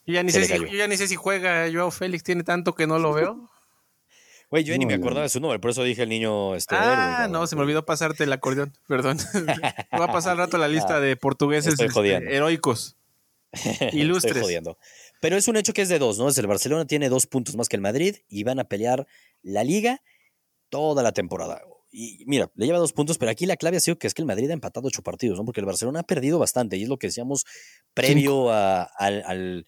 Yo 0.07 0.15
ya, 0.15 0.23
ni 0.23 0.33
sé 0.33 0.45
si, 0.47 0.55
yo 0.55 0.67
ya 0.69 0.89
ni 0.89 0.97
sé 0.97 1.07
si 1.07 1.17
juega 1.17 1.69
Joao 1.71 1.91
Félix, 1.91 2.23
tiene 2.25 2.43
tanto 2.43 2.75
que 2.75 2.87
no 2.87 2.99
lo 2.99 3.13
veo. 3.13 3.51
Güey, 4.51 4.65
yo 4.65 4.77
ni 4.79 4.87
me 4.87 4.95
acordaba 4.95 5.23
de 5.23 5.29
su 5.29 5.41
nombre, 5.41 5.59
por 5.59 5.71
eso 5.71 5.83
dije 5.83 6.03
el 6.03 6.09
niño 6.09 6.55
este. 6.55 6.75
Ah, 6.75 7.29
no, 7.31 7.47
se 7.47 7.55
me 7.55 7.63
olvidó 7.63 7.85
pasarte 7.85 8.25
el 8.25 8.33
acordeón, 8.33 8.73
perdón. 8.89 9.19
Va 9.93 10.05
a 10.05 10.13
pasar 10.13 10.33
al 10.33 10.39
rato 10.39 10.57
la 10.57 10.69
lista 10.69 10.97
ah, 10.97 11.01
de 11.01 11.17
portugueses 11.17 11.79
este, 11.79 12.35
heroicos. 12.35 12.97
Ilustres. 13.93 14.33
Estoy 14.33 14.43
jodiendo. 14.43 14.79
Pero 15.21 15.37
es 15.37 15.49
un 15.49 15.57
hecho 15.57 15.73
que 15.73 15.83
es 15.83 15.89
de 15.89 15.99
dos, 15.99 16.19
¿no? 16.19 16.29
Es 16.29 16.39
el 16.39 16.47
Barcelona 16.47 16.87
tiene 16.87 17.09
dos 17.09 17.27
puntos 17.27 17.57
más 17.57 17.69
que 17.69 17.77
el 17.77 17.83
Madrid 17.83 18.17
y 18.29 18.45
van 18.45 18.59
a 18.59 18.65
pelear 18.65 19.07
la 19.43 19.65
liga 19.65 20.03
toda 20.71 21.03
la 21.03 21.13
temporada. 21.13 21.61
Y 21.91 22.25
mira, 22.27 22.51
le 22.55 22.67
lleva 22.67 22.79
dos 22.79 22.93
puntos, 22.93 23.19
pero 23.19 23.31
aquí 23.31 23.47
la 23.47 23.57
clave 23.57 23.79
ha 23.79 23.81
sido 23.81 23.99
que 23.99 24.07
es 24.07 24.15
que 24.15 24.23
el 24.23 24.27
Madrid 24.27 24.51
ha 24.51 24.53
empatado 24.53 24.89
ocho 24.89 25.03
partidos, 25.03 25.39
¿no? 25.39 25.45
Porque 25.45 25.61
el 25.61 25.67
Barcelona 25.67 26.01
ha 26.01 26.05
perdido 26.05 26.39
bastante 26.39 26.77
y 26.77 26.83
es 26.83 26.89
lo 26.89 26.99
que 26.99 27.07
decíamos 27.09 27.47
previo 27.95 28.51
a, 28.51 28.83
al, 28.83 29.67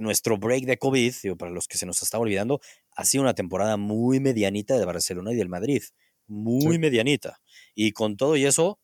nuestro 0.00 0.38
break 0.38 0.64
de 0.64 0.78
COVID, 0.78 1.14
digo, 1.22 1.36
para 1.36 1.52
los 1.52 1.68
que 1.68 1.78
se 1.78 1.86
nos 1.86 2.02
estaba 2.02 2.22
olvidando, 2.22 2.60
ha 2.96 3.04
sido 3.04 3.22
una 3.22 3.34
temporada 3.34 3.76
muy 3.76 4.18
medianita 4.20 4.78
de 4.78 4.84
Barcelona 4.84 5.32
y 5.32 5.36
del 5.36 5.48
Madrid. 5.48 5.82
Muy 6.26 6.78
medianita. 6.78 7.40
Y 7.74 7.92
con 7.92 8.16
todo 8.16 8.36
y 8.36 8.46
eso, 8.46 8.80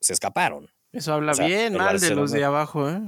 se 0.00 0.12
escaparon. 0.12 0.68
Eso 0.92 1.14
habla 1.14 1.32
bien 1.32 1.74
mal 1.74 1.98
de 1.98 2.14
los 2.14 2.32
de 2.32 2.44
abajo, 2.44 2.90
¿eh? 2.90 3.00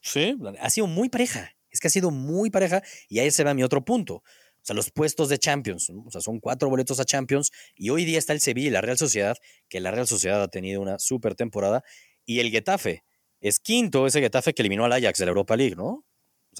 Sí, 0.00 0.38
ha 0.60 0.70
sido 0.70 0.86
muy 0.86 1.08
pareja. 1.08 1.50
Es 1.70 1.80
que 1.80 1.88
ha 1.88 1.90
sido 1.90 2.10
muy 2.10 2.50
pareja 2.50 2.82
y 3.08 3.18
ahí 3.18 3.30
se 3.30 3.42
va 3.42 3.54
mi 3.54 3.62
otro 3.62 3.84
punto. 3.84 4.16
O 4.16 4.22
sea, 4.62 4.74
los 4.74 4.90
puestos 4.90 5.28
de 5.28 5.38
Champions, 5.38 5.90
o 5.90 6.10
sea, 6.10 6.20
son 6.20 6.40
cuatro 6.40 6.68
boletos 6.68 7.00
a 7.00 7.04
Champions 7.04 7.50
y 7.74 7.90
hoy 7.90 8.04
día 8.04 8.18
está 8.18 8.32
el 8.32 8.40
Sevilla 8.40 8.68
y 8.68 8.70
la 8.70 8.80
Real 8.80 8.98
Sociedad, 8.98 9.36
que 9.68 9.80
la 9.80 9.90
Real 9.90 10.06
Sociedad 10.06 10.42
ha 10.42 10.48
tenido 10.48 10.80
una 10.80 10.98
súper 10.98 11.34
temporada, 11.34 11.82
y 12.24 12.40
el 12.40 12.50
Getafe. 12.50 13.04
Es 13.40 13.60
quinto 13.60 14.06
ese 14.06 14.20
Getafe 14.20 14.54
que 14.54 14.62
eliminó 14.62 14.84
al 14.84 14.92
Ajax 14.92 15.18
de 15.18 15.26
la 15.26 15.30
Europa 15.30 15.56
League, 15.56 15.76
¿no? 15.76 16.04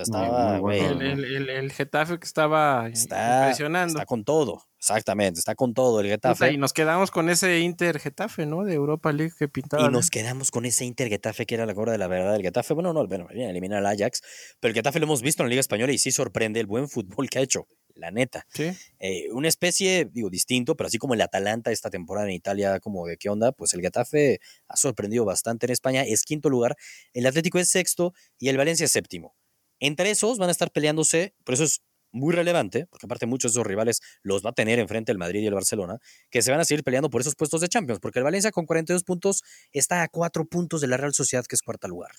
Estaba, 0.02 0.58
el, 0.58 1.72
Getafe 1.72 2.18
que 2.18 2.26
estaba 2.26 2.88
impresionando. 2.88 3.94
Está 3.94 4.06
con 4.06 4.24
todo, 4.24 4.62
exactamente, 4.78 5.38
está 5.38 5.54
con 5.54 5.74
todo 5.74 6.00
el 6.00 6.06
Getafe. 6.06 6.52
y 6.52 6.58
nos 6.58 6.72
quedamos 6.72 7.10
con 7.10 7.28
ese 7.28 7.60
Inter 7.60 7.98
Getafe, 7.98 8.46
¿no? 8.46 8.64
De 8.64 8.74
Europa 8.74 9.12
League 9.12 9.32
que 9.38 9.48
pintaba. 9.48 9.84
Y 9.84 9.88
nos 9.90 10.10
quedamos 10.10 10.50
con 10.50 10.64
ese 10.64 10.84
Inter 10.84 11.08
Getafe 11.08 11.46
que 11.46 11.54
era 11.54 11.66
la 11.66 11.74
hora 11.74 11.92
de 11.92 11.98
la 11.98 12.08
verdad 12.08 12.32
del 12.32 12.42
Getafe. 12.42 12.74
Bueno, 12.74 12.92
no, 12.92 13.06
bueno, 13.06 13.28
eliminar 13.30 13.78
al 13.78 13.86
Ajax, 13.86 14.22
pero 14.60 14.70
el 14.70 14.74
Getafe 14.74 14.98
lo 14.98 15.04
hemos 15.06 15.22
visto 15.22 15.42
en 15.42 15.48
la 15.48 15.50
Liga 15.50 15.60
Española 15.60 15.92
y 15.92 15.98
sí 15.98 16.10
sorprende 16.10 16.60
el 16.60 16.66
buen 16.66 16.88
fútbol 16.88 17.28
que 17.28 17.38
ha 17.38 17.42
hecho, 17.42 17.68
la 17.94 18.10
neta. 18.10 18.46
¿Sí? 18.52 18.70
Eh, 18.98 19.28
una 19.32 19.48
especie, 19.48 20.08
digo, 20.12 20.30
distinto, 20.30 20.76
pero 20.76 20.88
así 20.88 20.98
como 20.98 21.14
el 21.14 21.20
Atalanta 21.20 21.70
esta 21.70 21.90
temporada 21.90 22.28
en 22.28 22.34
Italia, 22.34 22.80
como 22.80 23.06
de 23.06 23.16
qué 23.16 23.28
onda, 23.28 23.52
pues 23.52 23.74
el 23.74 23.80
Getafe 23.80 24.40
ha 24.68 24.76
sorprendido 24.76 25.24
bastante 25.24 25.66
en 25.66 25.72
España, 25.72 26.02
es 26.02 26.22
quinto 26.22 26.50
lugar, 26.50 26.76
el 27.12 27.26
Atlético 27.26 27.58
es 27.58 27.68
sexto 27.68 28.12
y 28.38 28.48
el 28.48 28.56
Valencia 28.56 28.84
es 28.84 28.92
séptimo. 28.92 29.35
Entre 29.80 30.10
esos 30.10 30.38
van 30.38 30.48
a 30.48 30.52
estar 30.52 30.70
peleándose, 30.70 31.34
por 31.44 31.54
eso 31.54 31.64
es 31.64 31.82
muy 32.12 32.34
relevante, 32.34 32.86
porque 32.86 33.06
aparte 33.06 33.26
muchos 33.26 33.52
de 33.52 33.58
esos 33.58 33.66
rivales 33.66 34.00
los 34.22 34.44
va 34.44 34.50
a 34.50 34.52
tener 34.52 34.78
enfrente 34.78 35.12
el 35.12 35.18
Madrid 35.18 35.40
y 35.40 35.46
el 35.46 35.54
Barcelona, 35.54 35.98
que 36.30 36.42
se 36.42 36.50
van 36.50 36.60
a 36.60 36.64
seguir 36.64 36.82
peleando 36.82 37.10
por 37.10 37.20
esos 37.20 37.34
puestos 37.34 37.60
de 37.60 37.68
Champions, 37.68 38.00
porque 38.00 38.18
el 38.18 38.24
Valencia 38.24 38.50
con 38.50 38.66
42 38.66 39.04
puntos 39.04 39.42
está 39.72 40.02
a 40.02 40.08
4 40.08 40.46
puntos 40.46 40.80
de 40.80 40.88
la 40.88 40.96
Real 40.96 41.14
Sociedad, 41.14 41.44
que 41.44 41.54
es 41.54 41.62
cuarta 41.62 41.88
lugar. 41.88 42.12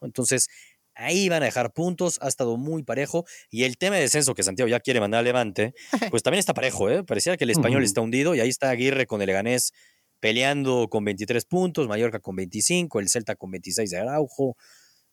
Entonces, 0.00 0.48
ahí 0.94 1.28
van 1.28 1.42
a 1.42 1.46
dejar 1.46 1.72
puntos, 1.72 2.18
ha 2.22 2.28
estado 2.28 2.56
muy 2.56 2.82
parejo, 2.82 3.24
y 3.50 3.64
el 3.64 3.76
tema 3.76 3.96
de 3.96 4.02
descenso 4.02 4.34
que 4.34 4.42
Santiago 4.42 4.68
ya 4.68 4.80
quiere 4.80 5.00
mandar 5.00 5.20
a 5.20 5.22
Levante, 5.22 5.74
pues 6.10 6.22
también 6.22 6.40
está 6.40 6.54
parejo, 6.54 6.90
¿eh? 6.90 7.04
Pareciera 7.04 7.36
que 7.36 7.44
el 7.44 7.50
español 7.50 7.84
está 7.84 8.00
hundido, 8.00 8.34
y 8.34 8.40
ahí 8.40 8.48
está 8.48 8.70
Aguirre 8.70 9.06
con 9.06 9.20
el 9.20 9.26
Leganés 9.26 9.72
peleando 10.20 10.88
con 10.88 11.04
23 11.04 11.44
puntos, 11.46 11.88
Mallorca 11.88 12.20
con 12.20 12.36
25, 12.36 13.00
el 13.00 13.08
Celta 13.08 13.34
con 13.34 13.50
26 13.50 13.90
de 13.90 13.98
Araujo, 13.98 14.56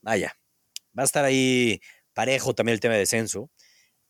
vaya, 0.02 0.39
Va 1.00 1.04
a 1.04 1.06
estar 1.06 1.24
ahí 1.24 1.80
parejo 2.14 2.54
también 2.54 2.74
el 2.74 2.82
tema 2.82 2.96
de 2.96 3.00
descenso. 3.00 3.50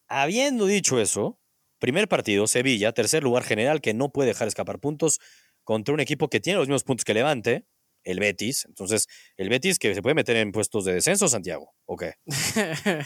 Habiendo 0.07 0.65
dicho 0.65 0.99
eso, 0.99 1.39
primer 1.77 2.07
partido, 2.07 2.47
Sevilla, 2.47 2.93
tercer 2.93 3.21
lugar 3.21 3.43
general 3.43 3.79
que 3.79 3.93
no 3.93 4.09
puede 4.09 4.29
dejar 4.29 4.47
escapar 4.47 4.79
puntos 4.79 5.19
contra 5.63 5.93
un 5.93 5.99
equipo 5.99 6.29
que 6.29 6.39
tiene 6.39 6.57
los 6.57 6.67
mismos 6.67 6.83
puntos 6.83 7.05
que 7.05 7.13
Levante, 7.13 7.67
el 8.03 8.19
Betis. 8.19 8.65
Entonces, 8.65 9.05
el 9.37 9.49
Betis 9.49 9.77
que 9.77 9.93
se 9.93 10.01
puede 10.01 10.15
meter 10.15 10.35
en 10.37 10.51
puestos 10.51 10.83
de 10.83 10.93
descenso, 10.93 11.27
Santiago, 11.27 11.75
¿o 11.85 11.95
qué? 11.95 12.15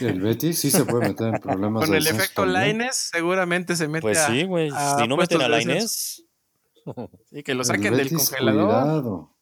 El 0.00 0.22
Betis 0.22 0.60
sí 0.60 0.70
se 0.70 0.86
puede 0.86 1.08
meter 1.08 1.34
en 1.34 1.40
problemas 1.42 1.84
Con 1.84 1.94
el 1.94 2.06
efecto 2.06 2.46
Laines, 2.46 3.10
seguramente 3.12 3.76
se 3.76 3.86
mete 3.86 4.00
Pues 4.00 4.18
sí, 4.24 4.44
güey. 4.44 4.70
Si 4.70 5.06
no 5.06 5.18
meten 5.18 5.42
a 5.42 5.48
Laines. 5.48 6.24
Y 7.30 7.42
que 7.42 7.54
lo 7.54 7.64
saquen 7.64 7.96
del 7.96 8.10
congelador. 8.10 9.33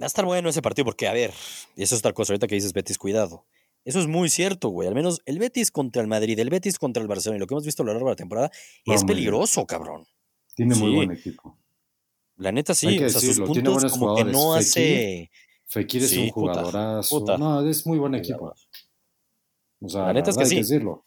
Va 0.00 0.04
a 0.04 0.06
estar 0.06 0.24
bueno 0.24 0.48
ese 0.48 0.62
partido 0.62 0.84
porque, 0.84 1.06
a 1.06 1.12
ver, 1.12 1.32
y 1.76 1.82
eso 1.82 1.94
es 1.94 2.00
otra 2.00 2.12
cosa 2.12 2.32
ahorita 2.32 2.46
que 2.46 2.56
dices 2.56 2.72
Betis, 2.72 2.98
cuidado. 2.98 3.44
Eso 3.84 4.00
es 4.00 4.06
muy 4.06 4.30
cierto, 4.30 4.70
güey. 4.70 4.88
Al 4.88 4.94
menos 4.94 5.20
el 5.26 5.38
Betis 5.38 5.70
contra 5.70 6.02
el 6.02 6.08
Madrid, 6.08 6.38
el 6.38 6.50
Betis 6.50 6.78
contra 6.78 7.02
el 7.02 7.08
Barcelona 7.08 7.36
y 7.36 7.40
lo 7.40 7.46
que 7.46 7.54
hemos 7.54 7.66
visto 7.66 7.82
a 7.82 7.86
lo 7.86 7.92
largo 7.92 8.08
de 8.08 8.12
la 8.12 8.16
temporada 8.16 8.50
es 8.86 9.04
peligroso, 9.04 9.66
cabrón. 9.66 10.06
Tiene 10.54 10.74
muy 10.74 10.94
buen 10.94 11.12
equipo. 11.12 11.58
La 12.36 12.50
neta 12.50 12.74
sí, 12.74 12.98
o 12.98 13.08
sea, 13.08 13.20
sus 13.20 13.40
puntos 13.40 13.92
como 13.92 14.16
que 14.16 14.24
no 14.24 14.54
hace... 14.54 15.30
Fekir 15.66 16.02
es 16.02 16.16
un 16.16 16.30
jugadorazo. 16.30 17.24
No, 17.38 17.68
es 17.68 17.86
muy 17.86 17.98
buen 17.98 18.14
equipo. 18.14 18.54
O 19.80 19.88
sea, 19.88 20.06
la 20.06 20.12
neta 20.12 20.30
es 20.30 20.38
que 20.38 20.46
sí. 20.46 20.56
decirlo. 20.56 21.04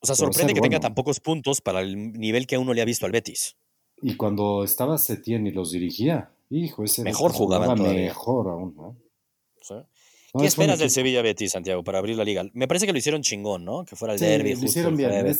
O 0.00 0.06
sea, 0.06 0.14
sorprende 0.14 0.54
que 0.54 0.60
tenga 0.60 0.80
tan 0.80 0.94
pocos 0.94 1.20
puntos 1.20 1.60
para 1.60 1.80
el 1.80 2.12
nivel 2.12 2.46
que 2.46 2.58
uno 2.58 2.74
le 2.74 2.82
ha 2.82 2.84
visto 2.84 3.06
al 3.06 3.12
Betis. 3.12 3.56
Y 4.00 4.16
cuando 4.16 4.64
estaba 4.64 4.98
Setién 4.98 5.46
y 5.46 5.52
los 5.52 5.70
dirigía, 5.70 6.31
Hijo, 6.52 6.84
ese 6.84 7.02
mejor 7.02 7.32
jugaba 7.32 7.74
mejor 7.74 8.48
aún, 8.48 8.74
¿no? 8.76 8.98
¿Qué 10.38 10.46
esperas 10.46 10.78
del 10.78 10.90
Sevilla 10.90 11.22
Betis, 11.22 11.52
Santiago, 11.52 11.82
para 11.82 11.98
abrir 11.98 12.16
la 12.16 12.24
liga? 12.24 12.44
Me 12.52 12.68
parece 12.68 12.84
que 12.84 12.92
lo 12.92 12.98
hicieron 12.98 13.22
chingón, 13.22 13.64
¿no? 13.64 13.86
Que 13.86 13.96
fuera 13.96 14.12
el 14.12 14.20
derby. 14.20 14.54
Lo 14.56 14.64
hicieron 14.64 14.94
bien. 14.94 15.34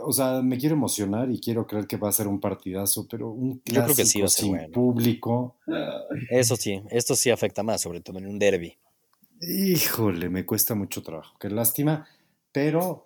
o 0.00 0.12
sea, 0.12 0.42
me 0.42 0.58
quiero 0.58 0.76
emocionar 0.76 1.28
y 1.28 1.40
quiero 1.40 1.66
creer 1.66 1.88
que 1.88 1.96
va 1.96 2.08
a 2.08 2.12
ser 2.12 2.28
un 2.28 2.38
partidazo, 2.38 3.08
pero 3.10 3.30
un 3.30 3.58
clásico 3.58 3.74
Yo 3.74 3.84
creo 3.84 3.96
que 3.96 4.04
sí 4.04 4.28
sin 4.28 4.70
público. 4.70 5.56
Eso 6.30 6.54
sí, 6.54 6.80
esto 6.90 7.16
sí 7.16 7.30
afecta 7.30 7.64
más, 7.64 7.80
sobre 7.80 8.00
todo 8.00 8.18
en 8.18 8.28
un 8.28 8.38
derby. 8.38 8.76
Híjole, 9.40 10.28
me 10.28 10.46
cuesta 10.46 10.76
mucho 10.76 11.02
trabajo. 11.02 11.36
Qué 11.40 11.50
lástima, 11.50 12.06
pero 12.52 13.05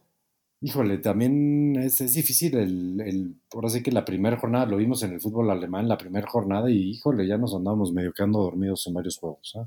Híjole, 0.63 0.99
también 0.99 1.77
es, 1.77 1.99
difícil 2.13 2.55
el, 2.57 3.01
el, 3.01 3.35
ahora 3.55 3.71
sí 3.71 3.83
que 3.83 3.91
la 3.91 4.05
primera 4.05 4.37
jornada, 4.37 4.67
lo 4.67 4.77
vimos 4.77 5.03
en 5.03 5.15
el 5.15 5.21
fútbol 5.21 5.51
alemán, 5.51 5.89
la 5.89 5.97
primera 5.97 6.29
jornada, 6.29 6.71
y 6.71 6.91
híjole, 6.91 7.27
ya 7.27 7.39
nos 7.39 7.55
andábamos 7.55 7.93
medio 7.93 8.13
quedando 8.13 8.41
dormidos 8.41 8.87
en 8.87 8.93
varios 8.93 9.17
juegos. 9.17 9.55
¿eh? 9.57 9.67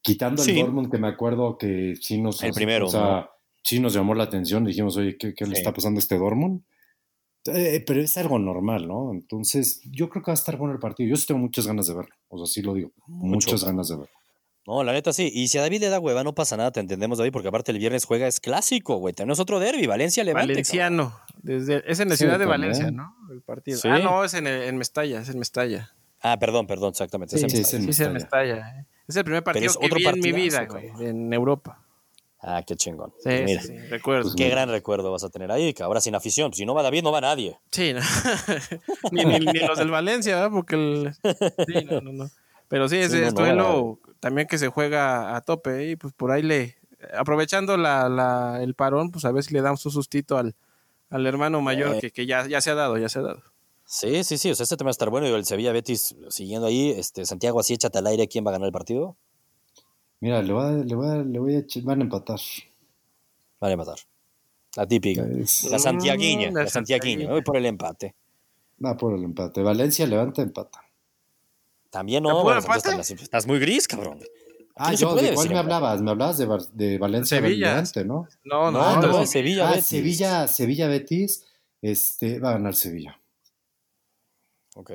Quitando 0.00 0.44
el 0.44 0.54
Dortmund, 0.54 0.92
que 0.92 0.98
me 0.98 1.08
acuerdo 1.08 1.58
que 1.58 1.96
sí 2.00 2.20
nos, 2.20 2.40
el 2.44 2.52
primero, 2.52 2.86
o 2.86 2.90
sea, 2.90 3.30
sí 3.64 3.80
nos 3.80 3.94
llamó 3.94 4.14
la 4.14 4.24
atención, 4.24 4.64
dijimos, 4.64 4.96
oye, 4.96 5.18
¿qué, 5.18 5.34
qué 5.34 5.44
le 5.44 5.54
está 5.54 5.72
pasando 5.72 5.98
a 5.98 6.02
este 6.02 6.16
Dortmund? 6.16 6.62
Eh, 7.46 7.82
pero 7.84 8.00
es 8.00 8.16
algo 8.16 8.38
normal, 8.38 8.86
¿no? 8.86 9.12
Entonces, 9.12 9.82
yo 9.90 10.08
creo 10.08 10.22
que 10.22 10.30
va 10.30 10.34
a 10.34 10.40
estar 10.40 10.56
bueno 10.56 10.74
el 10.74 10.80
partido. 10.80 11.08
Yo 11.08 11.16
sí 11.16 11.26
tengo 11.26 11.40
muchas 11.40 11.66
ganas 11.66 11.88
de 11.88 11.94
verlo, 11.94 12.14
o 12.28 12.38
sea, 12.38 12.46
sí 12.46 12.62
lo 12.62 12.74
digo, 12.74 12.92
muchas 13.06 13.64
ganas 13.64 13.88
de 13.88 13.96
verlo. 13.96 14.18
No, 14.68 14.84
la 14.84 14.92
neta 14.92 15.14
sí. 15.14 15.32
Y 15.32 15.48
si 15.48 15.56
a 15.56 15.62
David 15.62 15.80
le 15.80 15.88
da 15.88 15.98
hueva, 15.98 16.22
no 16.22 16.34
pasa 16.34 16.54
nada, 16.58 16.70
te 16.70 16.80
entendemos, 16.80 17.16
David, 17.16 17.32
porque 17.32 17.48
aparte 17.48 17.72
el 17.72 17.78
viernes 17.78 18.04
juega, 18.04 18.26
es 18.26 18.38
clásico, 18.38 18.96
güey. 18.96 19.14
Tenemos 19.14 19.40
otro 19.40 19.58
derby, 19.58 19.86
Valencia 19.86 20.22
Levante. 20.22 20.52
Valenciano. 20.52 21.18
Desde, 21.38 21.90
es 21.90 22.00
en 22.00 22.10
la 22.10 22.16
ciudad 22.16 22.38
de 22.38 22.44
Valencia, 22.44 22.90
¿no? 22.90 23.16
El 23.32 23.40
partido. 23.40 23.80
Ah, 23.84 23.98
no, 23.98 24.24
es 24.24 24.34
en, 24.34 24.46
en, 24.46 24.76
Mestalla, 24.76 25.22
es 25.22 25.30
en 25.30 25.38
Mestalla. 25.38 25.94
Ah, 26.20 26.38
perdón, 26.38 26.66
perdón, 26.66 26.90
exactamente. 26.90 27.38
Sí, 27.38 27.46
es, 27.46 27.66
sí, 27.66 27.76
es 27.88 28.00
en 28.00 28.12
Mestalla. 28.12 28.56
¿eh? 28.80 28.86
Es 29.08 29.16
el 29.16 29.24
primer 29.24 29.42
partido 29.42 29.72
que 29.72 29.88
vi 29.88 30.06
en 30.06 30.20
mi 30.20 30.32
vida, 30.32 30.66
güey, 30.66 30.90
en 31.00 31.32
Europa. 31.32 31.82
Ah, 32.42 32.62
qué 32.66 32.76
chingón. 32.76 33.14
Sí, 33.20 33.30
pues 33.44 33.66
sí, 33.68 33.78
recuerdo. 33.88 34.24
Pues 34.24 34.34
qué 34.34 34.50
gran 34.50 34.68
recuerdo 34.68 35.10
vas 35.10 35.24
a 35.24 35.30
tener 35.30 35.50
ahí, 35.50 35.72
que 35.72 35.82
ahora 35.82 36.02
sin 36.02 36.14
afición. 36.14 36.52
Si 36.52 36.66
no 36.66 36.74
va 36.74 36.82
David, 36.82 37.04
no 37.04 37.10
va 37.10 37.22
nadie. 37.22 37.58
Sí, 37.70 37.94
no. 37.94 38.00
ni, 39.12 39.24
ni, 39.24 39.60
los 39.60 39.78
del 39.78 39.90
Valencia, 39.90 40.34
¿verdad? 40.34 40.50
Porque 40.52 40.74
el... 40.74 41.14
Sí, 41.66 41.84
no, 41.86 42.02
no, 42.02 42.12
no. 42.12 42.30
Pero 42.68 42.86
sí, 42.86 42.98
ese 42.98 43.30
duelo 43.30 43.98
también 44.20 44.46
que 44.46 44.58
se 44.58 44.68
juega 44.68 45.36
a 45.36 45.40
tope 45.42 45.90
y 45.90 45.96
pues 45.96 46.12
por 46.12 46.30
ahí 46.30 46.42
le, 46.42 46.76
aprovechando 47.16 47.76
la, 47.76 48.08
la, 48.08 48.62
el 48.62 48.74
parón, 48.74 49.10
pues 49.10 49.24
a 49.24 49.32
ver 49.32 49.44
si 49.44 49.54
le 49.54 49.62
damos 49.62 49.84
un 49.86 49.92
sustito 49.92 50.36
al, 50.38 50.54
al 51.10 51.26
hermano 51.26 51.60
mayor 51.60 51.96
eh. 51.96 52.00
que, 52.00 52.10
que, 52.10 52.26
ya, 52.26 52.46
ya 52.46 52.60
se 52.60 52.70
ha 52.70 52.74
dado, 52.74 52.98
ya 52.98 53.08
se 53.08 53.20
ha 53.20 53.22
dado. 53.22 53.42
Sí, 53.84 54.22
sí, 54.22 54.36
sí, 54.36 54.50
o 54.50 54.54
sea, 54.54 54.64
este 54.64 54.76
tema 54.76 54.88
va 54.88 54.90
a 54.90 54.92
estar 54.92 55.08
bueno 55.08 55.26
y 55.26 55.30
el 55.30 55.46
Sevilla 55.46 55.72
Betis 55.72 56.14
siguiendo 56.28 56.66
ahí, 56.66 56.90
este 56.90 57.24
Santiago 57.24 57.60
así 57.60 57.74
échate 57.74 57.98
al 57.98 58.06
aire, 58.06 58.28
¿quién 58.28 58.44
va 58.44 58.50
a 58.50 58.52
ganar 58.52 58.66
el 58.66 58.72
partido? 58.72 59.16
Mira, 60.20 60.42
le 60.42 60.52
voy 60.52 60.64
a, 60.64 60.70
le 60.72 60.94
voy 60.94 61.08
a, 61.08 61.14
le 61.16 61.38
voy 61.38 61.56
a 61.56 61.64
van 61.84 62.00
a 62.00 62.04
empatar. 62.04 62.40
Van 63.60 63.70
a 63.70 63.72
empatar. 63.72 63.98
La 64.76 64.86
típica. 64.86 65.24
La 65.70 65.78
santiaguiña, 65.78 66.50
la, 66.50 66.66
santiaguiña. 66.66 67.30
Voy 67.30 67.42
por 67.42 67.56
el 67.56 67.66
empate. 67.66 68.14
Va 68.84 68.96
por 68.96 69.14
el 69.14 69.24
empate. 69.24 69.62
Valencia 69.62 70.06
levanta 70.06 70.42
empata. 70.42 70.82
También 71.90 72.22
no, 72.22 72.42
bueno, 72.42 72.60
estás, 72.60 73.46
muy 73.46 73.58
gris, 73.58 73.88
cabrón. 73.88 74.20
Ah, 74.76 74.92
yo, 74.94 75.14
¿de 75.16 75.34
cuál 75.34 75.48
me 75.48 75.58
hablabas? 75.58 76.00
Me 76.02 76.10
hablabas 76.10 76.38
de, 76.38 76.46
de 76.72 76.98
Valencia 76.98 77.38
Sevilla. 77.38 77.82
¿no? 78.04 78.28
No, 78.44 78.70
no, 78.70 79.00
no, 79.00 79.18
de 79.18 79.26
Sevilla, 79.26 79.68
ah, 79.68 79.70
Betis. 79.72 79.86
Sevilla, 79.86 80.46
Sevilla 80.46 80.86
Betis, 80.86 81.46
este, 81.82 82.38
va 82.38 82.50
a 82.50 82.52
ganar 82.52 82.74
Sevilla. 82.74 83.20
Ok. 84.76 84.92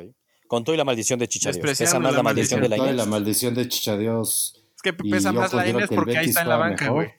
Con 0.48 0.64
todo 0.64 0.76
y 0.76 0.78
la 0.78 0.86
maldición 0.86 1.20
de 1.20 1.28
Chichadios. 1.28 1.58
Pesa 1.58 2.00
más 2.00 2.14
la, 2.16 2.24
maldición, 2.24 2.62
de 2.62 2.70
la 2.70 2.78
Inés. 2.78 2.96
la 2.96 3.06
maldición 3.06 3.56
de 3.56 3.68
Chichadios. 3.68 4.64
Es 4.76 4.82
que 4.82 4.94
pesa 4.94 5.34
más 5.34 5.52
la 5.54 5.68
Inés 5.68 5.90
porque 5.94 6.18
ahí 6.18 6.30
está 6.30 6.44
en 6.44 6.50
la 6.50 6.58
banca, 6.58 6.90
güey. 6.90 7.12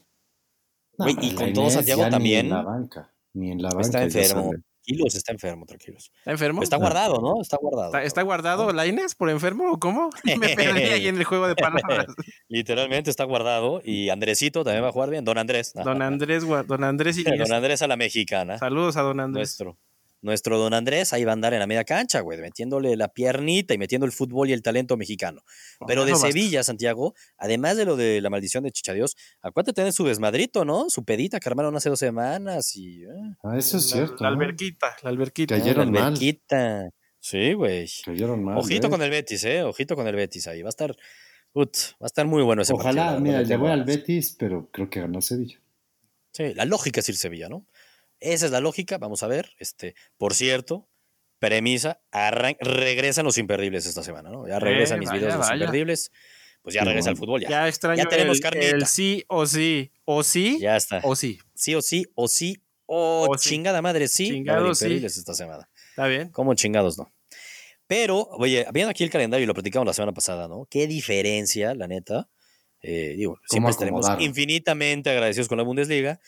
y 1.20 1.34
con 1.34 1.52
todo 1.52 1.68
Santiago 1.68 2.08
también. 2.08 2.48
la 2.48 2.62
banca. 2.62 3.12
Ni 3.34 3.50
en 3.50 3.60
la 3.60 3.70
Está 3.70 3.98
banca. 3.98 4.08
ya 4.08 4.20
enfermo. 4.20 4.52
Tranquilos, 4.85 5.14
está 5.14 5.33
enfermo, 5.33 5.64
tranquilos. 5.64 6.12
¿Está 6.18 6.31
enfermo? 6.33 6.62
Está 6.62 6.77
guardado, 6.77 7.20
¿no? 7.20 7.40
Está 7.40 7.57
guardado. 7.57 7.87
¿Está, 7.87 8.03
está 8.03 8.23
guardado 8.23 8.73
Laines 8.73 9.14
por 9.14 9.31
enfermo 9.31 9.73
o 9.73 9.79
cómo? 9.79 10.11
Me 10.38 10.55
perdí 10.55 10.83
ahí 10.83 11.09
en 11.09 11.16
el 11.16 11.25
juego 11.25 11.49
de 11.49 11.55
palabras. 11.55 12.07
Literalmente 12.49 13.09
está 13.09 13.25
guardado. 13.25 13.81
Y 13.83 14.11
Andresito 14.11 14.62
también 14.62 14.85
va 14.85 14.88
a 14.88 14.92
jugar 14.92 15.09
bien. 15.09 15.25
Don 15.25 15.38
Andrés. 15.38 15.73
Don 15.75 16.03
Andrés, 16.03 16.44
don 16.66 16.85
Andrés 16.85 17.16
y 17.16 17.25
Don 17.38 17.53
Andrés 17.53 17.81
a 17.81 17.87
la 17.87 17.97
mexicana. 17.97 18.59
Saludos 18.59 18.97
a 18.97 19.03
don 19.03 19.20
Andrés. 19.20 19.59
Nuestro. 19.59 19.79
Nuestro 20.24 20.58
don 20.58 20.72
Andrés 20.72 21.12
ahí 21.12 21.22
va 21.24 21.32
a 21.32 21.34
andar 21.34 21.52
en 21.52 21.58
la 21.60 21.66
media 21.66 21.84
cancha, 21.84 22.20
güey, 22.20 22.40
metiéndole 22.40 22.96
la 22.96 23.08
piernita 23.08 23.74
y 23.74 23.78
metiendo 23.78 24.06
el 24.06 24.12
fútbol 24.12 24.48
y 24.48 24.54
el 24.54 24.62
talento 24.62 24.96
mexicano. 24.96 25.42
Pero 25.87 26.06
de 26.06 26.12
basta. 26.12 26.28
Sevilla, 26.28 26.64
Santiago, 26.64 27.14
además 27.37 27.76
de 27.76 27.84
lo 27.84 27.94
de 27.96 28.22
la 28.22 28.30
maldición 28.30 28.64
de 28.64 28.72
Chichadios, 28.72 29.16
acuérdate 29.42 29.74
tener 29.74 29.92
su 29.92 30.04
desmadrito, 30.06 30.64
¿no? 30.64 30.88
Su 30.88 31.04
pedita 31.04 31.38
que 31.40 31.48
armaron 31.50 31.76
hace 31.76 31.90
dos 31.90 31.98
semanas 31.98 32.74
y... 32.74 33.02
eh, 33.04 33.08
Ah, 33.42 33.58
eso 33.58 33.76
es 33.76 33.90
La- 33.90 33.96
cierto. 33.96 34.24
La, 34.24 34.30
¿no? 34.30 34.37
alberquita, 34.37 34.96
la 35.02 35.10
alberquita. 35.10 35.58
Cayeron 35.58 35.87
la 35.87 35.92
mal. 35.92 36.02
alberquita. 36.04 36.88
Sí, 37.20 37.52
güey. 37.52 37.87
Cayeron 38.04 38.42
mal. 38.42 38.56
Ojito 38.56 38.87
¿eh? 38.87 38.90
con 38.90 39.02
el 39.02 39.10
Betis, 39.10 39.44
¿eh? 39.44 39.62
Ojito 39.62 39.94
con 39.94 40.06
el 40.08 40.16
Betis 40.16 40.46
ahí. 40.48 40.62
Va 40.62 40.68
a 40.68 40.70
estar... 40.70 40.96
ut, 41.52 41.76
va 42.00 42.04
a 42.04 42.06
estar 42.06 42.26
muy 42.26 42.42
bueno 42.42 42.62
ese 42.62 42.72
Ojalá, 42.72 43.02
partido. 43.12 43.20
mira, 43.20 43.42
no 43.42 43.46
le 43.46 43.56
voy 43.58 43.70
al. 43.70 43.84
Betis, 43.84 44.37
pero 44.38 44.70
creo 44.72 44.88
que 44.88 45.00
ganó 45.00 45.20
Sevilla. 45.20 45.60
Sí, 46.32 46.52
la 46.54 46.64
lógica 46.64 47.00
es 47.00 47.08
ir 47.10 47.16
Sevilla, 47.16 47.48
¿no? 47.48 47.66
Esa 48.20 48.46
es 48.46 48.53
la 48.53 48.61
lógica, 48.61 48.98
vamos 48.98 49.22
a 49.22 49.27
ver. 49.27 49.53
Este, 49.59 49.94
por 50.16 50.35
cierto, 50.35 50.88
premisa, 51.38 52.00
regresan 52.61 53.24
los 53.24 53.38
imperdibles 53.38 53.87
esta 53.87 54.03
semana, 54.03 54.31
¿no? 54.31 54.46
Ya 54.48 54.59
regresan 54.59 54.96
Eh, 54.96 55.00
mis 55.00 55.09
vaya, 55.11 55.18
videos 55.18 55.33
de 55.35 55.38
los 55.38 55.48
vaya. 55.48 55.64
imperdibles. 55.64 56.12
Pues 56.62 56.74
ya 56.74 56.85
regresa 56.85 57.11
el 57.11 57.16
bueno. 57.16 57.27
fútbol, 57.27 57.40
ya. 57.42 57.48
Ya 57.50 57.68
extraño 57.68 58.03
Ya 58.03 58.09
tenemos 58.09 58.38
el, 58.38 58.42
carnita. 58.42 58.66
el 58.77 58.87
sí 58.87 59.24
o 59.29 59.44
sí. 59.44 59.92
O 60.07 60.22
sí 60.22 60.59
Ya 60.61 60.77
está. 60.77 61.00
o 61.05 61.14
sí. 61.14 61.38
Sí 61.55 61.74
o 61.74 61.83
sí, 61.83 62.07
o 62.14 62.27
sí, 62.29 62.62
o, 62.87 63.27
O 63.29 63.37
sí. 63.38 63.50
chingada 63.50 63.83
madre, 63.83 64.09
sí. 64.09 64.29
Chingado 64.31 64.61
va 64.64 64.68
a 64.72 64.74
haber 64.87 65.00
sí. 65.00 65.05
esta 65.05 65.35
semana. 65.35 65.68
¿Está 65.90 66.07
bien? 66.07 66.31
¿Cómo 66.31 66.55
chingados 66.55 66.96
no? 66.96 67.12
Pero, 67.87 68.20
oye, 68.31 68.66
viendo 68.72 68.90
aquí 68.90 69.05
el 69.05 69.11
calendario 69.11 69.44
y 69.44 69.46
lo 69.46 69.53
platicamos 69.53 69.87
la 69.87 69.92
semana 69.92 70.12
pasada, 70.12 70.48
¿no? 70.48 70.66
Qué 70.70 70.87
diferencia, 70.87 71.74
la 71.74 71.87
neta. 71.87 72.31
Eh, 72.81 73.14
digo, 73.16 73.38
siempre 73.46 73.70
estaremos 73.70 74.07
infinitamente 74.20 75.11
agradecidos 75.11 75.48
con 75.48 75.59
la 75.59 75.64
Bundesliga, 75.64 76.18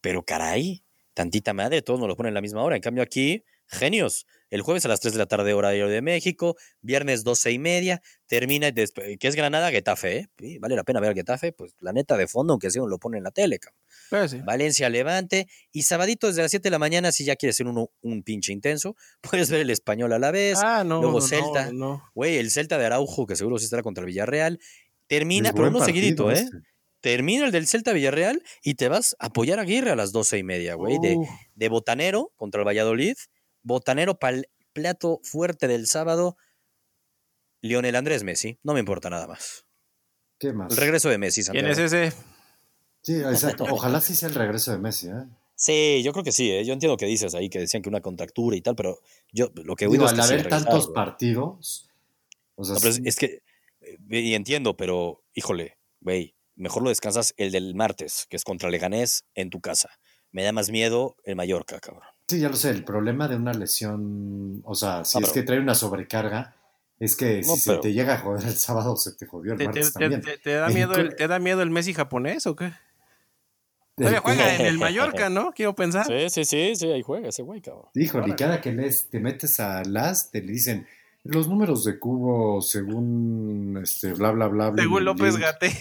pero 0.00 0.24
caray, 0.24 0.84
tantita 1.14 1.52
madre, 1.52 1.82
todos 1.82 1.98
nos 2.00 2.08
lo 2.08 2.16
ponen 2.16 2.32
a 2.32 2.34
la 2.34 2.40
misma 2.40 2.62
hora. 2.62 2.76
En 2.76 2.82
cambio, 2.82 3.02
aquí, 3.02 3.44
genios. 3.66 4.26
El 4.50 4.62
jueves 4.62 4.84
a 4.84 4.88
las 4.88 4.98
3 4.98 5.12
de 5.14 5.18
la 5.20 5.26
tarde, 5.26 5.54
hora 5.54 5.68
de 5.70 6.02
México, 6.02 6.56
viernes 6.80 7.22
12 7.22 7.52
y 7.52 7.58
media, 7.60 8.02
termina, 8.26 8.70
desp- 8.70 9.16
que 9.16 9.28
es 9.28 9.36
Granada, 9.36 9.70
Getafe, 9.70 10.16
¿eh? 10.40 10.58
Vale 10.58 10.74
la 10.74 10.82
pena 10.82 10.98
ver 10.98 11.10
al 11.10 11.14
Getafe, 11.14 11.52
pues 11.52 11.76
la 11.78 11.92
neta 11.92 12.16
de 12.16 12.26
fondo, 12.26 12.54
aunque 12.54 12.68
sea, 12.72 12.82
lo 12.84 12.98
pone 12.98 13.18
en 13.18 13.22
la 13.24 13.30
tele, 13.30 13.60
sí. 14.28 14.40
Valencia 14.44 14.88
Levante 14.88 15.46
y 15.70 15.82
sabadito 15.82 16.26
desde 16.26 16.42
las 16.42 16.50
7 16.50 16.64
de 16.64 16.70
la 16.72 16.80
mañana 16.80 17.12
si 17.12 17.24
ya 17.24 17.36
quieres 17.36 17.54
ser 17.56 17.68
uno, 17.68 17.90
un 18.02 18.24
pinche 18.24 18.52
intenso, 18.52 18.96
puedes 19.20 19.50
ver 19.50 19.60
el 19.60 19.70
español 19.70 20.12
a 20.12 20.18
la 20.18 20.32
vez. 20.32 20.58
Ah, 20.60 20.82
no. 20.82 21.00
luego 21.00 21.20
no, 21.20 21.26
Celta. 21.26 21.70
No, 21.72 22.02
Güey, 22.14 22.38
el 22.38 22.50
Celta 22.50 22.76
de 22.76 22.86
Araujo, 22.86 23.24
que 23.28 23.36
seguro 23.36 23.56
sí 23.58 23.66
estará 23.66 23.84
contra 23.84 24.02
el 24.02 24.06
Villarreal. 24.06 24.58
Termina, 25.06 25.48
Es 25.50 25.54
pero 25.54 25.68
uno 25.68 25.78
partido 25.78 26.00
seguidito, 26.00 26.30
¿eh? 26.32 26.44
Termina 27.00 27.46
el 27.46 27.52
del 27.52 27.66
Celta 27.66 27.92
Villarreal 27.92 28.42
y 28.62 28.74
te 28.74 28.88
vas 28.88 29.16
a 29.18 29.26
apoyar 29.26 29.58
a 29.58 29.62
Aguirre 29.62 29.90
a 29.90 29.96
las 29.96 30.12
12 30.12 30.38
y 30.38 30.42
media, 30.42 30.74
güey. 30.74 30.98
De, 30.98 31.16
Uh, 31.16 31.26
de 31.54 31.68
botanero 31.68 32.32
contra 32.36 32.60
el 32.60 32.66
Valladolid. 32.66 33.16
Botanero 33.62 34.18
para 34.18 34.36
el 34.38 34.48
plato 34.72 35.20
fuerte 35.22 35.66
del 35.68 35.86
sábado. 35.86 36.36
Lionel 37.62 37.96
Andrés 37.96 38.22
Messi. 38.24 38.58
No 38.62 38.74
me 38.74 38.80
importa 38.80 39.10
nada 39.10 39.26
más. 39.26 39.64
¿Qué 40.38 40.52
más? 40.52 40.70
El 40.72 40.76
regreso 40.78 41.08
de 41.10 41.18
Messi, 41.18 41.42
¿Quién 41.42 41.64
Santiago. 41.66 41.70
es 41.72 41.78
ese? 41.92 42.12
Sí, 43.02 43.16
exacto. 43.16 43.64
Ojalá 43.70 44.00
sí 44.00 44.14
sea 44.14 44.28
el 44.28 44.34
regreso 44.34 44.72
de 44.72 44.78
Messi, 44.78 45.08
¿eh? 45.08 45.24
Sí, 45.54 46.02
yo 46.02 46.12
creo 46.12 46.24
que 46.24 46.32
sí, 46.32 46.50
¿eh? 46.50 46.64
yo 46.64 46.72
entiendo 46.72 46.96
que 46.96 47.04
dices 47.04 47.34
ahí 47.34 47.50
que 47.50 47.58
decían 47.58 47.82
que 47.82 47.90
una 47.90 48.00
contractura 48.00 48.56
y 48.56 48.62
tal, 48.62 48.74
pero 48.76 48.98
yo 49.30 49.50
lo 49.56 49.76
que 49.76 49.84
he 49.84 49.88
Digo, 49.88 50.04
oído 50.04 50.06
es 50.06 50.18
al 50.18 50.26
que 50.28 50.34
haber 50.34 50.48
tantos 50.48 50.84
güey. 50.86 50.94
partidos, 50.94 51.86
o 52.54 52.64
sea, 52.64 52.74
No, 52.76 52.80
pero 52.80 52.90
es, 52.90 52.96
sí- 52.96 53.02
es 53.04 53.16
que, 53.16 53.42
eh, 53.82 53.98
y 54.20 54.34
entiendo, 54.34 54.74
pero 54.78 55.22
híjole, 55.34 55.76
güey, 56.00 56.34
mejor 56.60 56.82
lo 56.82 56.88
descansas 56.90 57.34
el 57.36 57.50
del 57.50 57.74
martes, 57.74 58.26
que 58.30 58.36
es 58.36 58.44
contra 58.44 58.70
Leganés, 58.70 59.24
en 59.34 59.50
tu 59.50 59.60
casa. 59.60 59.90
Me 60.32 60.44
da 60.44 60.52
más 60.52 60.70
miedo 60.70 61.16
el 61.24 61.34
Mallorca, 61.36 61.80
cabrón. 61.80 62.04
sí, 62.28 62.38
ya 62.38 62.48
lo 62.48 62.54
sé, 62.56 62.70
el 62.70 62.84
problema 62.84 63.26
de 63.26 63.34
una 63.36 63.52
lesión, 63.52 64.60
o 64.64 64.74
sea, 64.76 65.04
si 65.04 65.18
No, 65.18 65.26
es 65.26 65.32
pero- 65.32 65.34
que 65.34 65.46
trae 65.46 65.58
una 65.58 65.74
sobrecarga, 65.74 66.54
es 67.00 67.16
que 67.16 67.40
No, 67.42 67.56
si 67.56 67.68
pero- 67.68 67.82
se 67.82 67.88
te 67.88 67.92
llega 67.92 68.14
a 68.14 68.18
joder 68.18 68.46
el 68.46 68.56
sábado, 68.56 68.94
se 68.96 69.12
te 69.12 69.26
jodió 69.26 69.52
el 69.52 69.58
¿Te, 69.58 69.64
te- 69.64 69.68
martes 69.68 69.92
te- 69.92 69.98
también. 69.98 70.20
te- 70.20 70.38
te 70.38 70.54
da 70.54 70.68
miedo 70.68 70.94
el, 70.94 71.08
cu- 71.10 71.16
¿Te 71.16 71.26
da 71.26 71.38
miedo 71.40 71.62
el 71.62 71.70
Messi 71.70 71.92
japonés 71.94 72.46
o 72.46 72.54
qué? 72.54 72.70
Todavía 73.96 74.20
juega 74.20 74.54
en 74.54 74.66
el 74.66 74.78
Mallorca, 74.78 75.28
¿no? 75.28 75.52
Quiero 75.52 75.74
pensar. 75.74 76.06
Sí, 76.06 76.30
sí, 76.30 76.44
sí, 76.44 76.76
sí, 76.76 76.90
ahí 76.90 77.02
juega 77.02 77.28
ese 77.28 77.42
güey, 77.42 77.60
cabrón. 77.60 77.86
Híjole, 77.94 78.28
y 78.30 78.36
cada 78.36 78.60
que 78.60 78.72
lees, 78.72 79.10
te 79.10 79.20
metes 79.20 79.60
a 79.60 79.82
las, 79.84 80.30
te 80.30 80.40
le 80.40 80.52
dicen 80.52 80.86
los 81.24 81.48
números 81.48 81.84
de 81.84 81.98
cubo 81.98 82.62
según 82.62 83.78
este 83.82 84.12
bla 84.14 84.30
bla 84.32 84.48
bla. 84.48 84.72
Según 84.76 85.04
López 85.04 85.34
link". 85.34 85.44
Gatel, 85.44 85.72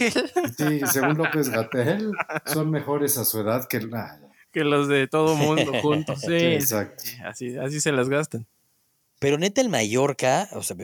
Sí, 0.58 0.82
según 0.91 1.17
López 1.17 1.49
Gatel, 1.49 2.12
son 2.45 2.69
mejores 2.71 3.17
a 3.17 3.25
su 3.25 3.39
edad 3.41 3.65
que 3.67 3.78
el. 3.78 3.93
ah, 3.93 4.19
que 4.52 4.63
los 4.63 4.88
de 4.88 5.08
todo 5.08 5.36
mundo 5.36 5.71
juntos. 5.82 6.21
Sí, 6.21 6.28
sí, 6.39 6.45
exacto. 6.45 7.04
sí, 7.04 7.17
así, 7.25 7.58
así 7.58 7.80
se 7.80 7.91
las 7.91 8.10
gastan. 8.10 8.45
Pero 9.19 9.38
neta, 9.38 9.62
el 9.62 9.69
Mallorca, 9.69 10.47
o 10.54 10.63
sea, 10.63 10.75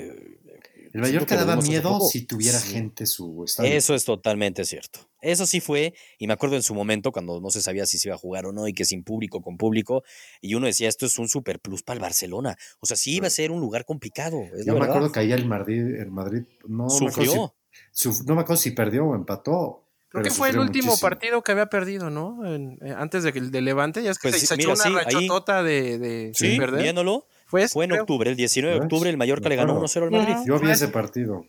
El 0.95 1.03
siento 1.05 1.25
Mallorca 1.25 1.45
daba 1.45 1.61
miedo 1.61 1.99
si 2.01 2.21
tuviera 2.25 2.57
Sí. 2.59 2.73
gente 2.73 3.05
su 3.05 3.43
estadio. 3.43 3.71
Eso 3.73 3.93
es 3.95 4.05
totalmente 4.05 4.63
cierto. 4.65 4.99
Eso 5.21 5.45
sí 5.45 5.59
fue, 5.59 5.93
y 6.19 6.27
me 6.27 6.33
acuerdo 6.33 6.55
en 6.55 6.63
su 6.63 6.73
momento 6.75 7.11
cuando 7.11 7.41
no 7.41 7.49
se 7.49 7.61
sabía 7.61 7.85
si 7.85 7.97
se 7.97 8.07
iba 8.07 8.15
a 8.15 8.17
jugar 8.19 8.45
o 8.45 8.51
no, 8.53 8.67
y 8.67 8.73
que 8.73 8.85
sin 8.85 9.03
público, 9.03 9.41
con 9.41 9.57
público, 9.57 10.03
y 10.39 10.53
uno 10.55 10.67
decía, 10.67 10.87
esto 10.87 11.05
es 11.05 11.17
un 11.19 11.27
super 11.27 11.59
plus 11.59 11.83
para 11.83 11.95
el 11.95 12.01
Barcelona. 12.01 12.55
O 12.79 12.85
sea, 12.85 12.95
sí 12.95 13.15
iba 13.15 13.27
a 13.27 13.31
ser 13.31 13.51
un 13.51 13.59
lugar 13.59 13.85
complicado. 13.85 14.39
Es 14.53 14.59
la 14.59 14.65
Yo 14.65 14.73
me 14.73 14.79
verdad. 14.79 14.89
acuerdo 14.95 15.11
que 15.11 15.19
ahí 15.19 15.31
el 15.31 15.45
Madrid, 15.47 15.95
el 15.99 16.11
Madrid 16.11 16.43
no, 16.67 16.85
me 16.85 16.89
Sufrió. 16.91 17.53
si, 17.91 18.07
suf- 18.09 18.23
no 18.25 18.35
me 18.35 18.41
acuerdo 18.41 18.61
si 18.61 18.71
perdió 18.71 19.05
o 19.05 19.15
empató. 19.15 19.81
Creo 20.09 20.23
que 20.23 20.31
fue 20.31 20.49
el 20.49 20.59
último 20.59 20.85
muchísimo. 20.91 21.09
partido 21.09 21.41
que 21.43 21.51
había 21.51 21.65
perdido, 21.65 22.09
¿no? 22.09 22.45
En- 22.45 22.77
eh, 22.81 22.93
antes 22.95 23.23
de 23.23 23.33
que 23.33 23.39
el 23.39 23.51
de 23.51 23.61
Levante, 23.61 24.01
ya 24.01 24.11
es 24.11 24.17
que 24.17 24.29
Pues 24.29 24.39
se, 24.39 24.47
se 24.47 24.53
echó 24.55 24.69
mira, 24.69 24.73
una 24.75 24.83
sí, 24.83 24.89
ahí- 24.89 24.95
rachotota 25.27 25.61
de, 25.61 25.97
de 25.97 26.31
Sí, 26.33 26.55
perder. 26.57 26.83
viéndolo, 26.83 27.27
Fue, 27.45 27.63
ese, 27.63 27.73
fue 27.73 27.85
en 27.85 27.91
creo. 27.91 28.01
octubre, 28.03 28.29
el 28.29 28.35
19 28.35 28.73
de 28.73 28.79
¿Ves? 28.79 28.85
octubre, 28.85 29.09
el 29.09 29.17
Mallorca 29.17 29.49
le 29.49 29.55
ganó 29.55 29.73
acuerdo. 29.73 29.87
1-0 29.87 30.03
al 30.03 30.11
Madrid. 30.11 30.35
Yo 30.47 30.59
vi 30.59 30.71
ese 30.71 30.87
partido. 30.89 31.45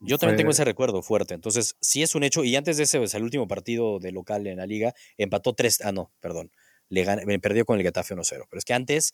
Yo 0.00 0.18
también 0.18 0.36
tengo 0.36 0.50
ese 0.50 0.64
recuerdo 0.64 1.00
fuerte. 1.02 1.34
Entonces, 1.34 1.76
sí 1.80 2.02
es 2.02 2.14
un 2.14 2.24
hecho. 2.24 2.44
Y 2.44 2.56
antes 2.56 2.76
de 2.76 2.82
ese, 2.84 3.06
sea, 3.06 3.18
el 3.18 3.24
último 3.24 3.46
partido 3.48 3.98
de 4.00 4.12
local 4.12 4.46
en 4.46 4.58
la 4.58 4.66
liga, 4.66 4.94
empató 5.16 5.54
3. 5.54 5.80
Ah, 5.82 5.92
no, 5.92 6.12
perdón. 6.20 6.50
Le 6.90 7.06
gan- 7.06 7.24
me 7.24 7.38
perdió 7.38 7.64
con 7.64 7.78
el 7.78 7.84
Getafe 7.84 8.14
1-0. 8.14 8.46
Pero 8.50 8.58
es 8.58 8.64
que 8.64 8.74
antes, 8.74 9.12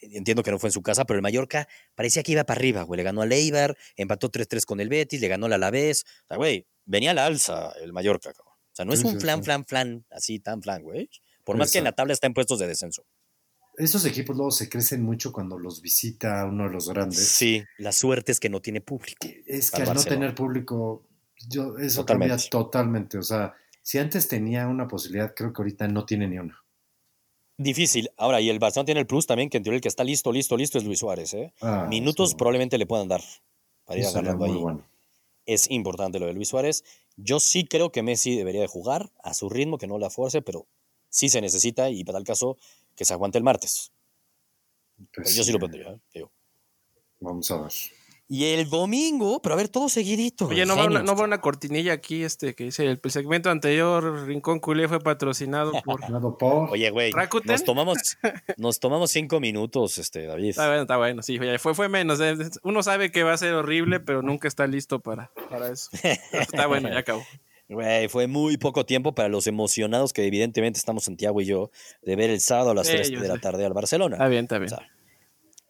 eh, 0.00 0.10
entiendo 0.12 0.42
que 0.44 0.50
no 0.52 0.58
fue 0.60 0.68
en 0.68 0.72
su 0.72 0.82
casa, 0.82 1.04
pero 1.04 1.16
el 1.16 1.22
Mallorca 1.22 1.66
parecía 1.96 2.22
que 2.22 2.30
iba 2.32 2.44
para 2.44 2.58
arriba, 2.58 2.82
güey. 2.82 2.96
Le 2.98 3.02
ganó 3.02 3.22
al 3.22 3.32
Eibar, 3.32 3.76
empató 3.96 4.28
3-3 4.30 4.64
con 4.66 4.78
el 4.80 4.88
Betis, 4.88 5.20
le 5.20 5.26
ganó 5.28 5.46
al 5.46 5.52
Alavés. 5.54 6.04
O 6.24 6.26
sea, 6.28 6.36
güey, 6.36 6.66
venía 6.84 7.10
a 7.10 7.14
la 7.14 7.26
alza 7.26 7.72
el 7.82 7.92
Mallorca, 7.92 8.32
cabrón. 8.32 8.54
O 8.54 8.76
sea, 8.76 8.84
no 8.84 8.92
es 8.92 9.00
Sí, 9.00 9.06
un 9.06 9.14
sí, 9.14 9.20
flan, 9.20 9.38
sí. 9.40 9.44
flan, 9.44 9.64
flan, 9.66 10.06
así 10.10 10.38
tan 10.38 10.62
flan, 10.62 10.82
güey. 10.82 11.08
Por 11.44 11.56
más 11.56 11.72
que 11.72 11.78
en 11.78 11.84
la 11.84 11.92
tabla 11.92 12.12
está 12.12 12.26
en 12.28 12.34
puestos 12.34 12.58
de 12.60 12.66
descenso. 12.68 13.04
Esos 13.76 14.04
equipos 14.04 14.36
luego 14.36 14.50
se 14.50 14.68
crecen 14.68 15.02
mucho 15.02 15.32
cuando 15.32 15.58
los 15.58 15.80
visita 15.82 16.44
uno 16.44 16.64
de 16.64 16.70
los 16.70 16.88
grandes. 16.88 17.26
Sí, 17.28 17.64
la 17.78 17.92
suerte 17.92 18.32
es 18.32 18.40
que 18.40 18.48
no 18.48 18.60
tiene 18.60 18.80
público. 18.80 19.26
Es 19.46 19.70
que 19.70 19.82
al 19.82 19.94
no 19.94 20.02
tener 20.04 20.34
público, 20.34 21.02
yo, 21.48 21.76
eso 21.78 22.02
Totalmente. 22.02 22.30
cambia 22.34 22.50
totalmente. 22.50 23.18
O 23.18 23.22
sea, 23.22 23.54
si 23.82 23.98
antes 23.98 24.28
tenía 24.28 24.66
una 24.68 24.86
posibilidad, 24.86 25.34
creo 25.34 25.52
que 25.52 25.62
ahorita 25.62 25.88
no 25.88 26.04
tiene 26.06 26.28
ni 26.28 26.38
una. 26.38 26.60
Difícil. 27.56 28.10
Ahora, 28.16 28.40
y 28.40 28.50
el 28.50 28.58
Barcelona 28.58 28.86
tiene 28.86 29.00
el 29.00 29.06
plus 29.06 29.26
también, 29.26 29.48
que 29.48 29.58
en 29.58 29.62
teoría 29.62 29.76
el 29.76 29.82
que 29.82 29.88
está 29.88 30.02
listo, 30.02 30.32
listo, 30.32 30.56
listo 30.56 30.78
es 30.78 30.84
Luis 30.84 30.98
Suárez, 30.98 31.34
¿eh? 31.34 31.52
Ah, 31.60 31.86
Minutos 31.88 32.34
probablemente 32.34 32.78
le 32.78 32.86
puedan 32.86 33.06
dar 33.08 33.22
para 33.84 34.00
ir 34.00 34.06
agarrando 34.06 34.44
ahí. 34.44 34.54
bueno. 34.54 34.84
Es 35.46 35.70
importante 35.70 36.18
lo 36.18 36.26
de 36.26 36.32
Luis 36.32 36.48
Suárez. 36.48 36.84
Yo 37.16 37.38
sí 37.38 37.64
creo 37.64 37.92
que 37.92 38.02
Messi 38.02 38.34
debería 38.36 38.62
de 38.62 38.66
jugar 38.66 39.10
a 39.22 39.34
su 39.34 39.48
ritmo, 39.50 39.78
que 39.78 39.86
no 39.86 39.98
la 39.98 40.10
fuerce, 40.10 40.42
pero 40.42 40.66
sí 41.10 41.28
se 41.28 41.40
necesita 41.40 41.90
y 41.90 42.02
para 42.02 42.16
tal 42.18 42.24
caso 42.24 42.56
que 42.96 43.04
se 43.04 43.12
aguante 43.12 43.38
el 43.38 43.44
martes. 43.44 43.92
Pues 45.14 45.34
yo 45.34 45.44
sí 45.44 45.52
lo 45.52 45.58
pondría. 45.58 45.90
¿eh? 45.90 45.98
Digo. 46.14 46.30
Vamos 47.20 47.50
a 47.50 47.62
ver. 47.62 47.72
Y 48.26 48.46
el 48.46 48.70
domingo, 48.70 49.42
pero 49.42 49.54
a 49.54 49.58
ver, 49.58 49.68
todo 49.68 49.90
seguidito. 49.90 50.46
Oye, 50.46 50.64
no 50.64 50.76
va, 50.76 50.84
una, 50.86 51.00
genios. 51.00 51.04
no 51.04 51.14
va 51.14 51.24
una 51.24 51.42
cortinilla 51.42 51.92
aquí 51.92 52.24
este 52.24 52.54
que 52.54 52.64
dice 52.64 52.86
el, 52.86 52.98
el 53.02 53.10
segmento 53.10 53.50
anterior 53.50 54.26
Rincón 54.26 54.60
Culé 54.60 54.88
fue 54.88 54.98
patrocinado 54.98 55.72
por. 55.84 56.00
Oye, 56.72 56.88
güey, 56.90 57.12
¿Rakuten? 57.12 57.52
nos 57.52 57.64
tomamos, 57.64 57.98
nos 58.56 58.80
tomamos 58.80 59.10
cinco 59.10 59.40
minutos, 59.40 59.98
este, 59.98 60.24
David. 60.26 60.50
Está 60.50 60.68
bueno, 60.68 60.82
está 60.82 60.96
bueno, 60.96 61.22
sí, 61.22 61.38
fue, 61.58 61.74
fue 61.74 61.88
menos. 61.90 62.18
eh. 62.20 62.34
Uno 62.62 62.82
sabe 62.82 63.12
que 63.12 63.24
va 63.24 63.34
a 63.34 63.36
ser 63.38 63.52
horrible, 63.52 64.00
pero 64.00 64.22
nunca 64.22 64.48
está 64.48 64.66
listo 64.66 65.00
para, 65.00 65.30
para 65.50 65.70
eso. 65.70 65.90
Pero 66.00 66.42
está 66.42 66.66
bueno, 66.66 66.88
ya 66.88 67.00
acabó. 67.00 67.22
Güey, 67.68 68.08
fue 68.08 68.26
muy 68.26 68.56
poco 68.58 68.84
tiempo 68.84 69.14
para 69.14 69.28
los 69.28 69.46
emocionados 69.46 70.12
que 70.12 70.26
evidentemente 70.26 70.78
estamos 70.78 71.04
Santiago 71.04 71.40
y 71.40 71.46
yo 71.46 71.70
de 72.02 72.14
ver 72.16 72.30
el 72.30 72.40
sábado 72.40 72.70
a 72.70 72.74
las 72.74 72.86
Sí, 72.86 72.92
3 72.94 73.10
yo 73.10 73.20
de 73.20 73.28
la 73.28 73.38
tarde 73.38 73.64
al 73.64 73.72
Barcelona. 73.72 74.16
Está 74.16 74.28
bien, 74.28 74.44
está 74.44 74.58
bien. 74.58 74.72
O 74.72 74.76
sea, 74.76 74.86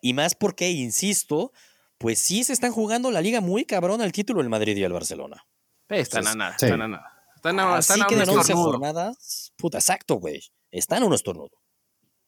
y 0.00 0.12
más 0.12 0.35
porque, 0.35 0.70
insisto, 0.70 1.52
pues 1.98 2.18
sí 2.18 2.44
se 2.44 2.52
están 2.52 2.72
jugando 2.72 3.11
la 3.11 3.20
liga 3.22 3.40
muy 3.40 3.64
cabrón 3.64 4.02
al 4.02 4.12
título 4.12 4.40
el 4.40 4.48
Madrid 4.48 4.76
y 4.76 4.83
el 4.83 4.92
Barcelona. 4.92 5.46
Eh, 5.88 6.00
están 6.00 6.26
a 6.26 6.35
nada, 6.35 6.57
están 6.61 6.83
a 6.83 6.88
nada. 6.88 7.11
Están 7.37 7.61
a, 7.61 7.76
Así 7.76 7.92
están 7.92 8.02
a 8.02 8.07
que 8.09 8.14
un 8.16 8.22
en 8.22 8.28
11 8.28 8.40
estornudo. 8.40 8.70
jornadas, 8.72 9.52
puta, 9.57 9.78
exacto, 9.78 10.16
güey. 10.16 10.42
Están 10.70 11.04
a 11.04 11.07
un 11.07 11.14
estornudo. 11.14 11.52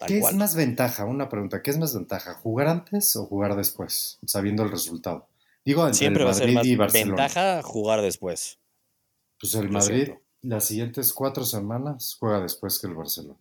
¿Qué 0.06 0.18
es 0.18 0.32
más 0.34 0.54
ventaja? 0.54 1.06
Una 1.06 1.28
pregunta, 1.28 1.62
¿qué 1.62 1.70
es 1.70 1.78
más 1.78 1.94
ventaja? 1.94 2.34
¿Jugar 2.34 2.68
antes 2.68 3.16
o 3.16 3.26
jugar 3.26 3.56
después, 3.56 4.18
sabiendo 4.26 4.62
el 4.62 4.70
resultado? 4.70 5.28
Digo, 5.64 5.92
Siempre 5.92 6.22
va 6.22 6.30
a 6.30 6.34
ser 6.34 6.52
más 6.52 6.92
ventaja 6.92 7.62
jugar 7.62 8.02
después. 8.02 8.58
Pues 9.40 9.54
el 9.54 9.70
Madrid, 9.70 10.10
las 10.42 10.64
siguientes 10.64 11.12
cuatro 11.12 11.44
semanas, 11.44 12.16
juega 12.18 12.40
después 12.40 12.78
que 12.78 12.86
el 12.86 12.94
Barcelona. 12.94 13.38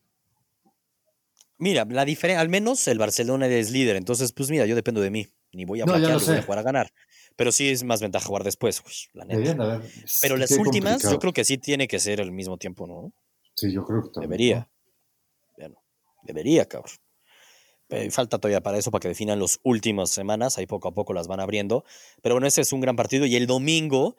Mira, 1.57 1.85
la 1.85 2.03
diferencia, 2.03 2.41
al 2.41 2.49
menos 2.49 2.85
el 2.87 2.99
Barcelona 2.99 3.47
es 3.47 3.71
líder, 3.71 3.95
entonces, 3.95 4.33
pues 4.33 4.49
mira, 4.49 4.65
yo 4.65 4.75
dependo 4.75 5.01
de 5.01 5.09
mí. 5.09 5.27
Ni 5.53 5.63
voy 5.63 5.79
a, 5.79 5.85
no, 5.85 5.93
voy 5.93 6.03
a 6.03 6.41
jugar 6.41 6.59
a 6.59 6.63
ganar. 6.63 6.91
Pero 7.37 7.51
sí 7.51 7.69
es 7.69 7.83
más 7.83 8.01
ventaja 8.01 8.27
jugar 8.27 8.43
después, 8.43 8.81
la 9.13 9.23
neta. 9.23 9.81
Pero 10.21 10.35
las 10.35 10.51
últimas, 10.51 11.01
yo 11.03 11.17
creo 11.17 11.31
que 11.31 11.45
sí 11.45 11.57
tiene 11.57 11.87
que 11.87 11.99
ser 11.99 12.19
al 12.19 12.33
mismo 12.33 12.57
tiempo, 12.57 12.85
¿no? 12.87 13.13
Sí, 13.55 13.71
yo 13.71 13.85
creo 13.85 14.03
que 14.03 14.09
también. 14.09 14.29
Debería. 14.29 14.69
Bueno, 15.57 15.81
debería, 16.23 16.65
cabrón. 16.65 16.91
falta 18.11 18.37
todavía 18.37 18.61
para 18.61 18.77
eso, 18.77 18.91
para 18.91 19.01
que 19.01 19.07
definan 19.07 19.39
las 19.39 19.59
últimas 19.63 20.09
semanas. 20.09 20.57
Ahí 20.57 20.65
poco 20.65 20.89
a 20.89 20.93
poco 20.93 21.13
las 21.13 21.27
van 21.27 21.39
abriendo. 21.39 21.85
Pero 22.21 22.35
bueno, 22.35 22.47
ese 22.47 22.59
es 22.59 22.73
un 22.73 22.81
gran 22.81 22.97
partido. 22.97 23.25
Y 23.25 23.37
el 23.37 23.47
domingo, 23.47 24.17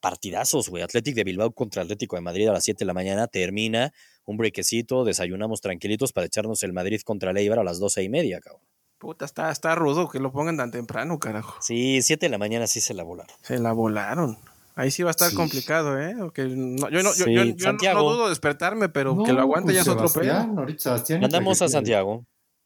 partidazos, 0.00 0.68
güey. 0.68 0.82
Atlético 0.82 1.16
de 1.16 1.24
Bilbao 1.24 1.52
contra 1.52 1.82
Atlético 1.82 2.16
de 2.16 2.22
Madrid 2.22 2.48
a 2.48 2.52
las 2.52 2.64
7 2.64 2.80
de 2.80 2.86
la 2.86 2.94
mañana. 2.94 3.26
Termina 3.26 3.92
un 4.24 4.36
brequecito, 4.36 5.04
desayunamos 5.04 5.60
tranquilitos 5.60 6.12
para 6.12 6.26
echarnos 6.26 6.62
el 6.62 6.72
Madrid 6.72 7.00
contra 7.04 7.30
el 7.30 7.36
Eibar 7.36 7.58
a 7.58 7.64
las 7.64 7.78
12 7.78 8.02
y 8.02 8.08
media, 8.08 8.40
cabrón. 8.40 8.62
Puta, 8.98 9.24
está, 9.24 9.50
está 9.50 9.74
rudo 9.74 10.08
que 10.08 10.20
lo 10.20 10.30
pongan 10.30 10.56
tan 10.56 10.70
temprano, 10.70 11.18
carajo. 11.18 11.56
Sí, 11.60 12.02
7 12.02 12.26
de 12.26 12.30
la 12.30 12.38
mañana 12.38 12.66
sí 12.66 12.80
se 12.80 12.94
la 12.94 13.02
volaron. 13.02 13.34
Se 13.42 13.58
la 13.58 13.72
volaron. 13.72 14.38
Ahí 14.74 14.90
sí 14.90 15.02
va 15.02 15.10
a 15.10 15.12
estar 15.12 15.32
complicado, 15.34 16.00
¿eh? 16.00 16.14
yo 16.16 16.48
no, 16.48 16.88
yo, 16.88 17.00
yo, 17.26 17.44
yo 17.44 17.94
no, 17.94 18.02
dudo 18.02 18.28
despertarme, 18.30 18.88
pero 18.88 19.22
que 19.22 19.32
lo 19.32 19.42
aguante 19.42 19.72
pues 19.72 19.76
ya 19.76 19.82
es 19.82 19.88
otro 19.88 20.08
pedo. 20.08 21.20
Mandamos 21.20 21.60
a 21.60 21.68
Santiago. 21.68 22.24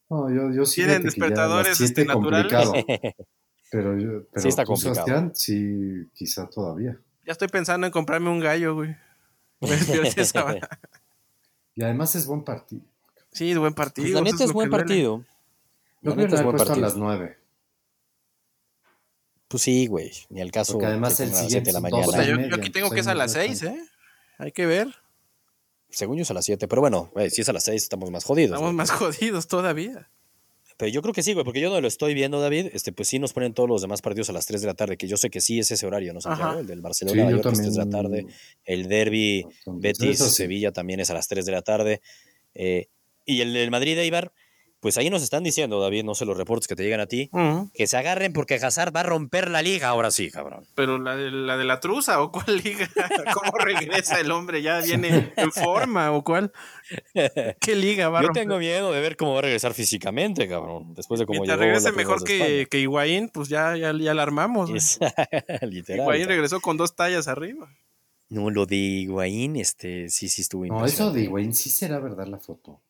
No, 0.09 0.29
yo, 0.33 0.53
yo 0.55 0.65
sí 0.65 0.83
Tienen 0.83 1.03
despertadores 1.03 1.81
este, 1.81 2.05
naturales. 2.05 2.53
pero 3.69 3.97
yo, 3.97 4.23
pero 4.31 4.41
sí 4.41 4.47
está 4.47 4.65
complicado. 4.65 4.95
Sebastián, 4.95 5.31
sí, 5.35 6.09
quizá 6.13 6.49
todavía. 6.49 6.97
Ya 7.25 7.33
estoy 7.33 7.49
pensando 7.49 7.87
en 7.87 7.91
comprarme 7.91 8.29
un 8.29 8.39
gallo, 8.39 8.75
güey. 8.75 8.95
y 11.75 11.83
además 11.83 12.15
es 12.15 12.25
buen 12.25 12.43
partido. 12.43 12.83
Sí, 13.31 13.51
es 13.51 13.57
buen 13.57 13.73
partido. 13.73 14.05
Pues 14.05 14.13
la 14.13 14.21
neta 14.21 14.43
es 14.43 14.53
buen 14.53 14.69
partido. 14.69 15.25
Yo 16.01 16.13
creo 16.13 16.27
que 16.27 16.35
es 16.35 16.41
puesto 16.41 16.73
a 16.73 16.77
las 16.77 16.95
9. 16.95 17.37
Pues 19.47 19.63
sí, 19.63 19.87
güey. 19.87 20.11
Ni 20.29 20.41
al 20.41 20.51
caso. 20.51 20.73
Porque 20.73 20.87
además 20.87 21.19
el 21.19 21.33
siguiente 21.33 21.69
de 21.69 21.73
la 21.73 21.79
mañana. 21.79 22.23
yo, 22.23 22.55
aquí 22.55 22.69
tengo 22.69 22.89
que 22.89 23.01
es 23.01 23.07
a 23.07 23.15
las 23.15 23.33
6, 23.33 23.63
¿eh? 23.63 23.81
Hay 24.37 24.51
que 24.51 24.65
ver. 24.65 24.93
Según 25.89 26.17
yo 26.17 26.23
es 26.23 26.31
a 26.31 26.33
las 26.33 26.45
7, 26.45 26.67
pero 26.67 26.81
bueno, 26.81 27.09
güey, 27.13 27.29
si 27.29 27.41
es 27.41 27.49
a 27.49 27.53
las 27.53 27.63
6 27.63 27.81
estamos 27.81 28.11
más 28.11 28.23
jodidos. 28.23 28.55
Estamos 28.55 28.73
más 28.73 28.91
jodidos 28.91 29.47
todavía. 29.47 30.09
Pero 30.77 30.91
yo 30.91 31.01
creo 31.01 31.13
que 31.13 31.23
sí, 31.23 31.33
güey, 31.33 31.43
porque 31.43 31.59
yo 31.59 31.71
no 31.71 31.81
lo 31.81 31.87
estoy 31.87 32.13
viendo, 32.13 32.39
David. 32.39 32.67
Este, 32.71 32.91
pues 32.91 33.07
sí 33.07 33.17
nos 33.17 33.33
ponen 33.33 33.53
todos 33.53 33.67
los 33.67 33.81
demás 33.81 34.01
partidos 34.01 34.29
a 34.29 34.33
las 34.33 34.45
3 34.45 34.61
de 34.61 34.67
la 34.67 34.75
tarde, 34.75 34.95
que 34.95 35.07
yo 35.07 35.17
sé 35.17 35.31
que 35.31 35.41
sí 35.41 35.59
es 35.59 35.71
ese 35.71 35.85
horario, 35.87 36.13
¿no? 36.13 36.21
Santiago? 36.21 36.59
El 36.59 36.67
del 36.67 36.81
Barcelona, 36.81 37.27
sí, 37.27 37.33
a 37.33 37.35
las 37.35 37.59
3 37.59 37.73
de 37.73 37.79
la 37.79 37.89
tarde. 37.89 38.25
El 38.63 38.87
derby 38.87 39.45
Betis, 39.65 40.19
Sevilla 40.19 40.71
también 40.71 40.99
es 40.99 41.09
a 41.09 41.15
las 41.15 41.27
3 41.27 41.45
de 41.45 41.51
la 41.51 41.63
tarde. 41.63 42.01
Eh, 42.53 42.87
y 43.25 43.41
el 43.41 43.53
del 43.53 43.71
Madrid 43.71 43.97
Eibar, 43.97 44.31
pues 44.79 44.97
ahí 44.97 45.09
nos 45.09 45.23
están 45.23 45.43
diciendo, 45.43 45.79
David, 45.79 46.03
no 46.03 46.13
sé 46.13 46.25
los 46.25 46.37
reportes 46.37 46.67
que 46.67 46.75
te 46.75 46.83
llegan 46.83 46.99
a 46.99 47.07
ti, 47.07 47.31
que 47.73 47.87
se 47.87 47.97
agarren 47.97 48.31
porque 48.31 48.55
Hazard 48.55 48.95
va 48.95 48.99
a 48.99 49.03
romper 49.03 49.49
la 49.49 49.61
liga 49.61 49.87
ahora 49.87 50.11
sí, 50.11 50.29
cabrón. 50.29 50.65
Pero 50.75 50.99
la 50.99 51.15
de 51.15 51.31
la, 51.31 51.57
de 51.57 51.65
la 51.65 51.79
truza 51.79 52.21
o 52.21 52.31
cuál 52.31 52.61
liga? 52.63 52.87
¿Cómo 53.33 53.57
regresa 53.57 54.19
el 54.19 54.29
hombre? 54.31 54.61
¿Ya 54.61 54.79
viene 54.81 55.33
en 55.35 55.51
forma 55.51 56.11
o 56.11 56.23
cuál? 56.23 56.51
¿Qué 57.59 57.75
liga 57.75 58.09
va 58.09 58.19
a 58.19 58.23
Yo 58.23 58.29
tengo 58.29 58.59
miedo 58.59 58.91
de 58.91 59.01
ver 59.01 59.17
cómo 59.17 59.33
va 59.33 59.39
a 59.39 59.43
regresar 59.43 59.73
físicamente, 59.73 60.47
cabrón. 60.47 60.93
Después 60.93 61.19
de 61.19 61.25
cómo 61.25 61.39
Mientras 61.39 61.59
regrese 61.59 61.91
mejor 61.91 62.23
que, 62.23 62.67
que 62.69 62.79
Higuaín, 62.79 63.29
pues 63.29 63.49
ya, 63.49 63.75
ya, 63.75 63.93
ya 63.93 64.13
la 64.13 64.23
armamos. 64.23 64.69
Literal. 65.61 66.03
Higuaín 66.03 66.27
regresó 66.27 66.61
con 66.61 66.77
dos 66.77 66.95
tallas 66.95 67.27
arriba. 67.27 67.67
No, 68.29 68.49
lo 68.49 68.65
de 68.65 68.75
Higuaín, 68.75 69.55
este, 69.55 70.09
sí, 70.09 70.27
sí 70.27 70.41
estuvo 70.41 70.65
No, 70.65 70.85
eso 70.85 71.11
de 71.11 71.23
Higuaín 71.23 71.53
sí 71.53 71.69
será 71.69 71.99
verdad 71.99 72.27
la 72.27 72.39
foto. 72.39 72.81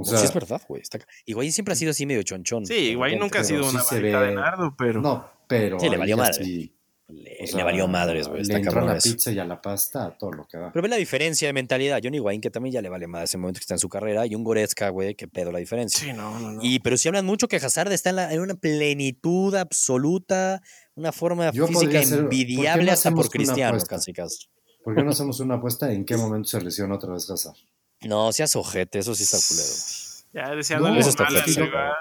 O 0.00 0.04
sea, 0.04 0.18
sí 0.18 0.26
es 0.26 0.34
verdad, 0.34 0.60
güey. 0.68 0.82
Está... 0.82 0.98
Higuaín 1.26 1.52
siempre 1.52 1.72
ha 1.72 1.76
sido 1.76 1.90
así 1.90 2.06
medio 2.06 2.22
chonchón. 2.22 2.66
Sí, 2.66 2.74
Higuaín 2.74 3.18
nunca 3.18 3.40
ha 3.40 3.44
sido 3.44 3.68
una 3.68 3.80
sí 3.80 3.96
de 3.96 4.12
nardo, 4.32 4.74
pero... 4.76 5.00
No, 5.00 5.28
pero... 5.46 5.78
Sí, 5.80 5.88
le 5.88 5.96
valió 5.96 6.16
madre. 6.16 6.72
Le, 7.08 7.64
valió 7.64 7.88
madres, 7.88 8.28
güey. 8.28 8.44
Le 8.44 8.56
entró 8.56 8.80
a 8.82 8.84
la 8.84 8.98
pizza 8.98 9.32
y 9.32 9.38
a 9.38 9.44
la 9.46 9.62
pasta, 9.62 10.04
a 10.04 10.18
todo 10.18 10.30
lo 10.30 10.46
que 10.46 10.58
da. 10.58 10.70
Pero 10.70 10.82
ve 10.82 10.90
la 10.90 10.96
diferencia 10.96 11.48
de 11.48 11.54
mentalidad. 11.54 12.00
Johnny 12.02 12.18
Higuaín, 12.18 12.42
que 12.42 12.50
también 12.50 12.74
ya 12.74 12.82
le 12.82 12.90
vale 12.90 13.06
madre 13.06 13.24
ese 13.24 13.38
momento 13.38 13.60
que 13.60 13.62
está 13.62 13.74
en 13.74 13.78
su 13.78 13.88
carrera, 13.88 14.26
y 14.26 14.34
un 14.34 14.44
Goretzka, 14.44 14.90
güey, 14.90 15.14
que 15.14 15.26
pedo 15.26 15.50
la 15.50 15.58
diferencia. 15.58 16.06
Sí, 16.06 16.12
no, 16.12 16.38
no, 16.38 16.52
no. 16.52 16.60
Y, 16.62 16.80
pero 16.80 16.98
sí 16.98 17.08
hablan 17.08 17.24
mucho 17.24 17.48
que 17.48 17.56
Hazard 17.56 17.90
está 17.92 18.10
en, 18.10 18.16
la, 18.16 18.34
en 18.34 18.40
una 18.40 18.56
plenitud 18.56 19.54
absoluta, 19.54 20.60
una 20.96 21.10
forma 21.12 21.50
física 21.50 22.02
envidiable 22.02 22.90
hasta 22.90 23.10
por 23.10 23.30
Cristiano, 23.30 23.78
casi 23.88 24.12
casi. 24.12 24.46
¿Por 24.84 24.94
qué 24.94 25.02
no 25.02 25.10
hacemos 25.12 25.40
una 25.40 25.54
apuesta 25.54 25.90
en 25.90 26.04
qué 26.04 26.18
momento 26.18 26.50
se 26.50 26.60
lesiona 26.60 26.96
otra 26.96 27.14
vez 27.14 27.30
Hazard? 27.30 27.56
No, 28.02 28.32
seas 28.32 28.54
ojete, 28.56 28.98
eso 28.98 29.14
sí 29.14 29.24
está 29.24 29.38
culero. 29.46 29.68
Ya 30.30 30.54
deseándole 30.54 30.96
no, 30.96 31.00
eso 31.00 31.08
está 31.08 31.24
mal 31.24 31.96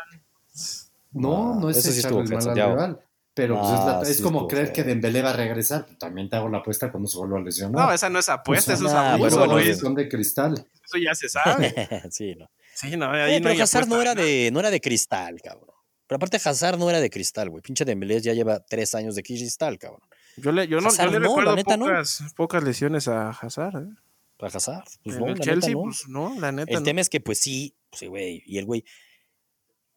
No, 1.14 1.56
no 1.62 1.70
es 1.70 1.82
sí 1.82 1.98
echarle 1.98 2.24
mal 2.26 2.50
al 2.50 2.56
rival. 2.56 3.00
Pero 3.34 3.56
pues, 3.60 3.72
es, 3.72 3.86
la, 3.86 4.02
es 4.02 4.22
como 4.22 4.48
creer 4.48 4.74
que 4.74 4.84
Dembélé 4.84 5.22
va 5.22 5.30
a 5.30 5.34
regresar. 5.34 5.86
También 5.98 6.28
te 6.28 6.36
hago 6.36 6.50
la 6.50 6.58
apuesta 6.58 6.92
cuando 6.92 7.08
se 7.08 7.18
vuelva 7.20 7.38
a 7.38 7.42
lesionar. 7.42 7.86
No, 7.86 7.94
esa 7.94 8.10
no 8.10 8.20
es 8.20 8.28
apuesta, 8.28 8.74
eso 8.74 8.88
es 8.88 8.94
abuso, 8.94 9.48
bueno, 9.48 9.76
son 9.76 9.96
de 9.96 10.10
cristal. 10.10 10.68
Eso 10.84 10.98
ya 10.98 11.16
se 11.16 11.30
sabe. 11.30 11.74
sí, 12.12 12.36
no. 12.36 12.50
Sí, 12.74 12.98
no, 12.98 13.10
ahí 13.12 13.40
no 13.40 13.50
pero 13.50 13.64
Hazard 13.64 13.88
no 13.88 14.02
era, 14.02 14.14
de, 14.14 14.50
no 14.52 14.60
era 14.60 14.70
de 14.72 14.82
cristal, 14.82 15.40
cabrón. 15.42 15.76
Pero 16.08 16.18
aparte 16.18 16.38
Hazard 16.44 16.78
no 16.78 16.90
era 16.90 17.00
de 17.00 17.10
cristal, 17.10 17.50
güey. 17.50 17.62
Pinche 17.62 17.86
Dembélé 17.86 18.20
ya 18.22 18.34
lleva 18.34 18.60
tres 18.60 18.94
años 18.96 19.16
de 19.16 19.24
cristal, 19.24 19.78
cabrón. 19.78 20.02
Yo 20.38 20.52
le, 20.52 20.68
yo 20.68 20.82
no, 20.82 20.90
yo 20.96 21.12
le 21.12 21.20
recuerdo 21.20 21.56
pocas, 21.56 22.24
pocas 22.36 22.64
lesiones 22.64 23.08
a 23.08 23.30
Hazard, 23.30 23.84
¿eh? 23.84 23.88
Para 24.38 24.56
Hazard. 24.56 24.86
Pues 25.04 25.16
en 25.16 25.22
no, 25.22 25.28
el 25.30 25.40
Chelsea, 25.40 25.72
no. 25.72 25.82
pues 25.82 26.08
no, 26.08 26.40
la 26.40 26.52
neta. 26.52 26.78
El 26.78 26.84
tema 26.84 27.02
es 27.02 27.10
que, 27.10 27.20
pues 27.20 27.40
sí, 27.40 27.76
pues 27.90 28.00
sí, 28.00 28.08
güey. 28.08 28.44
Y 28.46 28.58
el 28.58 28.66
güey. 28.66 28.86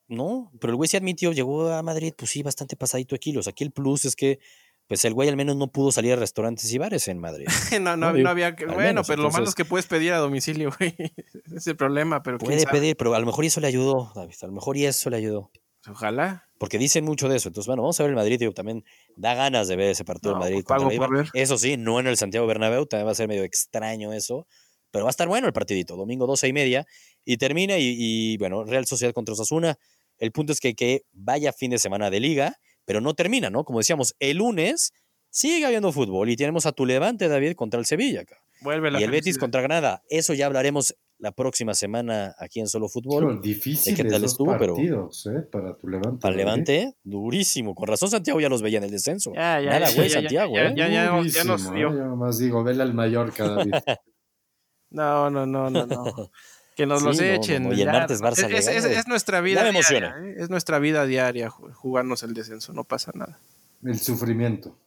No, 0.09 0.51
pero 0.61 0.73
el 0.73 0.77
güey 0.77 0.89
se 0.89 0.97
admitió, 0.97 1.33
llegó 1.33 1.71
a 1.71 1.83
Madrid, 1.83 2.13
pues 2.17 2.33
sí, 2.33 2.43
bastante 2.43 2.75
pasadito 2.75 3.15
de 3.15 3.21
kilos. 3.21 3.47
Aquí 3.47 3.63
el 3.63 3.71
plus 3.71 4.07
es 4.07 4.17
que, 4.17 4.41
pues 4.89 5.05
el 5.05 5.15
güey 5.15 5.29
al 5.29 5.37
menos 5.37 5.55
no 5.55 5.71
pudo 5.71 5.93
salir 5.93 6.15
a 6.15 6.17
restaurantes 6.17 6.73
y 6.73 6.79
bares 6.79 7.07
en 7.07 7.21
Madrid. 7.21 7.47
no, 7.81 7.97
no, 7.97 8.13
no, 8.13 8.29
había 8.29 8.57
que. 8.57 8.67
Bueno, 8.67 9.03
pero 9.07 9.23
lo 9.23 9.31
malo 9.31 9.47
es 9.47 9.55
que 9.55 9.65
puedes 9.65 9.87
pedir 9.87 10.13
a 10.13 10.19
domicilio, 10.19 10.73
güey. 10.79 10.97
Ese 10.99 11.57
es 11.57 11.67
el 11.69 11.77
problema, 11.77 12.23
pero. 12.23 12.39
Puede 12.39 12.67
pedir, 12.67 12.97
pero 12.97 13.15
a 13.15 13.21
lo 13.21 13.27
mejor 13.27 13.45
y 13.45 13.49
eso 13.49 13.61
le 13.61 13.69
ayudó, 13.69 14.11
David. 14.15 14.35
A 14.43 14.47
lo 14.47 14.53
mejor 14.53 14.77
y 14.77 14.87
eso 14.87 15.11
le 15.11 15.17
ayudó. 15.19 15.53
Ojalá. 15.89 16.50
Porque 16.61 16.77
dicen 16.77 17.07
mucho 17.07 17.27
de 17.31 17.39
eso. 17.39 17.49
Entonces, 17.49 17.69
bueno, 17.69 17.81
vamos 17.81 17.99
a 17.99 18.03
ver 18.03 18.11
el 18.11 18.17
Madrid. 18.17 18.39
Digo, 18.39 18.53
también 18.53 18.85
da 19.17 19.33
ganas 19.35 19.67
de 19.67 19.77
ver 19.77 19.93
ese 19.93 20.05
partido 20.05 20.35
no, 20.35 20.41
Madrid 20.41 20.63
pues 20.63 21.31
Eso 21.33 21.57
sí, 21.57 21.79
no 21.79 21.99
en 21.99 22.07
el 22.07 22.19
Santiago 22.19 22.47
Bernabéu. 22.47 22.85
También 22.85 23.07
va 23.07 23.13
a 23.13 23.15
ser 23.15 23.29
medio 23.29 23.45
extraño 23.45 24.13
eso. 24.13 24.47
Pero 24.91 25.07
va 25.07 25.09
a 25.09 25.11
estar 25.11 25.27
bueno 25.27 25.47
el 25.47 25.55
partidito. 25.55 25.97
Domingo 25.97 26.27
12 26.27 26.49
y 26.49 26.53
media. 26.53 26.87
Y 27.25 27.39
termina. 27.39 27.77
Y, 27.79 28.37
bueno, 28.37 28.65
Real 28.65 28.85
Sociedad 28.85 29.15
contra 29.15 29.33
Osasuna. 29.33 29.79
El 30.19 30.33
punto 30.33 30.53
es 30.53 30.61
que, 30.61 30.75
que 30.75 31.05
vaya 31.13 31.55
fin 31.55 31.71
de 31.71 31.79
semana 31.79 32.11
de 32.11 32.21
liga. 32.21 32.57
Pero 32.85 33.01
no 33.01 33.15
termina, 33.15 33.49
¿no? 33.49 33.65
Como 33.65 33.79
decíamos, 33.79 34.15
el 34.19 34.37
lunes 34.37 34.93
sigue 35.31 35.65
habiendo 35.65 35.93
fútbol. 35.93 36.29
Y 36.29 36.37
tenemos 36.37 36.67
a 36.67 36.73
tu 36.73 36.85
Levante, 36.85 37.29
David, 37.29 37.55
contra 37.55 37.81
el 37.81 37.87
Sevilla. 37.87 38.21
Acá. 38.21 38.37
Vuelve 38.61 38.91
la 38.91 39.01
y 39.01 39.05
el 39.05 39.11
Betis 39.11 39.39
contra 39.39 39.63
Granada. 39.63 40.03
Eso 40.11 40.35
ya 40.35 40.45
hablaremos 40.45 40.95
la 41.21 41.33
próxima 41.33 41.75
semana 41.75 42.35
aquí 42.39 42.61
en 42.61 42.67
Solo 42.67 42.89
Fútbol. 42.89 43.27
Pero 43.27 43.41
difícil 43.41 43.95
qué 43.95 44.05
tal 44.05 44.25
estuvo, 44.25 44.57
partidos, 44.57 45.23
pero 45.25 45.39
eh, 45.39 45.43
para 45.43 45.77
tu 45.77 45.87
Levante. 45.87 46.21
Para 46.21 46.33
el 46.33 46.39
Levante, 46.39 46.97
durísimo. 47.05 47.75
Con 47.75 47.87
razón 47.87 48.11
Santiago 48.11 48.41
ya 48.41 48.49
los 48.49 48.63
veía 48.63 48.79
en 48.79 48.85
el 48.85 48.91
descenso. 48.91 49.33
Ya, 49.35 49.61
ya, 49.61 49.79
Nada, 49.79 49.93
güey, 49.95 50.09
Santiago, 50.09 50.57
¿eh? 50.57 50.73
Ya, 50.75 50.89
ya, 50.89 51.23
ya, 51.23 51.45
nos 51.45 51.73
dio. 51.73 51.91
¿eh? 51.91 51.97
Yo 51.97 52.07
nomás 52.07 52.39
digo, 52.39 52.65
vele 52.65 52.83
al 52.83 52.95
Mallorca, 52.95 53.47
David. 53.47 53.75
no, 54.91 55.31
no, 55.31 55.47
no, 55.47 55.71
no, 55.71 55.87
no. 55.87 56.05
Que 56.77 56.87
nos 56.87 57.03
los 57.03 57.21
echen. 57.21 57.71
Y 57.77 57.83
el 57.83 57.89
martes 57.89 58.23
Barça 58.23 58.51
es, 58.51 58.67
es, 58.67 58.85
es, 58.87 59.07
nuestra 59.07 59.43
vida 59.43 59.71
diaria. 59.71 60.15
¿eh? 60.19 60.37
Es 60.39 60.49
nuestra 60.49 60.79
vida 60.79 61.05
diaria 61.05 61.51
jugarnos 61.51 62.23
el 62.23 62.33
descenso, 62.33 62.73
no 62.73 62.85
pasa 62.85 63.13
nada. 63.15 63.39
El 63.85 63.99
sufrimiento. 63.99 64.79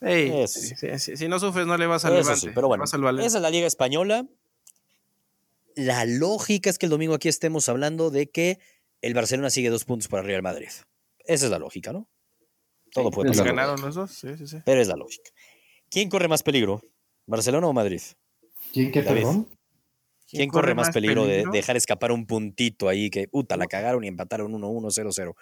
Hey, 0.00 0.46
sí, 0.46 0.74
sí, 0.98 1.16
si 1.16 1.28
no 1.28 1.38
sufres, 1.38 1.66
no 1.66 1.76
le 1.76 1.86
vas 1.86 2.06
al 2.06 2.14
Levante. 2.14 2.52
pero 2.54 2.68
bueno, 2.68 2.84
esa 2.84 2.96
es 2.96 3.34
la 3.34 3.50
Liga 3.50 3.66
Española 3.66 4.24
la 5.76 6.04
lógica 6.04 6.70
es 6.70 6.78
que 6.78 6.86
el 6.86 6.90
domingo 6.90 7.14
aquí 7.14 7.28
estemos 7.28 7.68
hablando 7.68 8.10
de 8.10 8.30
que 8.30 8.58
el 9.00 9.14
Barcelona 9.14 9.50
sigue 9.50 9.70
dos 9.70 9.84
puntos 9.84 10.08
para 10.08 10.22
Real 10.22 10.42
Madrid. 10.42 10.68
Esa 11.24 11.44
es 11.46 11.50
la 11.50 11.58
lógica, 11.58 11.92
¿no? 11.92 12.08
Todo 12.92 13.10
puede 13.10 13.30
pasar. 13.30 13.46
ganaron 13.46 13.80
los 13.80 13.94
dos, 13.94 14.10
sí, 14.10 14.36
sí, 14.36 14.46
sí. 14.46 14.58
Pero 14.64 14.80
es 14.80 14.88
la 14.88 14.96
lógica. 14.96 15.30
¿Quién 15.90 16.08
corre 16.08 16.28
más 16.28 16.42
peligro? 16.42 16.82
¿Barcelona 17.26 17.66
o 17.66 17.72
Madrid? 17.72 18.00
¿Quién 18.72 18.90
qué, 18.92 19.02
perdón? 19.02 19.48
¿Quién, 20.28 20.48
corre, 20.48 20.74
más 20.74 20.90
peligro, 20.90 21.26
de 21.26 21.44
dejar 21.52 21.76
escapar 21.76 22.10
un 22.10 22.26
puntito 22.26 22.88
ahí 22.88 23.10
que, 23.10 23.28
puta, 23.28 23.58
la 23.58 23.66
cagaron 23.66 24.02
y 24.02 24.08
empataron 24.08 24.50
1-1, 24.52 24.86
0-0? 24.86 25.34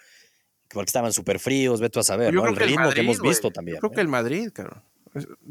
Porque 0.68 0.88
estaban 0.88 1.12
súper 1.12 1.38
fríos, 1.38 1.80
vete 1.80 2.00
a 2.00 2.02
saber, 2.02 2.34
¿no? 2.34 2.44
El 2.46 2.56
ritmo 2.56 2.90
que 2.90 3.00
hemos 3.00 3.20
visto 3.20 3.52
también. 3.52 3.78
creo 3.78 3.90
que 3.92 3.98
¿eh? 3.98 4.02
el 4.02 4.08
Madrid, 4.08 4.50
cabrón. 4.52 4.82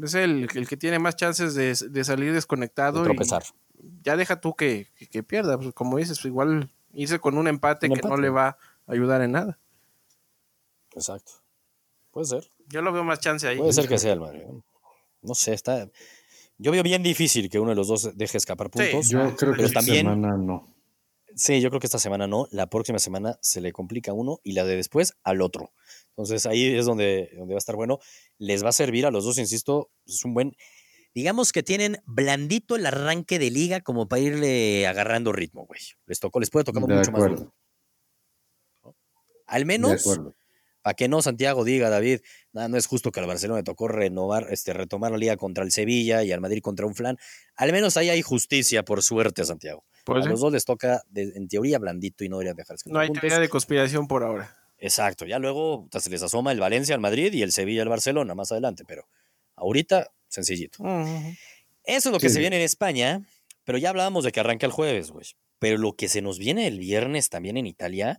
Es 0.02 0.14
el, 0.14 0.46
el 0.54 0.68
que 0.68 0.76
tiene 0.76 0.98
más 0.98 1.16
chances 1.16 1.54
de, 1.54 1.74
de 1.88 2.04
salir 2.04 2.34
desconectado. 2.34 3.00
De 3.00 3.04
tropezar 3.04 3.42
ya 4.02 4.16
deja 4.16 4.40
tú 4.40 4.54
que, 4.54 4.88
que, 5.10 5.22
pierda, 5.22 5.58
pues 5.58 5.72
como 5.74 5.98
dices, 5.98 6.24
igual 6.24 6.70
irse 6.92 7.18
con 7.18 7.38
un 7.38 7.48
empate 7.48 7.88
que 7.88 8.00
no 8.02 8.16
le 8.16 8.30
va 8.30 8.48
a 8.48 8.56
ayudar 8.86 9.22
en 9.22 9.32
nada. 9.32 9.58
Exacto. 10.94 11.32
Puede 12.10 12.26
ser. 12.26 12.50
Yo 12.68 12.82
lo 12.82 12.92
veo 12.92 13.04
más 13.04 13.20
chance 13.20 13.46
ahí. 13.46 13.58
Puede 13.58 13.72
ser 13.72 13.88
que 13.88 13.98
sea 13.98 14.12
el 14.12 14.20
Madrid. 14.20 14.42
No 15.22 15.34
sé, 15.34 15.52
está. 15.52 15.88
Yo 16.58 16.72
veo 16.72 16.82
bien 16.82 17.02
difícil 17.02 17.48
que 17.48 17.58
uno 17.58 17.70
de 17.70 17.76
los 17.76 17.88
dos 17.88 18.16
deje 18.16 18.36
escapar 18.36 18.70
puntos. 18.70 19.08
yo 19.08 19.34
creo 19.36 19.54
que 19.54 19.64
esta 19.64 19.82
semana 19.82 20.36
no. 20.36 20.66
Sí, 21.34 21.60
yo 21.60 21.70
creo 21.70 21.80
que 21.80 21.86
esta 21.86 21.98
semana 21.98 22.26
no. 22.26 22.48
La 22.50 22.68
próxima 22.68 22.98
semana 22.98 23.38
se 23.40 23.60
le 23.60 23.72
complica 23.72 24.10
a 24.10 24.14
uno 24.14 24.40
y 24.42 24.52
la 24.52 24.64
de 24.64 24.76
después 24.76 25.14
al 25.22 25.42
otro. 25.42 25.72
Entonces 26.10 26.44
ahí 26.46 26.76
es 26.76 26.86
donde, 26.86 27.30
donde 27.36 27.54
va 27.54 27.58
a 27.58 27.58
estar 27.58 27.76
bueno. 27.76 27.98
Les 28.38 28.64
va 28.64 28.70
a 28.70 28.72
servir 28.72 29.06
a 29.06 29.10
los 29.10 29.24
dos, 29.24 29.38
insisto, 29.38 29.90
es 30.06 30.24
un 30.24 30.34
buen. 30.34 30.56
Digamos 31.14 31.52
que 31.52 31.62
tienen 31.62 32.02
blandito 32.06 32.76
el 32.76 32.86
arranque 32.86 33.38
de 33.38 33.50
liga 33.50 33.80
como 33.80 34.08
para 34.08 34.22
irle 34.22 34.86
agarrando 34.86 35.32
ritmo, 35.32 35.66
güey. 35.66 35.80
Les 36.06 36.20
tocó, 36.20 36.40
les 36.40 36.50
puede 36.50 36.64
tocar 36.64 36.80
mucho 36.82 37.12
más. 37.12 37.46
Al 39.46 39.66
menos 39.66 40.06
para 40.82 40.94
que 40.94 41.08
no 41.08 41.20
Santiago 41.20 41.64
diga, 41.64 41.90
David, 41.90 42.20
nada, 42.52 42.68
no 42.68 42.76
es 42.76 42.86
justo 42.86 43.12
que 43.12 43.20
al 43.20 43.26
Barcelona 43.26 43.60
le 43.60 43.64
tocó 43.64 43.88
renovar, 43.88 44.46
este, 44.50 44.72
retomar 44.72 45.12
la 45.12 45.18
liga 45.18 45.36
contra 45.36 45.62
el 45.62 45.72
Sevilla 45.72 46.22
y 46.22 46.32
al 46.32 46.40
Madrid 46.40 46.62
contra 46.62 46.86
un 46.86 46.94
flan. 46.94 47.18
Al 47.56 47.72
menos 47.72 47.96
ahí 47.96 48.08
hay 48.08 48.22
justicia, 48.22 48.82
por 48.82 49.02
suerte, 49.02 49.44
Santiago. 49.44 49.84
Pues 50.04 50.24
a 50.24 50.28
los 50.28 50.40
dos 50.40 50.52
les 50.52 50.64
toca, 50.64 51.02
en 51.14 51.48
teoría, 51.48 51.78
blandito 51.78 52.24
y 52.24 52.28
no 52.28 52.38
deberían 52.38 52.56
dejar 52.56 52.76
No 52.86 52.98
hay 52.98 53.10
teoría 53.10 53.38
de 53.38 53.48
conspiración 53.48 54.08
por 54.08 54.22
ahora. 54.22 54.56
Exacto, 54.78 55.26
ya 55.26 55.38
luego 55.38 55.88
se 55.92 56.08
les 56.08 56.22
asoma 56.22 56.52
el 56.52 56.60
Valencia 56.60 56.94
al 56.94 57.02
Madrid 57.02 57.32
y 57.34 57.42
el 57.42 57.52
Sevilla 57.52 57.82
al 57.82 57.90
Barcelona 57.90 58.34
más 58.34 58.50
adelante, 58.50 58.84
pero 58.86 59.06
ahorita, 59.56 60.10
sencillito. 60.30 60.82
Eso 61.84 62.08
es 62.08 62.12
lo 62.12 62.18
que 62.18 62.30
se 62.30 62.40
viene 62.40 62.56
en 62.56 62.62
España, 62.62 63.22
pero 63.64 63.76
ya 63.76 63.90
hablábamos 63.90 64.24
de 64.24 64.32
que 64.32 64.40
arranca 64.40 64.64
el 64.64 64.72
jueves, 64.72 65.10
güey. 65.10 65.26
Pero 65.58 65.76
lo 65.76 65.92
que 65.92 66.08
se 66.08 66.22
nos 66.22 66.38
viene 66.38 66.66
el 66.66 66.78
viernes 66.78 67.28
también 67.28 67.58
en 67.58 67.66
Italia, 67.66 68.18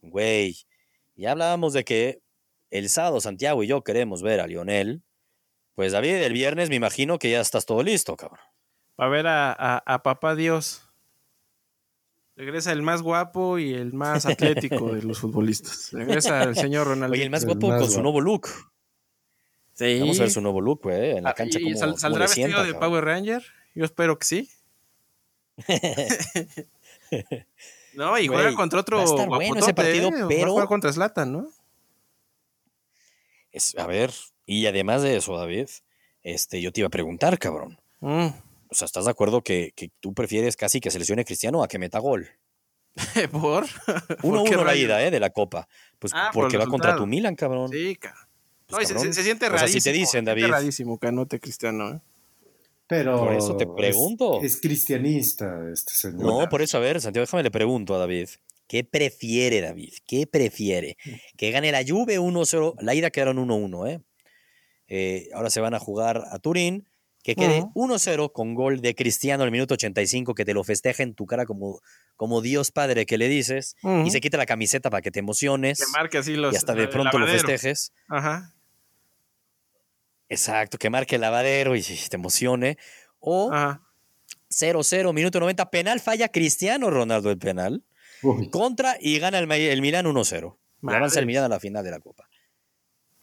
güey 0.00 0.56
ya 1.18 1.32
hablábamos 1.32 1.72
de 1.72 1.84
que 1.84 2.22
el 2.70 2.88
sábado 2.88 3.20
Santiago 3.20 3.62
y 3.64 3.66
yo 3.66 3.82
queremos 3.82 4.22
ver 4.22 4.40
a 4.40 4.46
Lionel. 4.46 5.02
Pues 5.74 5.92
David, 5.92 6.14
el 6.14 6.32
viernes 6.32 6.70
me 6.70 6.76
imagino 6.76 7.18
que 7.18 7.30
ya 7.30 7.40
estás 7.40 7.66
todo 7.66 7.82
listo, 7.82 8.16
cabrón. 8.16 8.40
Va 9.00 9.06
a 9.06 9.08
ver 9.08 9.26
a, 9.26 10.00
Papá 10.04 10.36
Dios. 10.36 10.88
Regresa 12.36 12.70
el 12.70 12.82
más 12.82 13.02
guapo 13.02 13.58
y 13.58 13.74
el 13.74 13.92
más 13.92 14.26
atlético 14.26 14.94
de 14.94 15.02
los 15.02 15.18
futbolistas. 15.18 15.90
Regresa 15.92 16.44
el 16.44 16.54
señor 16.54 16.86
Ronaldo. 16.86 17.14
Oye, 17.14 17.24
el 17.24 17.30
más 17.30 17.44
guapo 17.44 17.68
con 17.68 17.90
su 17.90 18.00
nuevo 18.00 18.20
look. 18.20 18.48
Sí. 19.78 20.00
Vamos 20.00 20.18
a 20.18 20.22
ver 20.24 20.30
su 20.32 20.40
nuevo 20.40 20.60
look, 20.60 20.80
güey, 20.82 21.18
en 21.18 21.24
la 21.24 21.34
cancha. 21.34 21.60
¿Y 21.60 21.76
saldrá 21.76 22.26
vestido 22.26 22.64
de 22.64 22.74
Power 22.74 23.04
Ranger? 23.04 23.44
Yo 23.76 23.84
espero 23.84 24.18
que 24.18 24.26
sí. 24.26 24.50
No, 27.94 28.16
y 28.16 28.28
juega 28.28 28.54
contra 28.54 28.80
otro. 28.80 28.98
Va 28.98 29.38
bueno 29.38 29.56
ese 29.56 29.74
partido, 29.74 30.08
¿eh? 30.08 30.24
pero. 30.28 30.54
Va 30.54 30.62
a 30.62 30.66
contra 30.68 30.92
Slatan, 30.92 31.32
¿no? 31.32 31.48
Es, 33.50 33.76
a 33.76 33.88
ver, 33.88 34.12
y 34.46 34.66
además 34.66 35.02
de 35.02 35.16
eso, 35.16 35.36
David, 35.36 35.68
este, 36.22 36.60
yo 36.60 36.70
te 36.70 36.80
iba 36.80 36.86
a 36.86 36.90
preguntar, 36.90 37.38
cabrón. 37.40 37.80
Mm. 37.98 38.28
O 38.68 38.74
sea, 38.74 38.86
¿estás 38.86 39.06
de 39.06 39.10
acuerdo 39.10 39.42
que, 39.42 39.72
que, 39.74 39.90
tú 39.98 40.14
prefieres 40.14 40.54
casi 40.56 40.80
que 40.80 40.92
seleccione 40.92 41.24
Cristiano 41.24 41.64
a 41.64 41.68
que 41.68 41.80
meta 41.80 41.98
gol? 41.98 42.28
¿Por? 43.32 43.66
Uno 44.22 44.42
uno 44.42 44.64
la 44.64 44.76
ida, 44.76 45.02
¿eh? 45.02 45.10
De 45.10 45.18
la 45.18 45.30
Copa. 45.30 45.66
Pues 45.98 46.12
ah, 46.14 46.30
porque 46.32 46.56
va 46.56 46.66
contra 46.66 46.94
tu 46.94 47.04
Milan, 47.04 47.34
cabrón. 47.34 47.70
Sí, 47.72 47.96
cabrón. 47.96 48.27
Pues, 48.68 48.92
no, 48.92 49.00
Se, 49.00 49.12
se, 49.12 49.22
siente 49.22 49.48
rarísimo. 49.48 49.66
O 49.66 49.68
sea, 49.70 49.80
si 49.80 49.84
te 49.84 49.92
dicen, 49.92 50.24
David. 50.24 50.42
Se 50.42 50.48
rarísimo 50.48 50.98
que 50.98 51.06
anote 51.06 51.40
Cristiano, 51.40 51.90
¿eh? 51.94 52.00
Pero 52.88 53.18
por 53.18 53.34
eso 53.34 53.56
te 53.56 53.66
pregunto. 53.66 54.40
Es, 54.42 54.60
cristianista 54.60 55.70
este 55.70 55.92
señor. 55.92 56.20
No, 56.20 56.48
por 56.48 56.62
eso, 56.62 56.78
a 56.78 56.80
ver, 56.80 57.00
Santiago, 57.00 57.26
déjame 57.26 57.42
le 57.42 57.50
pregunto 57.50 57.94
a 57.94 57.98
David. 57.98 58.28
¿Qué 58.66 58.82
prefiere, 58.82 59.60
David? 59.60 59.92
¿Qué 60.06 60.26
prefiere? 60.26 60.96
Que 61.36 61.50
gane 61.50 61.70
la 61.70 61.84
Juve 61.86 62.18
1-0. 62.18 62.74
La 62.80 62.94
ida 62.94 63.10
quedaron 63.10 63.36
1-1, 63.36 63.90
¿eh? 63.90 64.00
¿eh? 64.88 65.28
Ahora 65.34 65.50
se 65.50 65.60
van 65.60 65.74
a 65.74 65.78
jugar 65.78 66.24
a 66.30 66.38
Turín. 66.38 66.88
Que 67.22 67.34
quede 67.34 67.62
1-0 67.74 68.32
con 68.32 68.54
gol 68.54 68.80
de 68.80 68.94
Cristiano 68.94 69.42
al 69.42 69.50
minuto 69.50 69.74
85, 69.74 70.34
que 70.34 70.46
te 70.46 70.54
lo 70.54 70.64
festeje 70.64 71.02
en 71.02 71.14
tu 71.14 71.26
cara 71.26 71.44
como, 71.44 71.80
como 72.16 72.40
Dios 72.40 72.70
Padre 72.70 73.04
que 73.04 73.18
le 73.18 73.28
dices, 73.28 73.76
y 74.06 74.10
se 74.10 74.22
quita 74.22 74.38
la 74.38 74.46
camiseta 74.46 74.88
para 74.88 75.02
que 75.02 75.10
te 75.10 75.18
emociones. 75.18 75.78
Que 75.78 75.84
marque 75.92 76.16
así 76.16 76.36
los. 76.36 76.54
Y 76.54 76.56
hasta 76.56 76.74
de 76.74 76.88
pronto 76.88 77.18
lo 77.18 77.26
festejes. 77.26 77.92
Ajá. 78.08 78.54
Exacto, 80.28 80.78
que 80.78 80.90
marque 80.90 81.14
el 81.16 81.22
lavadero 81.22 81.74
y 81.76 81.82
te 81.82 82.16
emocione. 82.16 82.78
O 83.20 83.50
0-0, 83.50 85.12
minuto 85.12 85.40
90, 85.40 85.70
penal, 85.70 86.00
falla 86.00 86.28
Cristiano 86.28 86.90
Ronaldo 86.90 87.30
el 87.30 87.38
penal. 87.38 87.84
Contra 88.50 88.96
y 89.00 89.18
gana 89.18 89.38
el, 89.38 89.50
el 89.50 89.80
Milan 89.80 90.06
1-0. 90.06 90.56
Avanza 90.82 91.20
el 91.20 91.26
Milan 91.26 91.44
a 91.44 91.48
la 91.48 91.60
final 91.60 91.84
de 91.84 91.90
la 91.90 92.00
Copa. 92.00 92.28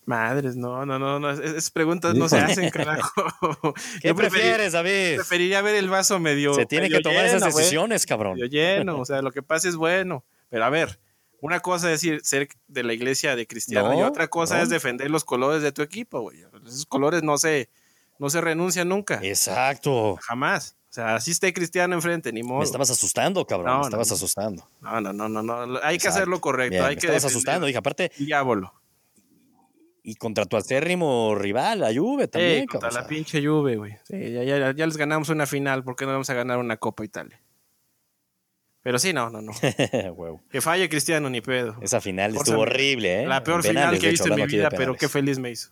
Madres, 0.06 0.56
no, 0.56 0.86
no, 0.86 1.00
no, 1.00 1.20
no 1.20 1.32
esas 1.32 1.72
preguntas 1.72 2.14
no 2.14 2.30
se 2.30 2.38
hacen, 2.38 2.70
carajo. 2.72 3.12
¿Qué 4.02 4.14
prefieres, 4.14 4.74
David? 4.74 5.16
Preferiría 5.16 5.62
ver 5.62 5.76
el 5.76 5.90
vaso 5.90 6.20
medio. 6.20 6.54
Se 6.54 6.68
tiene 6.68 6.90
que 6.90 7.02
tomar 7.02 7.26
esas 7.26 7.44
decisiones, 7.44 8.06
cabrón. 8.06 8.36
Medio 8.36 8.46
lleno, 8.48 9.00
o 9.00 9.06
sea, 9.06 9.22
lo 9.22 9.32
que 9.32 9.42
pasa 9.42 9.68
es 9.68 9.76
bueno. 9.76 10.24
Pero 10.50 10.64
a 10.64 10.70
ver, 10.70 11.00
una 11.46 11.60
cosa 11.60 11.92
es 11.92 12.02
decir, 12.02 12.22
ser 12.24 12.50
de 12.68 12.84
la 12.84 12.94
iglesia 12.94 13.36
de 13.36 13.46
cristiano 13.46 13.94
y 13.94 14.02
otra 14.02 14.28
cosa 14.28 14.64
es 14.64 14.70
defender 14.70 15.12
los 15.12 15.24
colores 15.24 15.62
de 15.62 15.72
tu 15.72 15.84
equipo, 15.84 16.22
güey. 16.22 16.44
Esos 16.66 16.88
colores 16.88 17.22
no 17.22 17.38
se, 17.38 17.70
no 18.18 18.32
se 18.32 18.42
renuncian 18.42 18.90
nunca. 18.90 19.20
Exacto. 19.22 20.18
Jamás. 20.24 20.76
O 20.90 20.94
sea, 20.96 21.16
así 21.16 21.30
esté 21.30 21.54
cristiano 21.54 21.94
enfrente, 21.94 22.34
ni 22.34 22.42
modo. 22.42 22.60
Me 22.60 22.66
estabas 22.66 22.90
asustando, 22.90 23.46
cabrón. 23.46 23.78
me 23.78 23.84
estabas 23.84 24.12
asustando. 24.12 24.68
No, 24.82 25.00
no, 25.00 25.14
no, 25.14 25.30
no, 25.30 25.44
no. 25.44 25.80
Hay 25.84 26.00
que 26.00 26.08
hacerlo 26.08 26.42
correcto. 26.42 26.84
Hay 26.84 26.96
me 26.96 27.02
que 27.02 27.06
estabas 27.06 27.26
asustando, 27.26 27.68
dije, 27.68 27.78
aparte. 27.78 28.12
Diablo. 28.18 28.74
Y 30.02 30.16
contra 30.16 30.46
tu 30.46 30.58
acérrimo 30.58 31.36
rival, 31.36 31.82
la 31.82 31.94
Juve 31.94 32.28
también. 32.28 32.62
Sí, 32.62 32.66
contra 32.66 32.90
la 32.90 33.06
pinche 33.06 33.46
Juve, 33.46 33.76
güey. 33.76 33.98
Sí, 34.04 34.32
ya, 34.32 34.44
ya, 34.44 34.72
ya, 34.72 34.86
les 34.88 34.98
ganamos 34.98 35.30
una 35.30 35.46
final, 35.46 35.84
¿por 35.84 35.96
qué 35.96 36.06
no 36.06 36.12
vamos 36.12 36.30
a 36.32 36.34
ganar 36.34 36.58
una 36.58 36.78
Copa 36.78 37.06
Italia? 37.06 37.40
Pero 38.86 39.00
sí, 39.00 39.14
no, 39.14 39.32
no, 39.32 39.42
no. 39.42 39.52
Que 40.52 40.62
falle 40.62 40.88
Cristiano, 40.88 41.28
ni 41.28 41.42
pedo. 41.42 41.76
Esa 41.82 42.00
final 42.02 42.36
estuvo 42.36 42.60
horrible, 42.60 43.24
¿eh? 43.24 43.28
La 43.28 43.44
peor 43.44 43.64
final 43.64 43.98
que 43.98 44.06
he 44.06 44.12
visto 44.12 44.28
en 44.28 44.36
mi 44.36 44.46
vida, 44.46 44.70
pero 44.70 44.94
qué 44.94 45.10
feliz 45.10 45.40
me 45.40 45.50
hizo. 45.50 45.72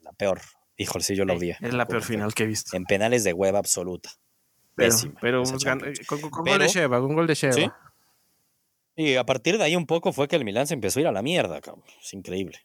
La 0.00 0.10
peor. 0.12 0.40
Híjole, 0.78 1.04
sí, 1.04 1.14
yo 1.14 1.26
la 1.26 1.34
odié. 1.34 1.58
Es 1.60 1.74
la 1.74 1.86
peor 1.86 2.02
final 2.02 2.32
que 2.32 2.44
he 2.44 2.46
visto. 2.46 2.74
En 2.78 2.86
penales 2.86 3.24
de 3.24 3.34
hueva 3.34 3.58
absoluta. 3.58 4.08
Pero, 4.74 4.96
pero 5.20 5.42
con, 6.06 6.30
gol 6.30 6.58
de 6.58 6.68
Sheva, 6.68 6.98
con 6.98 7.14
gol 7.14 7.26
de 7.26 7.34
Sheva. 7.34 7.52
¿Sí? 7.52 7.70
Y 8.96 9.16
a 9.16 9.26
partir 9.26 9.58
de 9.58 9.64
ahí 9.64 9.76
un 9.76 9.84
poco 9.84 10.10
fue 10.14 10.26
que 10.26 10.36
el 10.36 10.46
Milan 10.46 10.66
se 10.66 10.72
empezó 10.72 11.00
a 11.00 11.02
ir 11.02 11.08
a 11.08 11.12
la 11.12 11.20
mierda, 11.20 11.60
cabrón. 11.60 11.84
Es 12.02 12.14
increíble. 12.14 12.58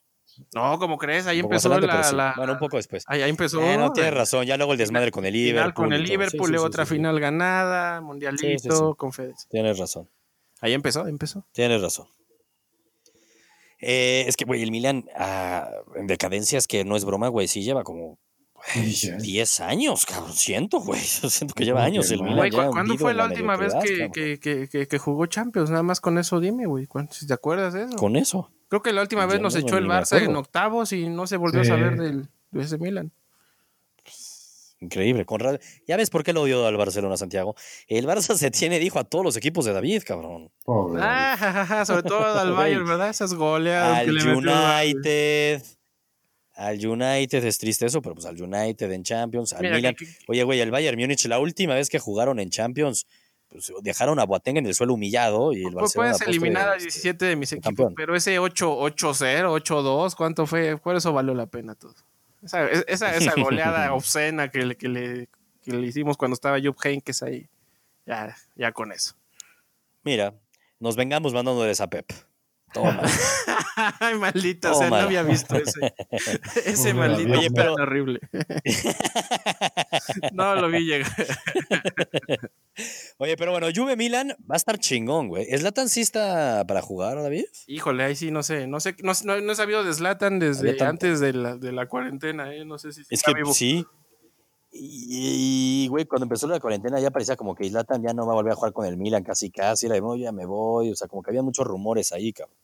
No, 0.54 0.78
como 0.78 0.98
crees, 0.98 1.26
ahí 1.26 1.40
empezó 1.40 1.68
la, 1.68 2.34
Bueno, 2.36 2.54
un 2.54 2.58
poco 2.58 2.76
después. 2.76 3.04
Ahí, 3.06 3.22
empezó. 3.22 3.62
Eh, 3.62 3.76
no, 3.76 3.92
tienes 3.92 4.14
razón. 4.14 4.44
Ya 4.46 4.56
luego 4.56 4.72
el 4.72 4.78
desmadre 4.78 5.10
con 5.10 5.24
el 5.24 5.32
Liverpool. 5.32 5.74
Con 5.74 5.92
el 5.92 6.02
Liverpool, 6.02 6.56
otra 6.56 6.86
final 6.86 7.18
ganada, 7.20 8.00
mundialito, 8.00 8.94
con 8.94 9.12
Feds. 9.12 9.48
Tienes 9.48 9.78
razón. 9.78 10.08
Ahí 10.60 10.74
empezó, 10.74 11.06
empezó. 11.06 11.46
Tienes 11.52 11.80
razón. 11.80 12.06
Eh, 13.80 14.24
es 14.26 14.36
que, 14.36 14.44
güey, 14.44 14.62
el 14.62 14.70
Milan 14.70 15.06
ah, 15.16 15.70
en 15.94 16.06
decadencias 16.06 16.66
que 16.66 16.84
no 16.84 16.96
es 16.96 17.04
broma, 17.04 17.28
güey, 17.28 17.48
sí 17.48 17.62
lleva 17.62 17.82
como 17.82 18.18
10 18.74 19.60
años, 19.60 20.04
cabrón. 20.04 20.32
Siento, 20.34 20.80
güey. 20.80 21.00
Siento 21.04 21.54
que 21.54 21.64
lleva 21.64 21.82
años 21.82 22.10
el 22.10 22.22
Milan. 22.22 22.50
¿Cuándo 22.50 22.96
fue 22.98 23.14
la 23.14 23.24
última 23.26 23.56
vez 23.56 23.72
que, 23.82 24.38
que, 24.38 24.86
que, 24.86 24.98
jugó 24.98 25.26
Champions? 25.26 25.70
Nada 25.70 25.82
más 25.82 26.00
con 26.00 26.18
eso 26.18 26.40
dime, 26.40 26.66
güey. 26.66 26.86
Si 27.10 27.26
te 27.26 27.34
acuerdas 27.34 27.72
de 27.72 27.84
eso. 27.84 27.96
Con 27.96 28.16
eso. 28.16 28.50
Creo 28.70 28.82
que 28.82 28.92
la 28.92 29.02
última 29.02 29.26
vez 29.26 29.40
nos 29.40 29.56
echó 29.56 29.78
el 29.78 29.86
Barça 29.86 30.22
en 30.22 30.36
octavos 30.36 30.92
y 30.92 31.08
no 31.08 31.26
se 31.26 31.36
volvió 31.36 31.62
a 31.62 31.64
saber 31.64 31.96
del, 31.96 32.28
de 32.52 32.62
ese 32.62 32.78
Milan. 32.78 33.10
Increíble. 34.78 35.26
Ya 35.88 35.96
ves 35.96 36.08
por 36.08 36.22
qué 36.22 36.32
lo 36.32 36.42
odió 36.42 36.64
al 36.64 36.76
Barcelona, 36.76 37.16
Santiago. 37.16 37.56
El 37.88 38.06
Barça 38.06 38.34
se 38.36 38.52
tiene, 38.52 38.78
dijo, 38.78 39.00
a 39.00 39.04
todos 39.04 39.24
los 39.24 39.36
equipos 39.36 39.64
de 39.64 39.72
David, 39.72 40.04
cabrón. 40.06 40.52
Ah, 40.68 41.82
sobre 41.84 42.04
todo 42.04 42.24
al 42.24 42.52
Bayern, 42.54 42.86
¿verdad? 42.86 43.10
Esas 43.10 43.34
goleadas. 43.34 43.98
Al 43.98 44.10
United. 44.10 45.62
Al 46.54 46.86
United 46.86 47.44
es 47.44 47.58
triste 47.58 47.86
eso, 47.86 48.00
pero 48.00 48.14
pues 48.14 48.26
al 48.26 48.40
United 48.40 48.92
en 48.92 49.02
Champions, 49.02 49.52
al 49.52 49.68
Milan. 49.68 49.96
Oye, 50.28 50.44
güey, 50.44 50.60
el 50.60 50.70
Bayern 50.70 50.96
Múnich, 50.96 51.26
la 51.26 51.40
última 51.40 51.74
vez 51.74 51.88
que 51.88 51.98
jugaron 51.98 52.38
en 52.38 52.50
Champions, 52.50 53.08
pues 53.50 53.72
dejaron 53.82 54.20
a 54.20 54.24
Boateng 54.24 54.58
en 54.58 54.66
el 54.66 54.74
suelo 54.74 54.94
humillado 54.94 55.52
y 55.52 55.64
el 55.64 55.72
pues 55.72 55.94
Barcelona. 55.94 56.12
Puedes 56.12 56.28
eliminar 56.28 56.68
a 56.68 56.76
17 56.76 57.24
de 57.24 57.36
mis 57.36 57.52
equipos, 57.52 57.92
pero 57.96 58.14
ese 58.14 58.38
8-0, 58.38 58.94
8-2, 58.94 60.14
¿cuánto 60.14 60.46
fue? 60.46 60.78
Por 60.78 60.94
eso 60.94 61.12
valió 61.12 61.34
la 61.34 61.46
pena 61.46 61.74
todo. 61.74 61.94
Esa, 62.42 62.68
esa, 62.68 63.34
goleada 63.34 63.92
obscena 63.94 64.50
que 64.50 64.64
le, 64.64 64.76
que, 64.76 64.88
le, 64.88 65.28
que 65.62 65.72
le 65.72 65.86
hicimos 65.86 66.16
cuando 66.16 66.34
estaba 66.34 66.58
Jupp 66.60 66.78
Heynckes 66.82 67.22
ahí. 67.22 67.48
Ya, 68.06 68.34
ya 68.54 68.72
con 68.72 68.92
eso. 68.92 69.14
Mira, 70.04 70.32
nos 70.78 70.96
vengamos 70.96 71.34
mandándoles 71.34 71.80
a 71.80 71.90
Pep. 71.90 72.10
Toma. 72.72 73.02
Ay, 74.00 74.14
maldita, 74.14 74.72
o 74.72 74.74
sea, 74.74 74.90
no 74.90 74.96
había 74.96 75.22
visto 75.22 75.56
ese. 75.56 75.92
Ese 76.64 76.94
maldito 76.94 77.32
Oye, 77.32 77.50
pero... 77.50 77.74
horrible. 77.74 78.20
no 80.32 80.54
lo 80.54 80.68
vi 80.68 80.84
llegar. 80.84 81.10
Oye, 83.18 83.36
pero 83.36 83.52
bueno, 83.52 83.66
Juve 83.74 83.96
Milan 83.96 84.28
va 84.50 84.54
a 84.54 84.56
estar 84.56 84.78
chingón, 84.78 85.28
güey. 85.28 85.46
¿Es 85.48 85.62
Latan 85.62 85.88
sí 85.88 86.00
está 86.00 86.64
para 86.66 86.82
jugar, 86.82 87.20
David? 87.20 87.44
Híjole, 87.66 88.04
ahí 88.04 88.16
sí, 88.16 88.30
no 88.30 88.42
sé. 88.42 88.66
No 88.66 88.80
sé, 88.80 88.96
no, 89.02 89.12
no, 89.24 89.40
no 89.40 89.52
he 89.52 89.54
sabido 89.54 89.84
de 89.84 89.92
Zlatan 89.92 90.38
desde 90.38 90.82
antes 90.82 91.20
de 91.20 91.32
la, 91.32 91.56
de 91.56 91.72
la 91.72 91.86
cuarentena, 91.86 92.54
¿eh? 92.54 92.64
No 92.64 92.78
sé 92.78 92.92
si 92.92 93.02
Es 93.10 93.22
que 93.22 93.32
sí. 93.52 93.84
Y, 94.72 95.88
güey, 95.88 96.04
cuando 96.04 96.26
empezó 96.26 96.46
la 96.46 96.60
cuarentena 96.60 97.00
ya 97.00 97.10
parecía 97.10 97.36
como 97.36 97.54
que 97.54 97.68
Zlatan 97.68 98.02
ya 98.02 98.14
no 98.14 98.24
va 98.24 98.32
a 98.32 98.36
volver 98.36 98.52
a 98.52 98.56
jugar 98.56 98.72
con 98.72 98.86
el 98.86 98.96
Milan 98.96 99.24
casi 99.24 99.50
casi. 99.50 99.86
Era 99.86 99.96
de, 99.96 100.20
ya 100.20 100.32
me 100.32 100.46
voy. 100.46 100.90
O 100.90 100.96
sea, 100.96 101.08
como 101.08 101.22
que 101.22 101.30
había 101.30 101.42
muchos 101.42 101.66
rumores 101.66 102.12
ahí, 102.12 102.32
cabrón. 102.32 102.56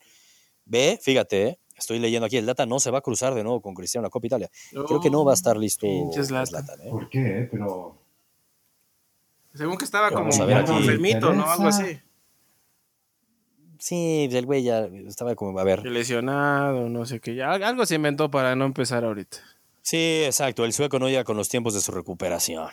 Ve, 0.64 0.98
fíjate, 1.00 1.46
¿eh? 1.46 1.58
estoy 1.76 1.98
leyendo 1.98 2.26
aquí, 2.26 2.36
el 2.36 2.46
Data 2.46 2.66
no 2.66 2.80
se 2.80 2.90
va 2.90 2.98
a 2.98 3.02
cruzar 3.02 3.34
de 3.34 3.44
nuevo 3.44 3.60
con 3.60 3.74
Cristiano 3.74 4.02
en 4.02 4.06
la 4.06 4.10
Copa 4.10 4.26
Italia. 4.26 4.50
Creo 4.70 5.00
que 5.00 5.10
no 5.10 5.24
va 5.24 5.32
a 5.32 5.34
estar 5.34 5.56
listo 5.56 5.86
Zlatan. 6.12 6.80
¿eh? 6.82 6.90
¿Por 6.90 7.08
qué? 7.08 7.48
Pero... 7.50 8.05
Según 9.56 9.76
que 9.76 9.84
estaba 9.84 10.10
como 10.10 10.30
enfermito, 10.30 11.32
¿no? 11.32 11.50
Algo 11.50 11.68
así. 11.68 12.00
Sí, 13.78 14.28
el 14.32 14.46
güey 14.46 14.62
ya 14.62 14.86
estaba 15.06 15.34
como, 15.34 15.58
a 15.58 15.64
ver. 15.64 15.84
Lesionado, 15.86 16.88
no 16.88 17.04
sé 17.06 17.20
qué. 17.20 17.34
Ya, 17.34 17.52
algo 17.52 17.86
se 17.86 17.94
inventó 17.94 18.30
para 18.30 18.56
no 18.56 18.64
empezar 18.64 19.04
ahorita. 19.04 19.38
Sí, 19.82 20.22
exacto. 20.24 20.64
El 20.64 20.72
sueco 20.72 20.98
no 20.98 21.08
llega 21.08 21.24
con 21.24 21.36
los 21.36 21.48
tiempos 21.48 21.74
de 21.74 21.80
su 21.80 21.92
recuperación. 21.92 22.68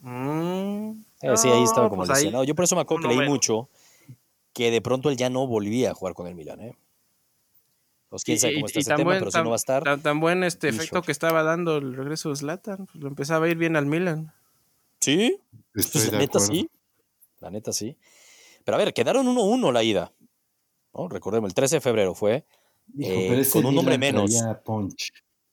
Mm, 0.00 1.02
eh, 1.22 1.36
sí, 1.36 1.48
ahí 1.48 1.62
estaba 1.62 1.88
como 1.88 2.04
pues 2.04 2.10
lesionado. 2.10 2.44
Yo 2.44 2.54
por 2.54 2.64
eso 2.64 2.76
me 2.76 2.82
acuerdo 2.82 3.08
que 3.08 3.14
leí 3.14 3.28
mucho 3.28 3.68
que 4.52 4.70
de 4.70 4.80
pronto 4.80 5.10
él 5.10 5.16
ya 5.16 5.28
no 5.28 5.46
volvía 5.46 5.90
a 5.90 5.94
jugar 5.94 6.14
con 6.14 6.26
el 6.26 6.34
Milan, 6.34 6.60
¿eh? 6.60 6.76
Pues 8.08 8.24
quién 8.24 8.38
sabe 8.38 8.54
cómo 8.54 8.66
está 8.66 8.78
ese 8.80 8.94
tema, 8.94 9.12
pero 9.18 9.30
si 9.30 9.38
no 9.38 9.50
va 9.50 9.54
a 9.54 9.56
estar. 9.56 10.00
Tan, 10.00 10.20
buen 10.20 10.44
este 10.44 10.68
efecto 10.68 11.02
que 11.02 11.12
estaba 11.12 11.42
dando 11.42 11.76
el 11.76 11.94
regreso 11.94 12.30
de 12.30 12.36
Zlatan, 12.36 12.86
pues 12.86 12.96
lo 12.96 13.08
empezaba 13.08 13.46
a 13.46 13.48
ir 13.48 13.58
bien 13.58 13.76
al 13.76 13.84
Milan. 13.84 14.32
Sí, 15.06 15.40
pues, 15.72 16.10
la 16.10 16.18
neta 16.18 16.40
sí. 16.40 16.68
La 17.38 17.48
neta 17.48 17.72
sí. 17.72 17.96
Pero 18.64 18.74
a 18.74 18.78
ver, 18.78 18.92
quedaron 18.92 19.24
1-1 19.24 19.72
la 19.72 19.84
ida. 19.84 20.12
¿no? 20.92 21.08
Recordemos, 21.08 21.48
el 21.48 21.54
13 21.54 21.76
de 21.76 21.80
febrero 21.80 22.12
fue. 22.12 22.44
Eh, 22.98 23.44
con 23.52 23.66
un 23.66 23.76
nombre 23.76 23.98
menos. 23.98 24.32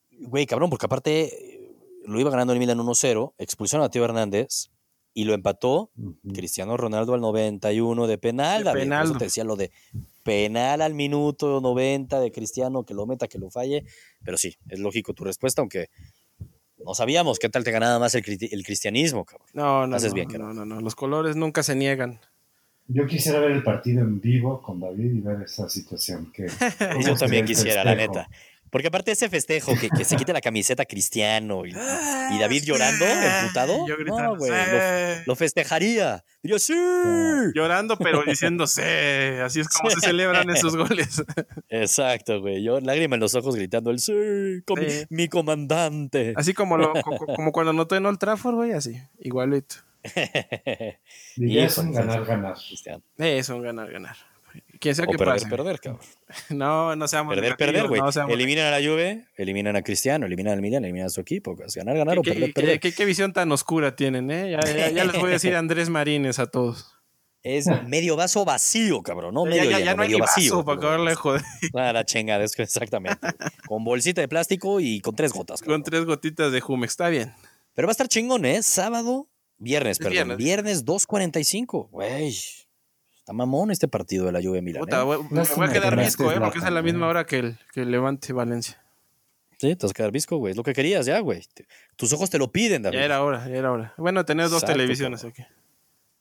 Güey, 0.10 0.47
cabrón, 0.47 0.72
porque 0.72 0.88
aparte 0.88 1.26
eh, 1.26 1.76
lo 2.04 2.20
iba 2.20 2.32
ganando 2.32 2.54
el 2.54 2.58
Milan 2.58 2.80
1-0, 2.80 3.34
expulsaron 3.38 3.86
a 3.86 3.89
Tío 3.89 4.04
Hernández 4.04 4.72
y 5.14 5.26
lo 5.26 5.36
empató 5.36 5.91
Cristiano 6.34 6.76
Ronaldo 6.76 7.14
al 7.14 7.22
91 7.22 8.08
de 8.08 8.18
penal. 8.18 8.64
De 8.64 8.74
penal. 8.74 9.16
te 9.20 9.26
decía 9.26 9.43
lo 9.43 9.56
de 9.56 9.70
penal 10.24 10.82
al 10.82 10.95
minuto 10.95 11.62
90 11.62 12.20
de 12.20 12.32
Cristiano, 12.32 12.86
que 12.86 12.95
lo 12.95 13.06
meta, 13.06 13.28
que 13.28 13.38
lo 13.38 13.51
falle. 13.51 13.86
Pero 14.24 14.38
sí, 14.38 14.56
es 14.68 14.80
lógico 14.80 15.14
tu 15.14 15.24
respuesta, 15.24 15.62
aunque 15.62 15.89
no 16.86 16.93
sabíamos 16.93 17.39
qué 17.39 17.49
tal 17.49 17.63
te 17.63 17.71
ganaba 17.71 17.99
más 17.99 18.15
el, 18.15 18.23
el 18.27 18.63
cristianismo, 18.63 19.25
cabrón. 19.25 19.47
No, 19.53 19.88
no, 19.88 19.97
no, 19.97 20.13
bien, 20.13 20.27
no, 20.38 20.53
no, 20.53 20.65
no, 20.65 20.81
los 20.81 20.95
colores 20.95 21.36
nunca 21.36 21.63
se 21.63 21.75
niegan. 21.75 22.19
Yo 22.88 23.07
quisiera 23.07 23.39
ver 23.39 23.51
el 23.51 23.63
partido 23.63 24.01
en 24.01 24.19
vivo 24.19 24.61
con 24.61 24.79
David 24.79 25.13
y 25.13 25.21
ver 25.21 25.41
esa 25.43 25.69
situación. 25.69 26.31
Que, 26.34 26.47
Yo 27.05 27.15
también 27.15 27.45
quisiera, 27.45 27.84
la 27.84 27.95
neta. 27.95 28.29
Porque 28.74 28.88
aparte 28.88 29.11
ese 29.11 29.30
festejo, 29.30 29.76
que, 29.80 29.88
que 29.88 30.03
se 30.03 30.15
quite 30.15 30.34
la 30.34 30.41
camiseta 30.41 30.84
Cristiano 30.86 31.63
y, 31.63 31.69
y 31.69 32.39
David 32.39 32.63
llorando, 32.63 33.05
emputado, 33.05 33.88
Yo 33.88 33.95
no, 33.97 34.36
güey, 34.36 34.51
lo, 35.28 35.36
festejaría. 35.36 36.26
Yo 36.41 36.57
sí. 36.57 36.74
Llorando, 37.53 37.97
pero 37.97 38.24
diciendo 38.26 38.65
sí. 38.65 38.82
Así 39.43 39.59
es 39.59 39.69
como 39.69 39.91
se 39.91 39.99
celebran 39.99 40.49
esos 40.49 40.76
goles. 40.76 41.24
Exacto, 41.69 42.41
güey. 42.41 42.63
Yo 42.63 42.80
lágrima 42.80 43.13
en 43.13 43.21
los 43.21 43.36
ojos 43.36 43.55
gritando 43.55 43.91
el 43.91 43.99
sí, 43.99 44.63
Mi, 45.11 45.28
comandante. 45.28 46.34
Así 46.36 46.55
como, 46.55 46.76
lo, 46.76 46.93
como 47.36 47.51
cuando 47.51 47.69
anotó 47.69 47.95
en 47.95 48.07
Old 48.07 48.17
Trafford, 48.17 48.55
güey, 48.55 48.71
así, 48.71 48.99
igualito. 49.19 49.76
y 51.38 51.59
es 51.59 51.78
un 51.78 51.91
ganar-ganar. 51.91 52.55
Es 53.19 53.49
un 53.49 53.61
ganar-ganar. 53.61 54.32
Quién 54.84 54.95
sea 54.95 55.05
que 55.07 55.17
perder, 55.17 55.36
pase. 55.36 55.47
perder, 55.47 55.79
cabrón. 55.81 56.01
No, 56.49 56.93
no 56.97 57.07
seamos 57.07 57.34
Perder, 57.36 57.55
perder, 57.55 57.88
güey. 57.88 58.01
eliminan 58.27 58.65
a 58.65 58.71
la 58.77 58.86
Juve, 58.86 59.25
eliminan 59.38 59.77
a 59.77 59.81
Cristiano, 59.81 60.25
eliminan 60.25 60.51
al 60.51 60.61
Milan, 60.61 60.84
eliminan 60.84 61.07
a 61.07 61.09
su 61.09 61.21
equipo. 61.21 61.55
Ganar, 61.55 61.95
ganar 61.95 62.19
o 62.19 62.21
perder, 62.21 62.53
perder. 62.53 62.81
¿qué, 62.81 63.05
visión 63.05 63.31
tan 63.31 63.49
oscura 63.53 63.95
tienen, 63.95 64.29
¿eh? 64.29 64.51
Ya, 64.51 64.59
les 65.05 65.17
voy 65.17 65.29
a 65.29 65.34
decir 65.34 65.55
Andrés 65.55 65.89
Marines 65.89 66.38
a 66.38 66.47
todos. 66.47 66.93
Es 67.43 67.67
medio 67.88 68.17
vaso 68.17 68.43
vacío, 68.43 69.01
cabrón, 69.03 69.34
¿no? 69.36 69.45
Medio 69.45 69.69
ya, 69.69 69.79
ya, 69.79 69.95
no 69.95 70.03
hay 70.03 70.15
vacío. 70.15 70.57
Vaso 70.57 70.65
para 70.65 70.77
acabarle 70.77 71.15
joder. 71.15 71.41
Ah, 71.73 71.93
la 71.93 72.03
chingada, 72.03 72.43
es 72.43 72.53
que 72.53 72.63
exactamente. 72.63 73.25
con 73.65 73.86
bolsita 73.86 74.19
de 74.19 74.27
plástico 74.27 74.81
y 74.81 74.99
con 74.99 75.15
tres 75.15 75.31
gotas. 75.31 75.61
Con 75.61 75.81
tres 75.81 76.03
gotitas 76.03 76.51
de 76.51 76.59
Jumex, 76.59 76.91
está 76.91 77.07
bien. 77.07 77.34
Pero 77.73 77.88
va 77.88 77.91
a 77.91 77.93
estar 77.93 78.09
chingón, 78.09 78.43
¿eh? 78.43 78.61
Sábado, 78.63 79.29
viernes, 79.57 79.97
perdón. 79.97 80.11
Viernes, 80.11 80.38
viernes 80.38 80.86
2.45, 80.86 81.89
güey. 81.89 82.36
Está 83.24 83.32
mamón 83.32 83.71
este 83.71 83.88
partido 83.88 84.26
de 84.26 84.34
la 84.34 84.41
Juve 84.41 84.61
Milan. 84.61 84.84
¿eh? 84.84 84.86
me 85.32 85.43
voy 85.43 85.67
a 85.69 85.71
quedar 85.71 85.97
visco, 85.97 86.30
¿eh? 86.30 86.41
Porque 86.41 86.57
es 86.57 86.65
a 86.65 86.71
la 86.71 86.82
misma 86.82 87.07
hora 87.07 87.26
que 87.26 87.39
el, 87.39 87.57
que 87.71 87.86
Levante 87.86 88.34
Valencia. 88.34 88.84
Sí, 89.57 89.74
te 89.78 89.86
vas 89.86 89.91
a 89.91 89.93
quedar 89.93 90.11
visco, 90.11 90.36
güey. 90.36 90.51
Es 90.51 90.57
lo 90.57 90.63
que 90.63 90.74
querías 90.74 91.05
ya, 91.05 91.19
güey. 91.19 91.41
Tus 91.95 92.11
ojos 92.11 92.30
te 92.30 92.38
lo 92.38 92.51
piden, 92.51 92.82
David. 92.82 92.97
Ya 92.97 93.05
era 93.05 93.24
hora, 93.24 93.47
ya 93.47 93.55
era 93.55 93.71
hora. 93.71 93.93
Bueno, 93.95 94.26
tenés 94.26 94.51
dos 94.51 94.65
televisiones 94.65 95.24
aquí. 95.24 95.41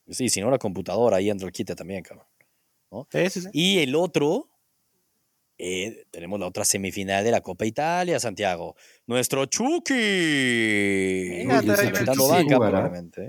Sí, 0.09 0.29
si 0.29 0.41
no 0.41 0.49
la 0.49 0.59
computadora, 0.59 1.17
ahí 1.17 1.29
entra 1.29 1.49
el 1.49 1.53
quite 1.53 1.75
también, 1.75 2.05
cabrón. 2.05 2.25
Sí, 3.11 3.31
sí, 3.31 3.41
sí. 3.41 3.49
Y 3.53 3.79
el 3.81 3.97
otro 3.97 4.47
eh, 5.65 6.07
tenemos 6.11 6.41
la 6.41 6.49
otra 6.49 6.65
semifinal 6.65 7.23
de 7.23 7.31
la 7.31 7.41
Copa 7.41 7.65
Italia, 7.65 8.19
Santiago. 8.19 8.75
Nuestro 9.07 9.47
Chucky. 9.47 9.95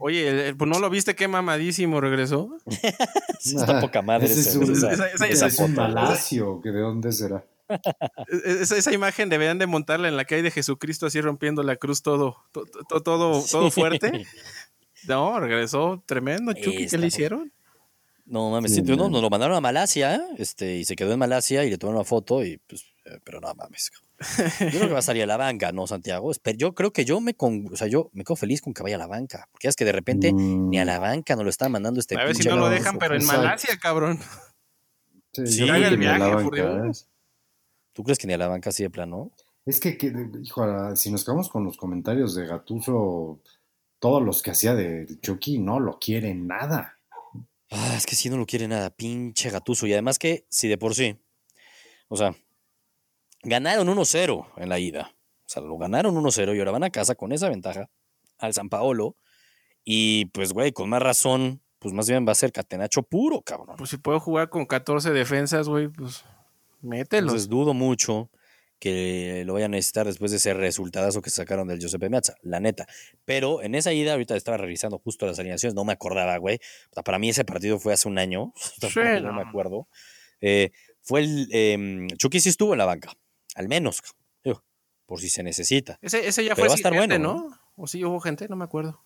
Oye, 0.02 0.56
pues 0.56 0.68
no 0.68 0.80
lo 0.80 0.90
viste 0.90 1.16
qué 1.16 1.28
mamadísimo 1.28 2.02
regresó. 2.02 2.58
está 3.46 3.80
poca 3.80 4.02
madre. 4.02 4.26
Ese 4.26 4.50
es 4.50 4.56
un, 4.56 4.72
esa, 4.72 5.68
malacio, 5.68 6.60
que 6.64 6.72
de 6.72 6.80
dónde 6.80 7.12
será. 7.12 7.46
Esa, 8.28 8.78
esa, 8.78 8.92
imagen 8.92 9.30
deberían 9.30 9.60
de 9.60 9.68
montarla 9.68 10.08
en 10.08 10.18
la 10.18 10.26
que 10.26 10.34
hay 10.34 10.42
de 10.42 10.50
Jesucristo 10.50 11.06
así 11.06 11.22
rompiendo 11.22 11.62
la 11.62 11.76
cruz 11.76 12.02
todo, 12.02 12.38
todo, 12.52 13.04
todo, 13.04 13.44
todo 13.46 13.70
fuerte. 13.70 14.26
No, 15.08 15.40
regresó 15.40 16.02
tremendo, 16.08 16.54
Chucky. 16.54 16.88
¿Qué 16.88 16.98
le 16.98 17.08
hicieron? 17.08 17.52
No 18.26 18.50
mames, 18.52 18.82
no, 18.84 19.10
nos 19.10 19.22
lo 19.22 19.30
mandaron 19.30 19.56
a 19.58 19.62
Malasia, 19.62 20.26
este, 20.38 20.78
y 20.78 20.86
se 20.86 20.96
quedó 20.96 21.12
en 21.12 21.20
Malasia 21.20 21.66
y 21.66 21.70
le 21.70 21.78
tomaron 21.78 21.98
una 21.98 22.06
foto 22.06 22.44
y 22.44 22.58
pues, 22.58 22.86
eh, 23.06 23.20
pero 23.24 23.42
no 23.42 23.54
mames. 23.54 23.92
Yo 24.60 24.70
creo 24.70 24.88
que 24.88 24.94
va 24.94 25.00
a 25.00 25.04
salir 25.04 25.24
a 25.24 25.26
la 25.28 25.38
banca, 25.38 25.72
¿no, 25.74 25.88
Santiago? 25.88 26.32
Pero 26.42 26.58
yo 26.58 26.74
creo 26.74 26.94
que 26.94 27.04
yo 27.04 27.20
me 27.20 27.34
con, 27.34 27.68
o 27.72 27.76
sea, 27.76 27.88
yo 27.88 28.10
me 28.14 28.24
quedo 28.24 28.38
feliz 28.38 28.62
con 28.62 28.74
que 28.74 28.82
vaya 28.82 28.96
a 28.96 29.00
la 29.00 29.08
banca. 29.08 29.50
Porque 29.52 29.68
es 29.68 29.76
que 29.76 29.84
de 29.84 29.92
repente 29.92 30.32
ni 30.32 30.80
a 30.80 30.86
la 30.86 31.00
mm. 31.00 31.02
banca 31.02 31.36
nos 31.36 31.44
lo 31.44 31.50
están 31.50 31.72
mandando 31.72 32.00
este 32.00 32.18
A 32.18 32.24
ver 32.24 32.36
si 32.36 32.48
no 32.48 32.56
lo 32.56 32.70
dejan, 32.70 32.98
pero 32.98 33.16
en 33.16 33.26
Malasia, 33.26 33.78
cabrón. 33.78 34.20
Sí, 35.34 35.64
el 35.64 35.98
viaje, 35.98 36.32
¿eh? 36.58 36.92
¿Tú 37.92 38.04
crees 38.04 38.20
que 38.20 38.28
ni 38.28 38.34
a 38.34 38.38
la 38.38 38.48
banca 38.48 38.70
así 38.70 38.84
de 38.84 38.90
plano? 38.90 39.32
Es 39.66 39.80
que, 39.80 39.98
hijo, 40.42 40.96
si 40.96 41.12
nos 41.12 41.24
quedamos 41.24 41.50
con 41.50 41.64
los 41.64 41.78
comentarios 41.78 42.36
de 42.36 42.46
Gatuso, 42.46 43.40
todos 44.00 44.22
los 44.22 44.42
que 44.44 44.52
hacía 44.52 44.76
de 44.76 45.08
Chucky 45.22 45.60
no 45.60 45.80
lo 45.80 46.00
quieren 46.00 46.48
nada. 46.48 46.93
Ah, 47.74 47.96
es 47.98 48.06
que 48.06 48.16
si 48.16 48.30
no 48.30 48.38
lo 48.38 48.46
quiere 48.46 48.68
nada, 48.68 48.90
pinche 48.90 49.50
gatuso. 49.50 49.88
Y 49.88 49.94
además 49.94 50.20
que, 50.20 50.46
si 50.50 50.68
de 50.68 50.78
por 50.78 50.96
sí, 50.96 51.18
o 52.08 52.16
sea, 52.16 52.36
ganaron 53.42 53.88
1-0 53.88 54.48
en 54.58 54.70
la 54.70 54.80
ida. 54.80 55.12
O 55.14 55.50
sea, 55.50 55.62
lo 55.62 55.78
ganaron 55.78 56.16
1-0 56.16 56.56
y 56.56 56.60
ahora 56.60 56.72
van 56.72 56.84
a 56.84 56.90
casa 56.90 57.16
con 57.16 57.32
esa 57.32 57.50
ventaja 57.50 57.90
al 58.38 58.54
San 58.54 58.70
Paolo. 58.70 59.18
Y 59.84 60.26
pues, 60.28 60.54
güey, 60.54 60.72
con 60.72 60.90
más 60.90 61.02
razón, 61.02 61.62
pues 61.80 61.94
más 61.94 62.08
bien 62.08 62.26
va 62.28 62.32
a 62.32 62.36
ser 62.36 62.52
catenacho 62.52 63.04
puro, 63.04 63.42
cabrón. 63.42 63.76
Pues 63.78 63.90
si 63.90 63.98
puedo 63.98 64.20
jugar 64.20 64.50
con 64.50 64.66
14 64.66 65.12
defensas, 65.12 65.68
güey, 65.68 65.90
pues 65.90 66.24
mételo. 66.82 67.28
Entonces 67.28 67.50
dudo 67.50 67.74
mucho 67.74 68.30
que 68.84 69.44
lo 69.46 69.54
vayan 69.54 69.74
a 69.74 69.78
necesitar 69.78 70.06
después 70.06 70.32
de 70.32 70.38
ese 70.38 70.54
resultadazo 70.54 71.22
que 71.22 71.30
sacaron 71.30 71.70
del 71.70 71.80
Giuseppe 71.80 72.10
Meazza, 72.10 72.36
la 72.42 72.60
neta. 72.60 72.86
Pero 73.24 73.62
en 73.62 73.76
esa 73.76 73.94
ida, 73.94 74.12
ahorita 74.12 74.36
estaba 74.36 74.58
revisando 74.58 75.00
justo 75.00 75.26
las 75.26 75.40
alineaciones, 75.40 75.74
no 75.74 75.86
me 75.86 75.94
acordaba, 75.94 76.36
güey. 76.36 76.60
para 77.06 77.18
mí 77.18 77.30
ese 77.30 77.46
partido 77.46 77.80
fue 77.80 77.94
hace 77.94 78.10
un 78.10 78.18
año, 78.18 78.52
no. 79.22 79.34
me 79.34 79.42
acuerdo. 79.42 79.88
Eh, 80.42 80.72
fue 81.02 81.22
el. 81.22 81.48
Eh, 81.54 82.08
Chucky 82.18 82.42
sí 82.42 82.50
estuvo 82.50 82.74
en 82.74 82.80
la 82.80 82.86
banca, 82.86 83.14
al 83.56 83.70
menos, 83.70 84.02
por 85.06 85.22
si 85.22 85.30
se 85.30 85.44
necesita. 85.44 85.98
Ese, 86.02 86.28
ese 86.28 86.44
ya 86.44 86.54
fue 86.54 86.68
va 86.68 86.74
a 86.74 86.76
estar 86.76 86.94
bueno, 86.94 87.18
¿no? 87.18 87.58
¿O 87.78 87.88
sí 87.88 88.04
hubo 88.04 88.20
gente? 88.20 88.50
No 88.50 88.58
me 88.58 88.66
acuerdo. 88.66 89.02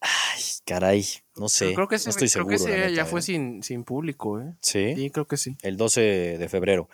Ay, 0.00 0.42
caray, 0.66 1.06
no 1.36 1.48
sé. 1.48 1.72
creo 1.72 1.88
que 1.88 1.94
ese, 1.94 2.08
no 2.08 2.10
estoy 2.10 2.28
seguro. 2.28 2.54
Creo 2.54 2.66
que 2.66 2.84
ese 2.84 2.94
ya 2.94 3.06
fue 3.06 3.20
¿eh? 3.20 3.22
sin, 3.22 3.62
sin 3.62 3.84
público, 3.84 4.42
¿eh? 4.42 4.52
Sí. 4.60 4.94
Sí, 4.94 5.08
creo 5.10 5.26
que 5.26 5.38
sí. 5.38 5.56
El 5.62 5.78
12 5.78 6.36
de 6.36 6.48
febrero. 6.50 6.90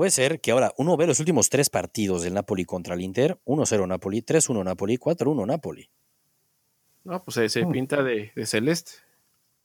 Puede 0.00 0.12
ser 0.12 0.40
que 0.40 0.50
ahora 0.50 0.72
uno 0.78 0.96
ve 0.96 1.06
los 1.06 1.20
últimos 1.20 1.50
tres 1.50 1.68
partidos 1.68 2.22
del 2.22 2.32
Napoli 2.32 2.64
contra 2.64 2.94
el 2.94 3.02
Inter: 3.02 3.38
1-0 3.44 3.86
Napoli, 3.86 4.22
3-1 4.22 4.64
Napoli, 4.64 4.96
4-1 4.96 5.46
Napoli. 5.46 5.90
No, 7.04 7.22
pues 7.22 7.52
se, 7.52 7.66
mm. 7.66 7.70
pinta 7.70 8.02
de, 8.02 8.32
celeste. 8.46 8.92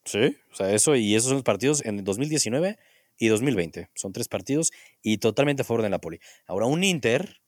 Sí, 0.03 0.35
o 0.51 0.55
sea, 0.55 0.73
eso 0.73 0.93
y 0.97 1.15
esos 1.15 1.29
son 1.29 1.35
los 1.35 1.45
partidos 1.45 1.85
en 1.85 2.03
2019 2.03 2.77
y 3.17 3.27
2020. 3.29 3.89
Son 3.95 4.11
tres 4.11 4.27
partidos 4.27 4.73
y 5.01 5.19
totalmente 5.19 5.61
a 5.61 5.65
favor 5.65 5.83
del 5.83 5.91
Napoli. 5.91 6.19
Ahora 6.47 6.65
un 6.65 6.83
Inter 6.83 7.39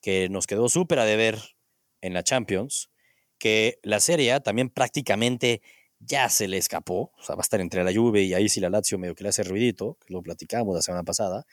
que 0.00 0.30
nos 0.30 0.46
quedó 0.46 0.70
súper 0.70 1.00
a 1.00 1.04
deber 1.04 1.38
en 2.00 2.14
la 2.14 2.22
Champions, 2.22 2.88
que 3.36 3.78
la 3.82 4.00
Serie 4.00 4.32
A 4.32 4.40
también 4.40 4.70
prácticamente 4.70 5.60
ya 5.98 6.30
se 6.30 6.48
le 6.48 6.56
escapó, 6.56 7.12
o 7.14 7.22
sea, 7.22 7.34
va 7.34 7.40
a 7.40 7.42
estar 7.42 7.60
entre 7.60 7.84
la 7.84 7.92
Juve 7.92 8.22
y 8.22 8.32
ahí 8.32 8.48
sí 8.48 8.58
la 8.58 8.70
Lazio 8.70 8.98
medio 8.98 9.14
que 9.14 9.22
le 9.22 9.28
hace 9.28 9.42
ruidito, 9.42 9.98
que 10.06 10.14
lo 10.14 10.22
platicamos 10.22 10.74
la 10.74 10.80
semana 10.80 11.02
pasada, 11.02 11.44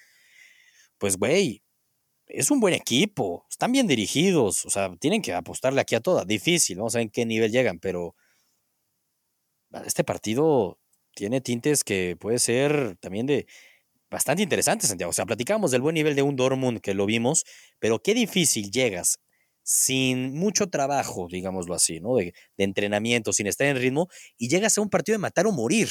pues 1.00 1.18
güey, 1.18 1.64
es 2.28 2.52
un 2.52 2.60
buen 2.60 2.76
equipo, 2.76 3.45
están 3.50 3.72
bien 3.72 3.88
dirigidos, 3.88 4.66
o 4.66 4.70
sea, 4.70 4.95
tienen 5.00 5.22
que 5.22 5.34
apostarle 5.34 5.82
aquí 5.82 5.95
a 5.95 6.02
toda, 6.02 6.26
difícil, 6.26 6.78
vamos 6.78 6.95
a 6.95 7.00
ver 7.00 7.06
en 7.08 7.12
qué 7.12 7.26
nivel 7.26 7.52
llegan, 7.52 7.80
pero 7.80 8.16
este 9.86 10.04
partido 10.04 10.80
tiene 11.16 11.41
tintes 11.41 11.84
que 11.84 12.18
puede 12.20 12.39
ser 12.39 12.97
también 12.97 13.26
de 13.26 13.47
bastante 14.10 14.43
interesantes, 14.43 14.89
Santiago, 14.89 15.12
o 15.12 15.14
sea, 15.14 15.26
platicamos 15.26 15.72
del 15.72 15.82
buen 15.82 15.95
nivel 15.95 16.16
de 16.16 16.22
un 16.22 16.36
Dortmund 16.36 16.82
que 16.82 16.93
lo 16.93 17.06
vimos, 17.06 17.45
pero 17.80 18.02
qué 18.02 18.14
difícil 18.14 18.72
llegas 18.72 19.20
sin 19.70 20.34
mucho 20.34 20.68
trabajo, 20.68 21.28
digámoslo 21.30 21.76
así, 21.76 22.00
¿no? 22.00 22.16
De, 22.16 22.34
entrenamiento, 22.58 23.34
sin 23.34 23.45
estar 23.45 23.68
en 23.68 23.78
ritmo, 23.78 24.08
y 24.36 24.50
llegas 24.50 24.78
a 24.78 24.82
un 24.82 24.89
partido 24.89 25.14
de 25.14 25.20
matar 25.20 25.45
o 25.45 25.52
morir. 25.52 25.89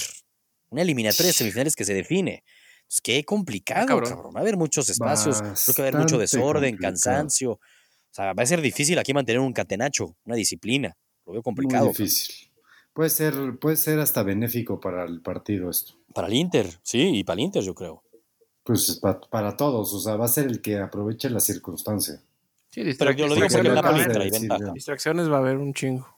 Una 0.70 0.82
eliminatoria 0.82 1.28
de 1.28 1.32
semifinales 1.32 1.76
que 1.76 1.84
se 1.84 1.94
define. 1.94 2.42
Pues 2.88 3.02
qué 3.02 3.22
complicado, 3.24 3.86
cabrón. 3.86 4.32
Va 4.34 4.40
a 4.40 4.42
haber 4.42 4.56
muchos 4.56 4.88
espacios, 4.88 5.40
creo 5.40 5.74
que 5.74 5.82
va 5.82 5.88
a 5.88 5.90
haber 5.90 6.00
mucho 6.00 6.18
desorden, 6.18 6.76
cansancio. 6.78 7.52
O 7.52 7.60
sea, 8.10 8.32
va 8.32 8.42
a 8.42 8.46
ser 8.46 8.62
difícil 8.62 8.98
aquí 8.98 9.12
mantener 9.12 9.40
un 9.40 9.52
catenacho, 9.52 10.16
una 10.24 10.36
disciplina. 10.36 10.96
Lo 11.26 11.34
veo 11.34 11.42
complicado. 11.42 11.84
Muy 11.84 11.92
difícil. 11.92 12.50
Puede 12.94 13.10
ser, 13.10 13.58
puede 13.60 13.76
ser 13.76 14.00
hasta 14.00 14.22
benéfico 14.22 14.80
para 14.80 15.04
el 15.04 15.20
partido 15.20 15.68
esto. 15.68 15.94
Para 16.14 16.28
el 16.28 16.34
Inter, 16.34 16.66
sí, 16.82 17.18
y 17.18 17.24
para 17.24 17.34
el 17.34 17.44
Inter, 17.44 17.62
yo 17.62 17.74
creo. 17.74 18.02
Pues 18.64 18.98
para, 19.00 19.20
para 19.20 19.56
todos, 19.56 19.92
o 19.92 20.00
sea, 20.00 20.16
va 20.16 20.24
a 20.24 20.28
ser 20.28 20.46
el 20.46 20.62
que 20.62 20.78
aproveche 20.78 21.28
la 21.28 21.40
circunstancia. 21.40 22.22
Sí, 22.70 22.82
Pero 22.98 23.12
yo 23.12 23.26
lo 23.26 23.34
digo 23.34 23.46
porque 23.48 23.68
el 23.68 23.74
Napoli 23.74 24.04
trae 24.04 24.30
ventaja. 24.30 24.72
Distracciones 24.72 25.30
va 25.30 25.36
a 25.36 25.38
haber 25.40 25.58
un 25.58 25.74
chingo. 25.74 26.08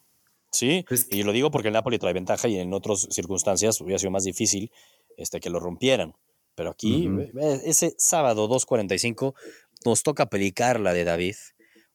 Sí, 0.53 0.85
y 1.11 1.23
lo 1.23 1.33
digo 1.33 1.51
porque 1.51 1.69
el 1.69 1.75
Napoli 1.75 1.99
trae 1.99 2.13
ventaja 2.13 2.49
y 2.49 2.59
en 2.59 2.73
otras 2.73 3.09
circunstancias 3.11 3.81
hubiera 3.81 3.99
sido 3.99 4.11
más 4.11 4.25
difícil 4.25 4.71
este, 5.17 5.41
que 5.41 5.51
lo 5.51 5.61
rompieran. 5.61 6.15
Pero 6.61 6.73
aquí, 6.73 7.09
ese 7.65 7.95
sábado 7.97 8.47
2.45, 8.47 9.33
nos 9.87 10.03
toca 10.03 10.27
pelicar 10.27 10.79
la 10.79 10.93
de 10.93 11.05
David. 11.05 11.37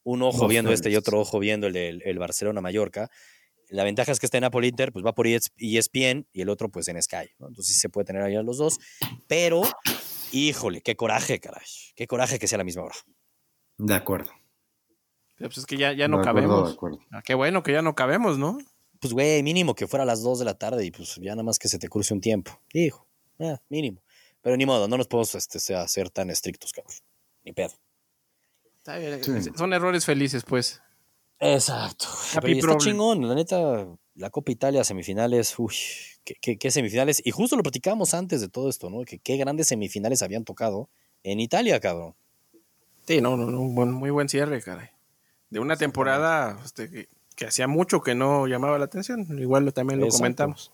Un 0.02 0.24
ojo 0.24 0.48
viendo 0.48 0.72
este 0.72 0.90
y 0.90 0.96
otro 0.96 1.20
ojo 1.20 1.38
viendo 1.38 1.68
el, 1.68 1.76
el, 1.76 2.18
Barcelona-Mallorca. 2.18 3.12
La 3.70 3.84
ventaja 3.84 4.12
es 4.12 4.20
que 4.20 4.26
este 4.26 4.42
Napoli 4.42 4.70
Inter 4.70 4.92
pues 4.92 5.06
va 5.06 5.14
por 5.14 5.28
ESPN 5.28 6.26
y 6.34 6.42
el 6.42 6.50
otro 6.50 6.70
pues 6.70 6.88
en 6.88 7.00
Sky. 7.00 7.30
Entonces 7.40 7.76
sí 7.76 7.80
se 7.80 7.90
puede 7.90 8.06
tener 8.06 8.24
ahí 8.24 8.36
a 8.36 8.42
los 8.42 8.58
dos. 8.58 8.80
Pero, 9.28 9.62
híjole, 10.32 10.82
qué 10.82 10.96
coraje, 10.96 11.40
caray. 11.40 11.68
Qué 11.96 12.08
coraje 12.08 12.40
que 12.40 12.48
sea 12.48 12.58
la 12.58 12.64
misma 12.64 12.86
hora. 12.86 12.96
De 13.78 13.94
acuerdo. 13.94 14.32
Pues 15.38 15.60
es 15.60 15.68
que 15.68 15.78
ya, 15.78 15.94
ya 15.94 16.08
no 16.08 16.24
cabemos. 16.24 16.76
Ah, 17.12 17.22
qué 17.24 17.36
bueno 17.36 17.62
que 17.62 17.72
ya 17.72 17.84
no 17.84 17.94
cabemos, 17.94 18.40
¿no? 18.40 18.58
Pues, 19.00 19.14
güey, 19.14 19.44
mínimo 19.44 19.76
que 19.76 19.86
fuera 19.86 20.02
a 20.02 20.08
las 20.08 20.24
2 20.24 20.40
de 20.40 20.46
la 20.46 20.58
tarde 20.58 20.84
y 20.84 20.90
pues 20.90 21.20
ya 21.22 21.34
nada 21.34 21.44
más 21.44 21.60
que 21.60 21.68
se 21.68 21.78
te 21.78 21.88
cruce 21.88 22.16
un 22.16 22.22
tiempo. 22.22 22.60
Hijo, 22.74 23.08
mínimo. 23.70 24.02
Pero 24.46 24.58
ni 24.58 24.68
modo, 24.68 24.88
no 24.88 24.98
nos 24.98 25.08
podemos 25.08 25.34
este, 25.34 25.58
ser 25.60 26.12
tan 26.12 26.30
estrictos, 26.30 26.72
cabrón. 26.72 26.94
Ni 27.44 27.52
pedo. 27.52 27.74
Está 28.78 29.00
bien. 29.00 29.20
Son 29.58 29.74
errores 29.74 30.06
felices, 30.06 30.44
pues. 30.44 30.84
Exacto. 31.40 32.06
está 32.46 32.78
chingón, 32.78 33.28
la 33.28 33.34
neta, 33.34 33.88
la 34.14 34.30
Copa 34.30 34.52
Italia, 34.52 34.84
semifinales, 34.84 35.58
uy, 35.58 35.74
qué, 36.24 36.58
qué, 36.60 36.70
semifinales. 36.70 37.24
Y 37.26 37.32
justo 37.32 37.56
lo 37.56 37.64
platicábamos 37.64 38.14
antes 38.14 38.42
de 38.42 38.48
todo 38.48 38.70
esto, 38.70 38.92
¿no? 38.92 39.04
Que 39.04 39.18
qué 39.18 39.38
grandes 39.38 39.68
semifinales 39.68 40.22
habían 40.22 40.46
tocado 40.46 40.90
en 41.24 41.40
Italia, 41.40 41.80
cabrón. 41.80 42.14
Sí, 43.08 43.22
no, 43.22 43.36
no, 43.36 43.50
no, 43.50 43.62
un 43.62 43.74
buen, 43.74 43.92
muy 43.92 44.12
buen 44.12 44.30
cierre, 44.30 44.62
caray 44.62 44.90
de 45.50 45.62
una 45.62 45.78
temporada 45.78 46.60
este, 46.66 47.08
que, 47.36 47.46
hacía 47.46 47.68
mucho 47.68 48.02
que 48.02 48.14
no 48.14 48.46
llamaba 48.46 48.78
la 48.78 48.86
atención. 48.86 49.40
Igual 49.40 49.74
también 49.74 50.02
lo 50.02 50.10
comentamos. 50.10 50.72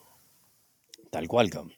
Tal 1.12 1.28
cual, 1.28 1.50
cabrón. 1.52 1.74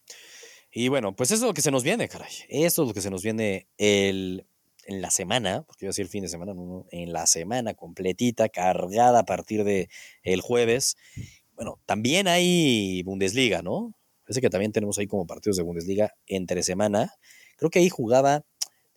Y 0.73 0.87
bueno, 0.87 1.15
pues 1.15 1.29
eso 1.29 1.43
es 1.43 1.47
lo 1.47 1.53
que 1.53 1.61
se 1.61 1.69
nos 1.69 1.83
viene, 1.83 2.09
caray. 2.09 2.31
Eso 2.49 2.81
es 2.81 2.87
lo 2.87 2.93
que 2.95 3.01
se 3.01 3.11
nos 3.11 3.21
viene 3.21 3.67
el, 3.77 4.47
en 4.85 5.01
la 5.01 5.11
semana, 5.11 5.63
porque 5.63 5.85
iba 5.85 5.89
a 5.89 5.93
decir 5.93 6.07
fin 6.07 6.23
de 6.23 6.29
semana, 6.29 6.55
no, 6.55 6.87
en 6.89 7.13
la 7.13 7.27
semana 7.27 7.75
completita, 7.75 8.49
cargada 8.49 9.19
a 9.19 9.25
partir 9.25 9.63
de 9.63 9.89
el 10.23 10.41
jueves. 10.41 10.97
Bueno, 11.55 11.79
también 11.85 12.27
hay 12.27 13.03
Bundesliga, 13.03 13.61
¿no? 13.61 13.93
Parece 14.25 14.41
que 14.41 14.49
también 14.49 14.71
tenemos 14.71 14.97
ahí 14.97 15.05
como 15.05 15.27
partidos 15.27 15.57
de 15.57 15.63
Bundesliga 15.63 16.13
entre 16.25 16.63
semana. 16.63 17.13
Creo 17.57 17.69
que 17.69 17.79
ahí 17.79 17.89
jugaba, 17.89 18.43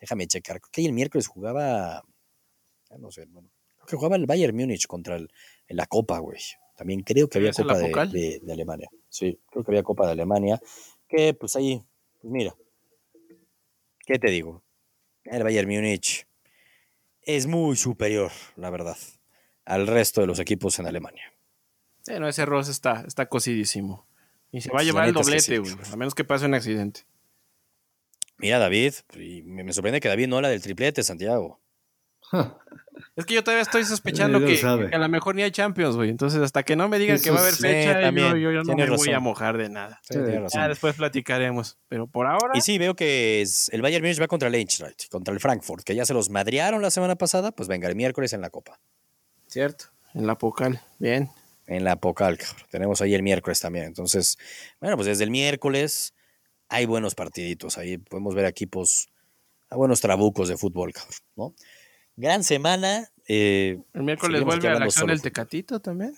déjame 0.01 0.27
checar, 0.27 0.61
creo 0.61 0.70
que 0.72 0.81
ahí 0.81 0.87
el 0.87 0.95
miércoles 0.95 1.27
jugaba, 1.27 2.05
no 2.99 3.11
sé, 3.11 3.27
bueno, 3.27 3.51
que 3.87 3.97
jugaba 3.97 4.16
el 4.16 4.27
Bayern 4.27 4.57
Múnich 4.57 4.87
contra 4.87 5.16
el, 5.16 5.29
en 5.68 5.77
la 5.77 5.87
Copa, 5.87 6.18
güey. 6.18 6.41
También 6.77 7.03
creo 7.03 7.29
que 7.29 7.39
había 7.39 7.53
Copa 7.53 7.79
de, 7.79 8.41
Alemania. 8.51 8.89
Sí, 9.09 9.39
creo 9.51 9.64
que 9.64 9.70
había 9.70 9.83
Copa 9.83 10.07
de 10.07 10.12
Alemania. 10.12 10.61
Que 11.09 11.35
pues 11.35 11.57
ahí, 11.57 11.85
pues 12.21 12.33
mira, 12.33 12.55
¿qué 14.07 14.19
te 14.19 14.31
digo? 14.31 14.63
El 15.25 15.43
Bayern 15.43 15.69
Múnich 15.69 16.27
es 17.23 17.47
muy 17.47 17.77
superior, 17.77 18.31
la 18.57 18.71
verdad, 18.71 18.97
al 19.65 19.87
resto 19.87 20.21
de 20.21 20.27
los 20.27 20.39
equipos 20.39 20.79
en 20.79 20.87
Alemania. 20.87 21.33
Sí, 22.03 22.13
no, 22.21 22.29
ese 22.29 22.47
Ross 22.47 22.69
está, 22.69 23.05
está 23.07 23.27
cosidísimo. 23.27 24.07
Y 24.53 24.61
se 24.61 24.71
va 24.71 24.81
a 24.81 24.85
llevar 24.85 25.09
el 25.09 25.15
doblete, 25.15 25.59
güey, 25.59 25.75
a 25.93 25.97
menos 25.97 26.15
que 26.15 26.25
pase 26.25 26.47
un 26.47 26.55
accidente. 26.55 27.01
Mira, 28.39 28.59
David, 28.59 28.95
me 29.45 29.73
sorprende 29.73 30.01
que 30.01 30.09
David 30.09 30.29
no 30.29 30.37
habla 30.37 30.49
del 30.49 30.63
triplete, 30.63 31.03
Santiago. 31.03 31.61
Es 33.15 33.25
que 33.27 33.35
yo 33.35 33.45
todavía 33.45 33.63
estoy 33.63 33.85
sospechando 33.85 34.41
que, 34.41 34.61
a 34.61 34.99
lo 34.99 35.09
mejor 35.09 35.35
ni 35.35 35.43
hay 35.43 35.51
Champions, 35.51 35.97
güey. 35.97 36.11
Entonces, 36.11 36.41
hasta 36.41 36.63
que 36.63 36.77
no 36.77 36.89
me 36.89 36.99
digan 36.99 37.21
que 37.21 37.31
va 37.31 37.39
a 37.39 37.43
haber 37.43 37.55
fecha, 37.55 38.11
yo, 38.11 38.63
no 38.65 38.75
me 38.75 38.91
voy 38.91 39.13
a 39.13 39.21
mojar 39.21 39.57
de 39.57 39.69
nada. 39.69 40.01
ya 40.53 40.69
después 40.69 40.95
platicaremos. 40.97 41.79
Pero 41.89 42.07
por 42.07 42.27
ahora. 42.27 42.53
Y 42.55 42.61
sí, 42.61 42.79
veo 42.79 42.95
que 42.95 43.43
es, 43.43 43.69
el 43.73 43.83
Bayern 43.83 44.03
Munich 44.05 44.21
va 44.21 44.29
contra 44.29 44.49
el 44.49 44.55
Eintracht, 44.55 45.09
contra 45.11 45.33
el 45.35 45.41
Frankfurt, 45.41 45.85
que 45.85 45.95
ya 45.95 46.05
se 46.05 46.15
los 46.15 46.31
madrearon 46.31 46.83
la 46.83 46.91
semana 46.91 47.17
pasada. 47.17 47.53
Pues 47.53 47.69
venga, 47.69 47.89
el 47.89 47.97
miércoles 47.97 48.33
en 48.33 48.41
la 48.41 48.51
Copa. 48.51 48.81
Cierto, 49.47 49.87
en 50.15 50.27
la 50.27 50.37
Pocal. 50.37 50.81
Bien. 50.99 51.31
En 51.67 51.85
la 51.85 51.97
Pocal, 51.97 52.39
cabrón. 52.39 52.67
Tenemos 52.71 53.01
ahí 53.01 53.15
el 53.15 53.23
miércoles 53.23 53.61
también. 53.61 53.87
Entonces, 53.87 54.39
bueno, 54.81 54.97
pues 54.97 55.07
desde 55.07 55.25
el 55.25 55.31
miércoles 55.31 56.15
hay 56.69 56.87
buenos 56.87 57.15
partiditos. 57.15 57.79
Ahí 57.79 57.99
podemos 57.99 58.35
ver 58.35 58.47
equipos, 58.47 59.09
a 59.71 59.77
buenos 59.77 60.01
trabucos 60.01 60.49
de 60.49 60.57
fútbol, 60.57 60.93
cabrón, 60.93 61.19
¿no? 61.37 61.55
Gran 62.17 62.45
semana. 62.45 63.11
Eh, 63.29 63.79
el 63.93 64.03
miércoles 64.03 64.43
vuelve 64.43 64.69
a 64.69 64.79
la 64.79 64.87
acción 64.87 65.11
el 65.11 65.21
Tecatito 65.21 65.81
también. 65.81 66.14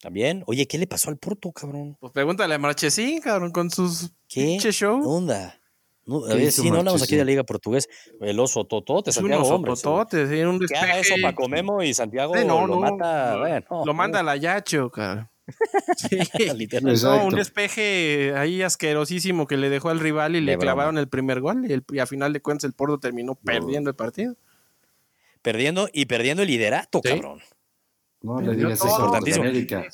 También. 0.00 0.42
Oye, 0.46 0.66
¿qué 0.66 0.78
le 0.78 0.86
pasó 0.86 1.08
al 1.10 1.16
Porto, 1.16 1.52
cabrón? 1.52 1.96
Pues 2.00 2.12
pregúntale 2.12 2.54
a 2.54 2.58
Marchesín, 2.58 3.20
cabrón, 3.20 3.52
con 3.52 3.70
sus 3.70 4.10
¿Qué 4.28 4.58
show. 4.58 5.00
onda? 5.08 5.60
No, 6.04 6.24
a 6.24 6.34
ver, 6.34 6.52
si 6.52 6.70
no 6.70 6.78
hablamos 6.78 7.02
aquí 7.02 7.16
de 7.16 7.24
la 7.24 7.30
Liga 7.30 7.44
Portugués. 7.44 7.88
El 8.20 8.38
oso 8.38 8.64
totote, 8.64 9.10
Santiago, 9.10 9.40
un 9.40 9.46
oso 9.46 9.54
hombre. 9.56 9.72
Totote, 9.72 10.28
sí, 10.28 10.42
un 10.42 10.58
despeje. 10.58 10.84
Que 10.84 10.90
haga 10.90 11.00
eso 11.00 11.14
para 11.20 11.34
Comemo 11.34 11.82
y 11.82 11.94
Santiago 11.94 12.34
lo 12.34 12.80
mata. 12.80 13.38
bueno, 13.38 13.84
lo 13.84 13.94
manda 13.94 14.20
a 14.20 14.22
la 14.22 14.36
Yacho, 14.36 14.90
cabrón. 14.90 15.28
Sí, 15.96 16.18
no, 17.04 17.24
un 17.24 17.34
despeje 17.36 18.34
ahí 18.36 18.62
asquerosísimo 18.62 19.46
que 19.46 19.56
le 19.56 19.70
dejó 19.70 19.90
al 19.90 20.00
rival 20.00 20.34
y 20.34 20.40
le 20.40 20.58
clavaron 20.58 20.98
el 20.98 21.08
primer 21.08 21.40
gol 21.40 21.70
y, 21.70 21.72
el, 21.72 21.84
y 21.92 22.00
a 22.00 22.06
final 22.06 22.32
de 22.32 22.42
cuentas 22.42 22.64
el 22.64 22.72
Porto 22.72 22.98
terminó 22.98 23.36
perdiendo 23.36 23.88
el 23.88 23.94
partido 23.94 24.34
perdiendo 25.46 25.88
y 25.92 26.06
perdiendo 26.06 26.42
el 26.42 26.48
liderato, 26.48 27.00
cabrón. 27.00 27.40
No 28.20 28.40
le 28.40 28.56
digas 28.56 28.84
eso 28.84 29.14
América. 29.14 29.86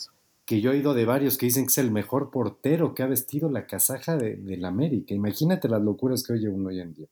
Que 0.47 0.63
yo 0.63 0.71
he 0.71 0.77
oído 0.77 0.95
de 0.95 1.05
varios 1.05 1.37
que 1.37 1.45
dicen 1.45 1.67
que 1.67 1.73
es 1.73 1.79
el 1.79 1.91
mejor 1.91 2.31
portero 2.31 2.95
que 2.95 3.03
ha 3.03 3.07
vestido 3.07 3.51
la 3.51 3.67
casaja 3.67 4.17
de, 4.17 4.39
la 4.57 4.69
América. 4.69 5.13
Imagínate 5.13 5.69
las 5.69 5.83
locuras 5.83 6.23
que 6.27 6.33
oye 6.33 6.49
uno 6.49 6.71
hoy 6.71 6.81
en 6.81 6.95
día. 6.95 7.07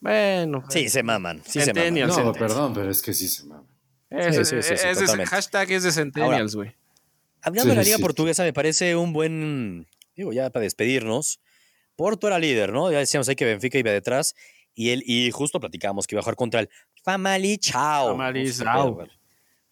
Bueno. 0.00 0.64
Sí, 0.70 0.88
se 0.88 1.02
maman. 1.02 1.42
Sí 1.44 1.60
se 1.60 1.74
maman. 1.74 2.08
No, 2.08 2.32
perdón, 2.32 2.72
pero 2.72 2.90
es 2.90 3.02
que 3.02 3.12
sí 3.12 3.28
se 3.28 3.44
maman. 3.44 3.66
Ese 4.08 5.26
hashtag 5.26 5.70
es 5.72 5.82
de 5.82 5.92
Centennials, 5.92 6.56
güey. 6.56 6.74
Hablando 7.42 7.70
de 7.70 7.76
la 7.76 7.82
Liga 7.82 7.98
Portuguesa, 7.98 8.42
me 8.42 8.54
parece 8.54 8.96
un 8.96 9.12
buen. 9.12 9.86
Digo, 10.16 10.32
ya 10.32 10.48
para 10.48 10.62
despedirnos. 10.62 11.40
Porto 11.94 12.26
era 12.26 12.38
líder, 12.38 12.72
¿no? 12.72 12.90
Ya 12.90 13.00
decíamos 13.00 13.28
ahí 13.28 13.36
que 13.36 13.44
Benfica 13.44 13.76
iba 13.76 13.90
detrás. 13.90 14.34
Y 14.74 14.90
él, 14.90 15.02
y 15.04 15.30
justo 15.30 15.60
platicábamos 15.60 16.06
que 16.06 16.14
iba 16.14 16.20
a 16.20 16.22
jugar 16.22 16.36
contra 16.36 16.60
el 16.60 16.70
Famalichao. 17.02 18.08
Famalizao. 18.08 19.06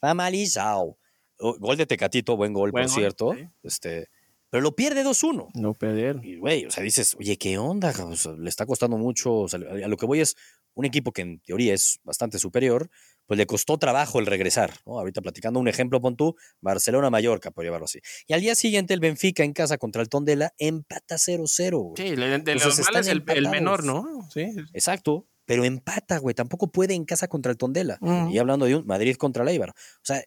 Famalizao. 0.01 0.97
Gol 1.39 1.77
de 1.77 1.87
Tecatito, 1.87 2.37
buen 2.37 2.53
gol, 2.53 2.71
por 2.71 2.89
cierto. 2.89 3.35
Este, 3.63 4.09
pero 4.51 4.63
lo 4.63 4.75
pierde 4.75 5.05
2-1. 5.05 5.49
No 5.55 5.75
perder. 5.75 6.21
Y, 6.23 6.37
güey, 6.37 6.67
o 6.67 6.71
sea, 6.71 6.83
dices, 6.83 7.17
oye, 7.19 7.39
¿qué 7.39 7.57
onda? 7.57 7.95
le 8.39 8.49
está 8.49 8.67
costando 8.67 8.99
mucho. 8.99 9.47
a 9.53 9.89
lo 9.89 9.97
que 9.97 10.07
voy 10.07 10.21
es 10.21 10.37
un 10.75 10.85
equipo 10.85 11.13
que 11.13 11.23
en 11.23 11.41
teoría 11.41 11.75
es 11.75 12.01
bastante 12.05 12.39
superior, 12.39 12.91
pues 13.27 13.39
le 13.39 13.47
costó 13.47 13.79
trabajo 13.79 14.19
el 14.19 14.27
regresar. 14.27 14.73
¿no? 14.87 14.99
Ahorita 14.99 15.21
platicando 15.21 15.61
un 15.61 15.69
ejemplo, 15.69 16.01
pon 16.01 16.17
tú, 16.17 16.37
Barcelona-Mallorca, 16.61 17.51
por 17.51 17.65
llevarlo 17.65 17.85
así. 17.85 18.01
Y 18.27 18.35
al 18.35 18.41
día 18.41 18.55
siguiente 18.55 18.95
el 18.95 19.01
Benfica 19.01 19.45
en 19.45 19.53
casa 19.53 19.79
contra 19.79 20.03
el 20.03 20.09
Tondela 20.09 20.53
empata 20.59 21.17
0-0. 21.17 21.93
Sí, 21.97 22.11
de 22.11 22.55
los 22.55 22.81
males 22.81 23.09
el, 23.09 23.25
el, 23.29 23.49
menor, 23.49 23.85
¿no? 23.85 24.29
Sí. 24.33 24.47
Exacto 24.73 25.27
pero 25.51 25.65
empata, 25.65 26.19
güey. 26.19 26.33
Tampoco 26.33 26.69
puede 26.69 26.95
en 26.95 27.05
casa 27.05 27.27
contra 27.27 27.51
el 27.51 27.59
Tondela. 27.59 27.99
Y 28.31 28.39
hablando 28.39 28.67
de 28.67 28.77
un 28.77 28.87
Madrid 28.87 29.17
contra 29.17 29.43
el 29.43 29.61
O 29.61 29.73
sea, 30.01 30.23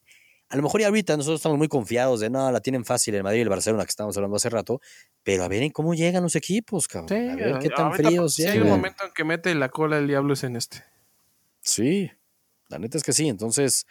a 0.49 0.57
lo 0.57 0.63
mejor 0.63 0.82
ya 0.82 0.88
ahorita 0.88 1.15
nosotros 1.15 1.39
estamos 1.39 1.57
muy 1.57 1.69
confiados 1.69 2.19
de 2.19 2.30
no, 2.30 2.51
la 2.51 2.59
tienen 2.59 2.84
fácil 2.84 3.15
el 3.15 3.24
Madrid 3.24 3.39
y 3.39 3.43
el 3.43 3.47
Barcelona 3.47 3.86
que 3.86 3.89
estábamos 3.89 4.17
hablando 4.17 4.36
hace 4.36 4.49
rato, 4.49 4.82
pero 5.24 5.45
a 5.45 5.47
ver 5.47 5.63
en 5.63 5.71
cómo 5.71 5.93
llegan 5.93 6.24
los 6.24 6.36
equipos, 6.36 6.89
cabrón. 6.89 7.07
Sí, 7.07 7.15
a 7.15 7.36
ver 7.38 7.59
qué 7.59 7.69
tan 7.69 7.86
ahorita, 7.86 8.09
fríos 8.09 8.34
Si 8.34 8.43
hay 8.43 8.49
llegan. 8.55 8.63
un 8.67 8.74
momento 8.74 9.05
en 9.05 9.13
que 9.13 9.24
mete 9.24 9.55
la 9.55 9.69
cola 9.69 9.97
el 9.97 10.07
diablo 10.07 10.34
es 10.34 10.43
en 10.43 10.57
este. 10.57 10.84
Sí, 11.61 12.11
la 12.67 12.80
neta 12.80 12.97
es 12.97 13.03
que 13.05 13.13
sí. 13.13 13.30
Entonces, 13.30 13.88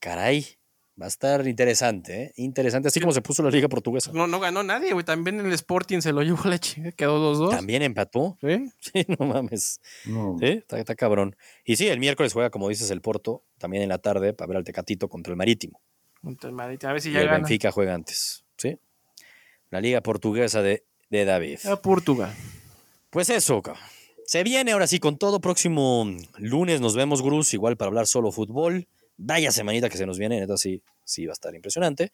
caray, 0.00 0.58
va 1.00 1.06
a 1.06 1.08
estar 1.08 1.46
interesante, 1.46 2.22
¿eh? 2.22 2.32
Interesante, 2.36 2.88
así 2.88 3.00
como 3.00 3.12
se 3.12 3.20
puso 3.20 3.42
la 3.42 3.50
Liga 3.50 3.68
Portuguesa. 3.68 4.10
No, 4.14 4.26
no 4.26 4.40
ganó 4.40 4.62
nadie, 4.62 4.92
güey. 4.92 5.04
También 5.04 5.38
el 5.40 5.52
Sporting 5.52 6.00
se 6.00 6.12
lo 6.12 6.22
llevó 6.22 6.48
la 6.48 6.58
chinga, 6.58 6.92
quedó 6.92 7.34
2-2. 7.34 7.50
También 7.50 7.82
empató. 7.82 8.38
¿Sí? 8.40 8.70
Sí, 8.80 9.04
no 9.18 9.26
mames. 9.26 9.80
No. 10.06 10.36
Sí, 10.40 10.46
está, 10.46 10.78
está 10.78 10.94
cabrón. 10.94 11.36
Y 11.64 11.76
sí, 11.76 11.88
el 11.88 12.00
miércoles 12.00 12.32
juega, 12.32 12.50
como 12.50 12.68
dices, 12.68 12.90
el 12.90 13.00
Porto, 13.02 13.44
también 13.58 13.82
en 13.82 13.90
la 13.90 13.98
tarde, 13.98 14.32
para 14.32 14.48
ver 14.48 14.56
al 14.58 14.64
Tecatito 14.64 15.08
contra 15.08 15.32
el 15.32 15.36
Marítimo. 15.36 15.80
Contra 16.22 16.48
el 16.48 16.56
Madrid. 16.56 16.82
A 16.84 16.92
ver 16.92 17.02
si 17.02 17.10
Y 17.10 17.12
ya 17.12 17.20
el 17.20 17.26
gana. 17.26 17.38
Benfica 17.38 17.70
juega 17.70 17.94
antes. 17.94 18.44
¿Sí? 18.56 18.78
La 19.70 19.80
Liga 19.80 20.00
Portuguesa 20.00 20.62
de, 20.62 20.84
de 21.10 21.24
David. 21.24 21.58
A 21.66 21.76
Portugal. 21.76 22.32
Pues 23.10 23.28
eso, 23.30 23.60
cabrón. 23.60 23.82
Se 24.24 24.42
viene 24.42 24.72
ahora 24.72 24.86
sí 24.86 24.98
con 24.98 25.18
todo. 25.18 25.40
Próximo 25.40 26.06
lunes 26.38 26.80
nos 26.80 26.96
vemos, 26.96 27.22
Gruz, 27.22 27.54
igual 27.54 27.76
para 27.76 27.88
hablar 27.88 28.06
solo 28.06 28.32
fútbol. 28.32 28.88
Vaya 29.16 29.50
semanita 29.50 29.88
que 29.88 29.96
se 29.96 30.06
nos 30.06 30.18
viene, 30.18 30.40
neta, 30.40 30.56
sí, 30.56 30.82
sí 31.04 31.26
va 31.26 31.32
a 31.32 31.34
estar 31.34 31.54
impresionante. 31.54 32.12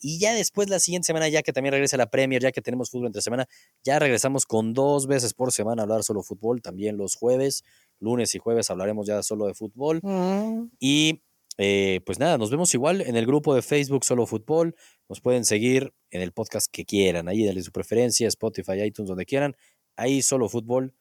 Y 0.00 0.18
ya 0.18 0.34
después, 0.34 0.68
la 0.68 0.78
siguiente 0.78 1.06
semana, 1.06 1.28
ya 1.28 1.42
que 1.42 1.52
también 1.52 1.72
regresa 1.72 1.96
la 1.96 2.10
Premier, 2.10 2.42
ya 2.42 2.52
que 2.52 2.60
tenemos 2.60 2.90
fútbol 2.90 3.06
entre 3.06 3.22
semana, 3.22 3.46
ya 3.82 3.98
regresamos 3.98 4.44
con 4.44 4.74
dos 4.74 5.06
veces 5.06 5.34
por 5.34 5.52
semana 5.52 5.82
a 5.82 5.84
hablar 5.84 6.02
solo 6.02 6.22
fútbol. 6.22 6.62
También 6.62 6.96
los 6.96 7.16
jueves, 7.16 7.64
lunes 8.00 8.34
y 8.34 8.38
jueves 8.38 8.70
hablaremos 8.70 9.06
ya 9.06 9.22
solo 9.22 9.46
de 9.46 9.54
fútbol. 9.54 10.00
Mm. 10.02 10.70
Y 10.78 11.22
eh, 11.56 12.00
pues 12.04 12.18
nada, 12.18 12.36
nos 12.36 12.50
vemos 12.50 12.74
igual 12.74 13.00
en 13.00 13.16
el 13.16 13.26
grupo 13.26 13.54
de 13.54 13.62
Facebook 13.62 14.04
Solo 14.04 14.26
Fútbol. 14.26 14.74
Nos 15.08 15.20
pueden 15.20 15.44
seguir 15.44 15.94
en 16.10 16.20
el 16.20 16.32
podcast 16.32 16.66
que 16.70 16.84
quieran. 16.84 17.28
Ahí 17.28 17.44
denle 17.44 17.62
su 17.62 17.72
preferencia, 17.72 18.26
Spotify, 18.28 18.82
iTunes, 18.82 19.08
donde 19.08 19.24
quieran. 19.24 19.56
Ahí 19.96 20.22
Solo 20.22 20.48
Fútbol, 20.48 20.94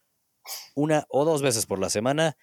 una 0.76 1.06
o 1.10 1.26
dos 1.26 1.42
veces 1.42 1.66
por 1.66 1.80
la 1.80 1.90
semana. 1.90 2.38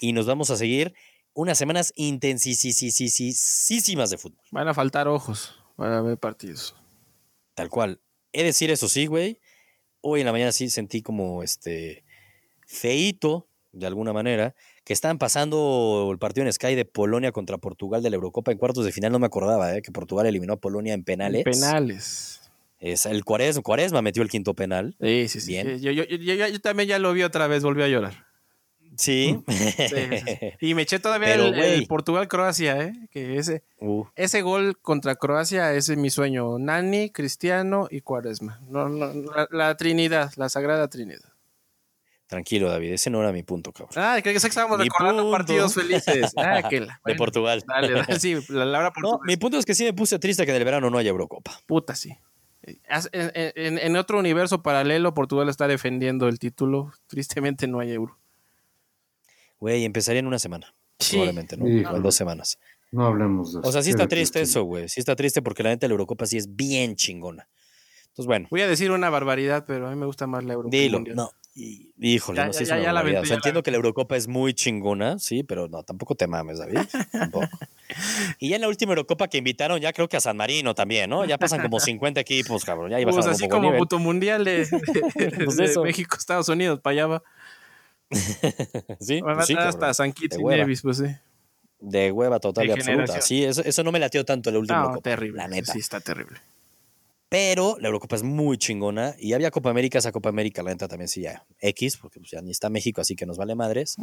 Y 0.00 0.12
nos 0.12 0.26
vamos 0.26 0.50
a 0.50 0.56
seguir 0.56 0.94
unas 1.36 1.58
semanas 1.58 1.92
intensísimas 1.96 4.10
de 4.10 4.18
fútbol. 4.18 4.40
Van 4.50 4.68
a 4.68 4.74
faltar 4.74 5.08
ojos 5.08 5.54
para 5.76 6.00
ver 6.00 6.18
partidos. 6.18 6.74
Tal 7.54 7.68
cual. 7.68 8.00
He 8.32 8.38
de 8.40 8.46
decir 8.46 8.70
eso 8.70 8.88
sí, 8.88 9.06
güey. 9.06 9.40
Hoy 10.00 10.20
en 10.20 10.26
la 10.26 10.32
mañana 10.32 10.52
sí 10.52 10.68
sentí 10.70 11.02
como 11.02 11.42
este 11.42 12.04
feito, 12.66 13.48
de 13.72 13.86
alguna 13.86 14.12
manera, 14.12 14.54
que 14.84 14.92
estaban 14.92 15.18
pasando 15.18 16.08
el 16.12 16.18
partido 16.18 16.46
en 16.46 16.52
Sky 16.52 16.74
de 16.74 16.84
Polonia 16.84 17.32
contra 17.32 17.58
Portugal 17.58 18.02
de 18.02 18.10
la 18.10 18.16
Eurocopa 18.16 18.52
en 18.52 18.58
cuartos 18.58 18.84
de 18.84 18.92
final. 18.92 19.12
No 19.12 19.18
me 19.18 19.26
acordaba, 19.26 19.74
¿eh? 19.76 19.82
que 19.82 19.92
Portugal 19.92 20.26
eliminó 20.26 20.54
a 20.54 20.56
Polonia 20.56 20.94
en 20.94 21.04
penales. 21.04 21.44
Penales. 21.44 22.40
Es 22.78 23.06
el 23.06 23.24
Cuaresma, 23.24 23.62
Cuaresma 23.62 24.02
metió 24.02 24.22
el 24.22 24.28
quinto 24.28 24.54
penal. 24.54 24.96
Sí, 25.00 25.28
sí, 25.28 25.40
sí. 25.40 25.52
Bien. 25.52 25.80
Yo, 25.80 25.90
yo- 25.92 26.04
yo- 26.04 26.16
yo- 26.16 26.48
yo 26.48 26.60
también 26.60 26.88
ya 26.88 26.98
lo 26.98 27.12
vi 27.14 27.22
otra 27.22 27.46
vez, 27.46 27.62
volví 27.62 27.82
a 27.82 27.88
llorar. 27.88 28.25
Sí. 28.96 29.38
Sí, 29.48 29.54
sí, 29.70 29.88
sí. 29.88 30.52
Y 30.60 30.74
me 30.74 30.82
eché 30.82 30.98
todavía 30.98 31.28
Pero, 31.28 31.44
el. 31.46 31.86
Portugal-Croacia, 31.86 32.80
¿eh? 32.82 32.92
Que 33.10 33.36
ese, 33.38 33.62
Uh, 33.78 34.04
ese 34.16 34.42
gol 34.42 34.78
contra 34.80 35.14
Croacia 35.16 35.72
ese 35.74 35.92
es 35.94 35.98
mi 35.98 36.10
sueño. 36.10 36.58
Nani, 36.58 37.10
Cristiano 37.10 37.88
y 37.90 38.00
Cuaresma. 38.00 38.60
No, 38.68 38.88
no, 38.88 39.12
la, 39.12 39.48
la 39.50 39.76
Trinidad, 39.76 40.32
la 40.36 40.48
Sagrada 40.48 40.88
Trinidad. 40.88 41.32
tranquilo, 42.26 42.68
David. 42.70 42.92
Ese 42.94 43.10
no 43.10 43.20
era 43.20 43.32
mi 43.32 43.42
punto, 43.42 43.72
cabrón. 43.72 43.92
Ah, 43.96 44.18
creo 44.22 44.32
que 44.38 44.46
estábamos 44.46 44.78
recordando 44.78 45.22
punto. 45.22 45.36
partidos 45.36 45.74
felices. 45.74 46.32
Ah, 46.36 46.62
que 46.68 46.80
la. 46.80 47.00
De 47.04 47.14
Portugal. 47.14 47.62
Dale, 47.66 47.92
dale, 47.92 48.18
sí, 48.18 48.36
la, 48.48 48.64
la 48.64 48.78
hora 48.78 48.88
No, 48.88 48.92
Portugal. 48.94 49.20
mi 49.26 49.36
punto 49.36 49.58
es 49.58 49.64
que 49.66 49.74
sí 49.74 49.84
me 49.84 49.92
puse 49.92 50.18
triste 50.18 50.44
que 50.44 50.50
en 50.50 50.56
el 50.56 50.64
verano 50.64 50.90
no 50.90 50.98
haya 50.98 51.10
Eurocopa. 51.10 51.52
Puta, 51.66 51.94
sí. 51.94 52.16
Haz- 52.88 53.08
En, 53.12 53.30
en- 53.34 53.78
en 53.78 53.96
otro 53.96 54.18
universo 54.18 54.60
paralelo, 54.62 55.14
Portugal 55.14 55.48
está 55.48 55.68
defendiendo 55.68 56.26
el 56.26 56.40
título. 56.40 56.92
Tristemente 57.06 57.68
no 57.68 57.78
hay 57.78 57.92
euro. 57.92 58.18
Güey, 59.60 59.84
empezaría 59.84 60.20
en 60.20 60.26
una 60.26 60.38
semana. 60.38 60.74
Sí. 60.98 61.16
Probablemente, 61.16 61.56
¿no? 61.56 61.66
Híjole. 61.68 61.88
O 61.94 61.96
en 61.96 62.02
dos 62.02 62.14
semanas. 62.14 62.58
No 62.92 63.06
hablemos 63.06 63.52
de 63.52 63.60
eso. 63.60 63.68
O 63.68 63.72
sea, 63.72 63.82
sí 63.82 63.90
está 63.90 64.06
triste 64.08 64.40
eso, 64.40 64.62
güey. 64.64 64.88
Sí 64.88 65.00
está 65.00 65.16
triste 65.16 65.42
porque 65.42 65.62
la 65.62 65.70
neta 65.70 65.86
la 65.88 65.92
Eurocopa 65.92 66.26
sí 66.26 66.36
es 66.36 66.54
bien 66.56 66.96
chingona. 66.96 67.48
Entonces, 68.08 68.26
bueno, 68.26 68.48
Voy 68.50 68.62
a 68.62 68.68
decir 68.68 68.90
una 68.90 69.10
barbaridad, 69.10 69.64
pero 69.66 69.88
a 69.88 69.90
mí 69.90 69.96
me 69.96 70.06
gusta 70.06 70.26
más 70.26 70.42
la 70.44 70.54
euro. 70.54 70.70
que 70.70 70.76
el 70.78 70.82
dilo. 70.84 70.98
Mundial. 70.98 71.16
No, 71.16 71.30
y- 71.54 71.92
híjole, 72.00 72.38
Ya, 72.38 72.46
no 72.46 72.52
sé 72.54 72.64
si 72.64 72.72
es 72.72 72.78
una 72.78 73.02
O 73.20 73.24
sea, 73.26 73.36
entiendo 73.36 73.62
que 73.62 73.70
la 73.70 73.76
Eurocopa 73.76 74.16
es 74.16 74.26
muy 74.26 74.54
chingona, 74.54 75.18
sí, 75.18 75.42
pero 75.42 75.68
no, 75.68 75.82
tampoco 75.82 76.14
te 76.14 76.26
mames, 76.26 76.58
David. 76.58 76.78
Tampoco. 77.12 77.46
Y 78.40 78.48
ya 78.48 78.56
en 78.56 78.62
la 78.62 78.68
última 78.68 78.92
Eurocopa 78.92 79.28
que 79.28 79.38
invitaron, 79.38 79.78
ya 79.80 79.92
creo 79.92 80.08
que 80.08 80.16
a 80.16 80.20
San 80.20 80.36
Marino 80.36 80.74
también, 80.74 81.08
¿no? 81.08 81.24
Ya 81.24 81.38
pasan 81.38 81.62
como 81.62 81.78
50 81.78 82.20
equipos, 82.20 82.64
cabrón. 82.64 82.90
Ya 82.90 82.96
Pues 83.00 83.14
bajaron 83.14 83.34
así 83.34 83.48
como 83.48 83.76
puto 83.76 83.98
mundial 84.00 84.44
de, 84.44 84.64
de- 84.66 85.30
Pues 85.44 85.56
de. 85.56 85.80
México, 85.82 86.16
Estados 86.18 86.48
Unidos, 86.48 86.80
para 86.80 86.92
allá 86.94 87.06
va. 87.06 87.22
Sí, 88.10 89.20
sí, 89.44 89.54
hasta 89.58 89.94
San 89.94 90.12
Kitts 90.12 90.36
De 90.36 90.42
y 90.42 90.44
hueva. 90.44 90.62
Nevis, 90.62 90.82
pues 90.82 90.98
sí. 90.98 91.06
De 91.80 92.10
hueva 92.12 92.40
total 92.40 92.66
y 92.68 92.70
absoluta. 92.70 93.20
Sí, 93.20 93.44
eso, 93.44 93.62
eso 93.62 93.82
no 93.84 93.92
me 93.92 93.98
latió 93.98 94.24
tanto 94.24 94.50
la 94.50 94.58
última 94.58 94.78
No, 94.78 94.84
Eurocopa. 94.86 95.10
terrible. 95.10 95.38
La 95.38 95.48
neta. 95.48 95.72
Sí, 95.72 95.78
está 95.80 96.00
terrible. 96.00 96.38
Pero 97.28 97.76
la 97.80 97.88
Eurocopa 97.88 98.14
es 98.16 98.22
muy 98.22 98.56
chingona. 98.56 99.14
Y 99.18 99.32
había 99.32 99.50
Copa 99.50 99.70
América, 99.70 99.98
esa 99.98 100.12
Copa 100.12 100.28
América, 100.28 100.62
la 100.62 100.70
neta 100.70 100.86
también 100.86 101.08
sí 101.08 101.22
ya 101.22 101.44
X, 101.60 101.96
porque 101.96 102.20
pues, 102.20 102.30
ya 102.30 102.40
ni 102.40 102.52
está 102.52 102.70
México, 102.70 103.00
así 103.00 103.16
que 103.16 103.26
nos 103.26 103.36
vale 103.36 103.54
madres. 103.56 103.96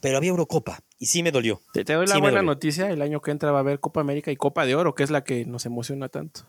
Pero 0.00 0.16
había 0.16 0.30
Eurocopa 0.30 0.80
y 0.98 1.06
sí 1.06 1.22
me 1.22 1.30
dolió. 1.30 1.60
Te, 1.72 1.84
te 1.84 1.94
doy 1.94 2.06
la 2.06 2.16
Sí 2.16 2.20
buena 2.20 2.42
noticia. 2.42 2.90
El 2.90 3.00
año 3.02 3.20
que 3.20 3.30
entra 3.30 3.52
va 3.52 3.58
a 3.58 3.60
haber 3.60 3.78
Copa 3.78 4.00
América 4.00 4.32
y 4.32 4.36
Copa 4.36 4.66
de 4.66 4.74
Oro, 4.74 4.94
que 4.94 5.04
es 5.04 5.10
la 5.10 5.22
que 5.22 5.46
nos 5.46 5.64
emociona 5.64 6.08
tanto. 6.08 6.42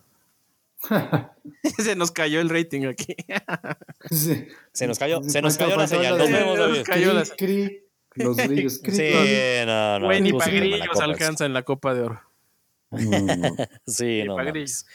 Se 1.79 1.95
nos 1.95 2.11
cayó 2.11 2.39
el 2.41 2.49
rating 2.49 2.85
aquí. 2.85 3.15
Sí. 4.11 4.47
Se 4.73 4.87
nos 4.87 4.99
cayó, 4.99 5.21
se 5.23 5.41
nos 5.41 5.57
cayó 5.57 5.75
la 5.77 5.87
señal. 5.87 6.17
Nos 6.17 6.29
vemos, 6.31 6.57
David. 6.59 6.83
cayó 6.85 7.13
la- 7.13 7.19
los 7.21 8.37
grillos. 8.37 8.79
cri, 8.79 8.95
Sí, 8.95 9.11
no, 9.65 9.99
no. 9.99 10.05
Güey, 10.07 10.21
ni 10.21 10.33
para 10.33 10.51
grillos 10.51 10.99
alcanza 10.99 11.45
en 11.45 11.53
la 11.53 11.63
Copa 11.63 11.93
de 11.93 12.01
Oro. 12.01 12.21
No, 12.91 13.19
no, 13.19 13.35
no. 13.35 13.47
esa. 13.47 13.69
Sí, 13.85 14.23
no. 14.25 14.35
grillos. 14.37 14.85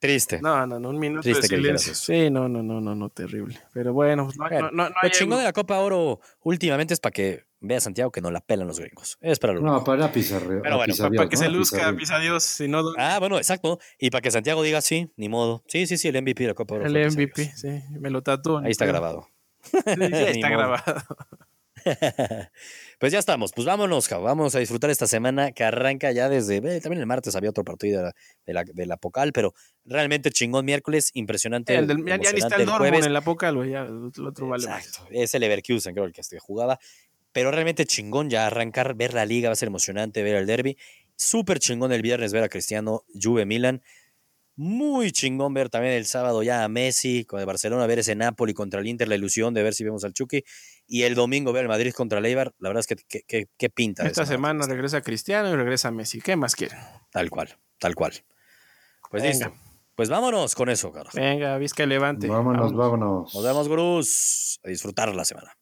Triste. 0.00 0.40
No, 0.42 0.66
no, 0.66 0.80
no, 0.80 0.88
un 0.88 0.98
minuto 0.98 1.22
Triste 1.22 1.42
de 1.42 1.56
silencio. 1.62 1.94
Sí, 1.94 2.30
no, 2.30 2.48
no, 2.48 2.62
no, 2.62 2.80
no, 2.80 2.94
no, 2.94 3.08
terrible. 3.10 3.60
Pero 3.72 3.92
bueno, 3.92 4.24
pues 4.24 4.36
no, 4.38 4.48
no, 4.48 4.70
no, 4.70 4.70
no 4.70 4.88
lo 4.88 4.96
algo- 5.10 5.36
de 5.38 5.44
la 5.44 5.52
Copa 5.52 5.78
Oro 5.78 6.20
últimamente 6.42 6.94
es 6.94 7.00
para 7.00 7.12
que 7.12 7.44
vea 7.60 7.78
Santiago 7.80 8.10
que 8.10 8.22
no 8.22 8.30
la 8.30 8.40
pelan 8.40 8.66
los 8.66 8.80
gringos. 8.80 9.18
Es 9.20 9.38
para 9.38 9.52
lo 9.52 9.60
único. 9.60 9.74
No, 9.74 9.84
para 9.84 10.10
pizarreo. 10.10 10.62
Pero 10.62 10.78
bueno, 10.78 10.94
para 11.14 11.28
que 11.28 11.36
se 11.36 11.50
luzca, 11.50 11.92
mis 11.92 12.10
adiós. 12.10 12.42
Si 12.42 12.66
no, 12.66 12.82
Ah, 12.96 13.18
bueno, 13.20 13.36
exacto. 13.36 13.78
Y 13.98 14.08
para 14.10 14.22
que 14.22 14.30
Santiago 14.30 14.62
diga 14.62 14.80
sí, 14.80 15.12
ni 15.16 15.28
modo. 15.28 15.62
Sí, 15.68 15.86
sí, 15.86 15.98
sí, 15.98 16.08
el 16.08 16.16
MVP 16.22 16.44
de 16.44 16.48
la 16.48 16.54
Copa 16.54 16.76
Oro. 16.76 16.86
el 16.86 16.92
Pizarro. 16.94 17.12
MVP, 17.12 17.52
sí, 17.54 17.68
me 18.00 18.08
lo 18.08 18.22
tatúan. 18.22 18.64
Ahí 18.64 18.70
está 18.70 18.86
Pero- 18.86 18.92
grabado. 18.98 19.28
Sí, 19.62 19.70
está 20.40 20.48
grabado. 20.48 20.82
pues 23.00 23.12
ya 23.12 23.18
estamos, 23.18 23.52
pues 23.52 23.66
vámonos, 23.66 24.06
cabrón. 24.08 24.26
vamos 24.26 24.54
a 24.54 24.58
disfrutar 24.58 24.90
esta 24.90 25.06
semana 25.06 25.52
que 25.52 25.64
arranca 25.64 26.12
ya 26.12 26.28
desde, 26.28 26.58
eh, 26.58 26.80
también 26.82 27.00
el 27.00 27.06
martes 27.06 27.34
había 27.34 27.48
otro 27.48 27.64
partido 27.64 27.98
de 28.00 28.04
la, 28.04 28.14
de 28.46 28.52
la, 28.52 28.64
de 28.64 28.86
la 28.86 28.96
Pocal, 28.98 29.32
pero 29.32 29.54
realmente 29.86 30.30
chingón 30.30 30.66
miércoles, 30.66 31.10
impresionante. 31.14 31.74
El 31.74 31.86
del- 31.86 32.04
ya, 32.04 32.18
ya 32.18 32.30
está 32.30 32.56
el 32.56 32.66
Dortmund 32.66 32.78
jueves. 32.90 33.06
en 33.06 33.12
la 33.14 33.22
Pocal, 33.22 33.56
güey. 33.56 33.70
Ya, 33.70 33.80
el 33.84 34.26
otro 34.26 34.48
vale 34.48 34.66
más. 34.68 34.86
Exacto, 34.86 35.08
es 35.10 35.34
el 35.34 35.40
Leverkusen, 35.40 35.94
creo, 35.94 36.04
el 36.04 36.12
que 36.12 36.20
este 36.20 36.38
jugaba. 36.38 36.78
Pero 37.32 37.50
realmente 37.50 37.86
chingón 37.86 38.28
ya 38.28 38.46
arrancar, 38.46 38.94
ver 38.94 39.14
la 39.14 39.24
liga, 39.24 39.48
va 39.48 39.54
a 39.54 39.56
ser 39.56 39.68
emocionante 39.68 40.22
ver 40.22 40.34
el 40.36 40.46
derby. 40.46 40.76
Súper 41.16 41.58
chingón 41.58 41.92
el 41.92 42.02
viernes 42.02 42.32
ver 42.32 42.42
a 42.42 42.48
Cristiano, 42.48 43.04
Juve 43.14 43.46
Milan. 43.46 43.82
Muy 44.56 45.12
chingón 45.12 45.54
ver 45.54 45.70
también 45.70 45.94
el 45.94 46.04
sábado 46.04 46.42
ya 46.42 46.64
a 46.64 46.68
Messi 46.68 47.24
con 47.24 47.40
el 47.40 47.46
Barcelona, 47.46 47.86
ver 47.86 48.00
ese 48.00 48.14
Napoli 48.14 48.52
contra 48.52 48.80
el 48.80 48.86
Inter, 48.86 49.08
la 49.08 49.14
ilusión 49.14 49.54
de 49.54 49.62
ver 49.62 49.74
si 49.74 49.84
vemos 49.84 50.04
al 50.04 50.12
Chucky. 50.12 50.44
Y 50.86 51.02
el 51.04 51.14
domingo 51.14 51.52
ver 51.52 51.62
el 51.62 51.68
Madrid 51.68 51.92
contra 51.92 52.18
el 52.18 52.26
Eibar. 52.26 52.52
La 52.58 52.68
verdad 52.68 52.80
es 52.80 52.86
que 52.86 52.96
qué 53.08 53.22
que, 53.26 53.46
que 53.56 53.70
pinta. 53.70 54.06
Esta 54.06 54.26
semana 54.26 54.66
regresa 54.66 55.00
Cristiano 55.02 55.50
y 55.50 55.56
regresa 55.56 55.90
Messi. 55.90 56.20
¿Qué 56.20 56.36
más 56.36 56.54
quieren? 56.56 56.78
Tal 57.10 57.30
cual, 57.30 57.56
tal 57.78 57.94
cual. 57.94 58.12
Pues 59.10 59.22
Venga. 59.22 59.48
listo. 59.48 59.70
Pues 59.94 60.08
vámonos 60.08 60.54
con 60.54 60.70
eso, 60.70 60.92
Carlos. 60.92 61.14
Venga, 61.14 61.58
Vizca 61.58 61.84
Levante. 61.84 62.26
Vámonos, 62.26 62.72
vámonos. 62.72 63.34
Nos 63.34 63.44
vemos, 63.44 63.68
Gruz. 63.68 64.58
A 64.64 64.68
disfrutar 64.68 65.14
la 65.14 65.24
semana. 65.24 65.56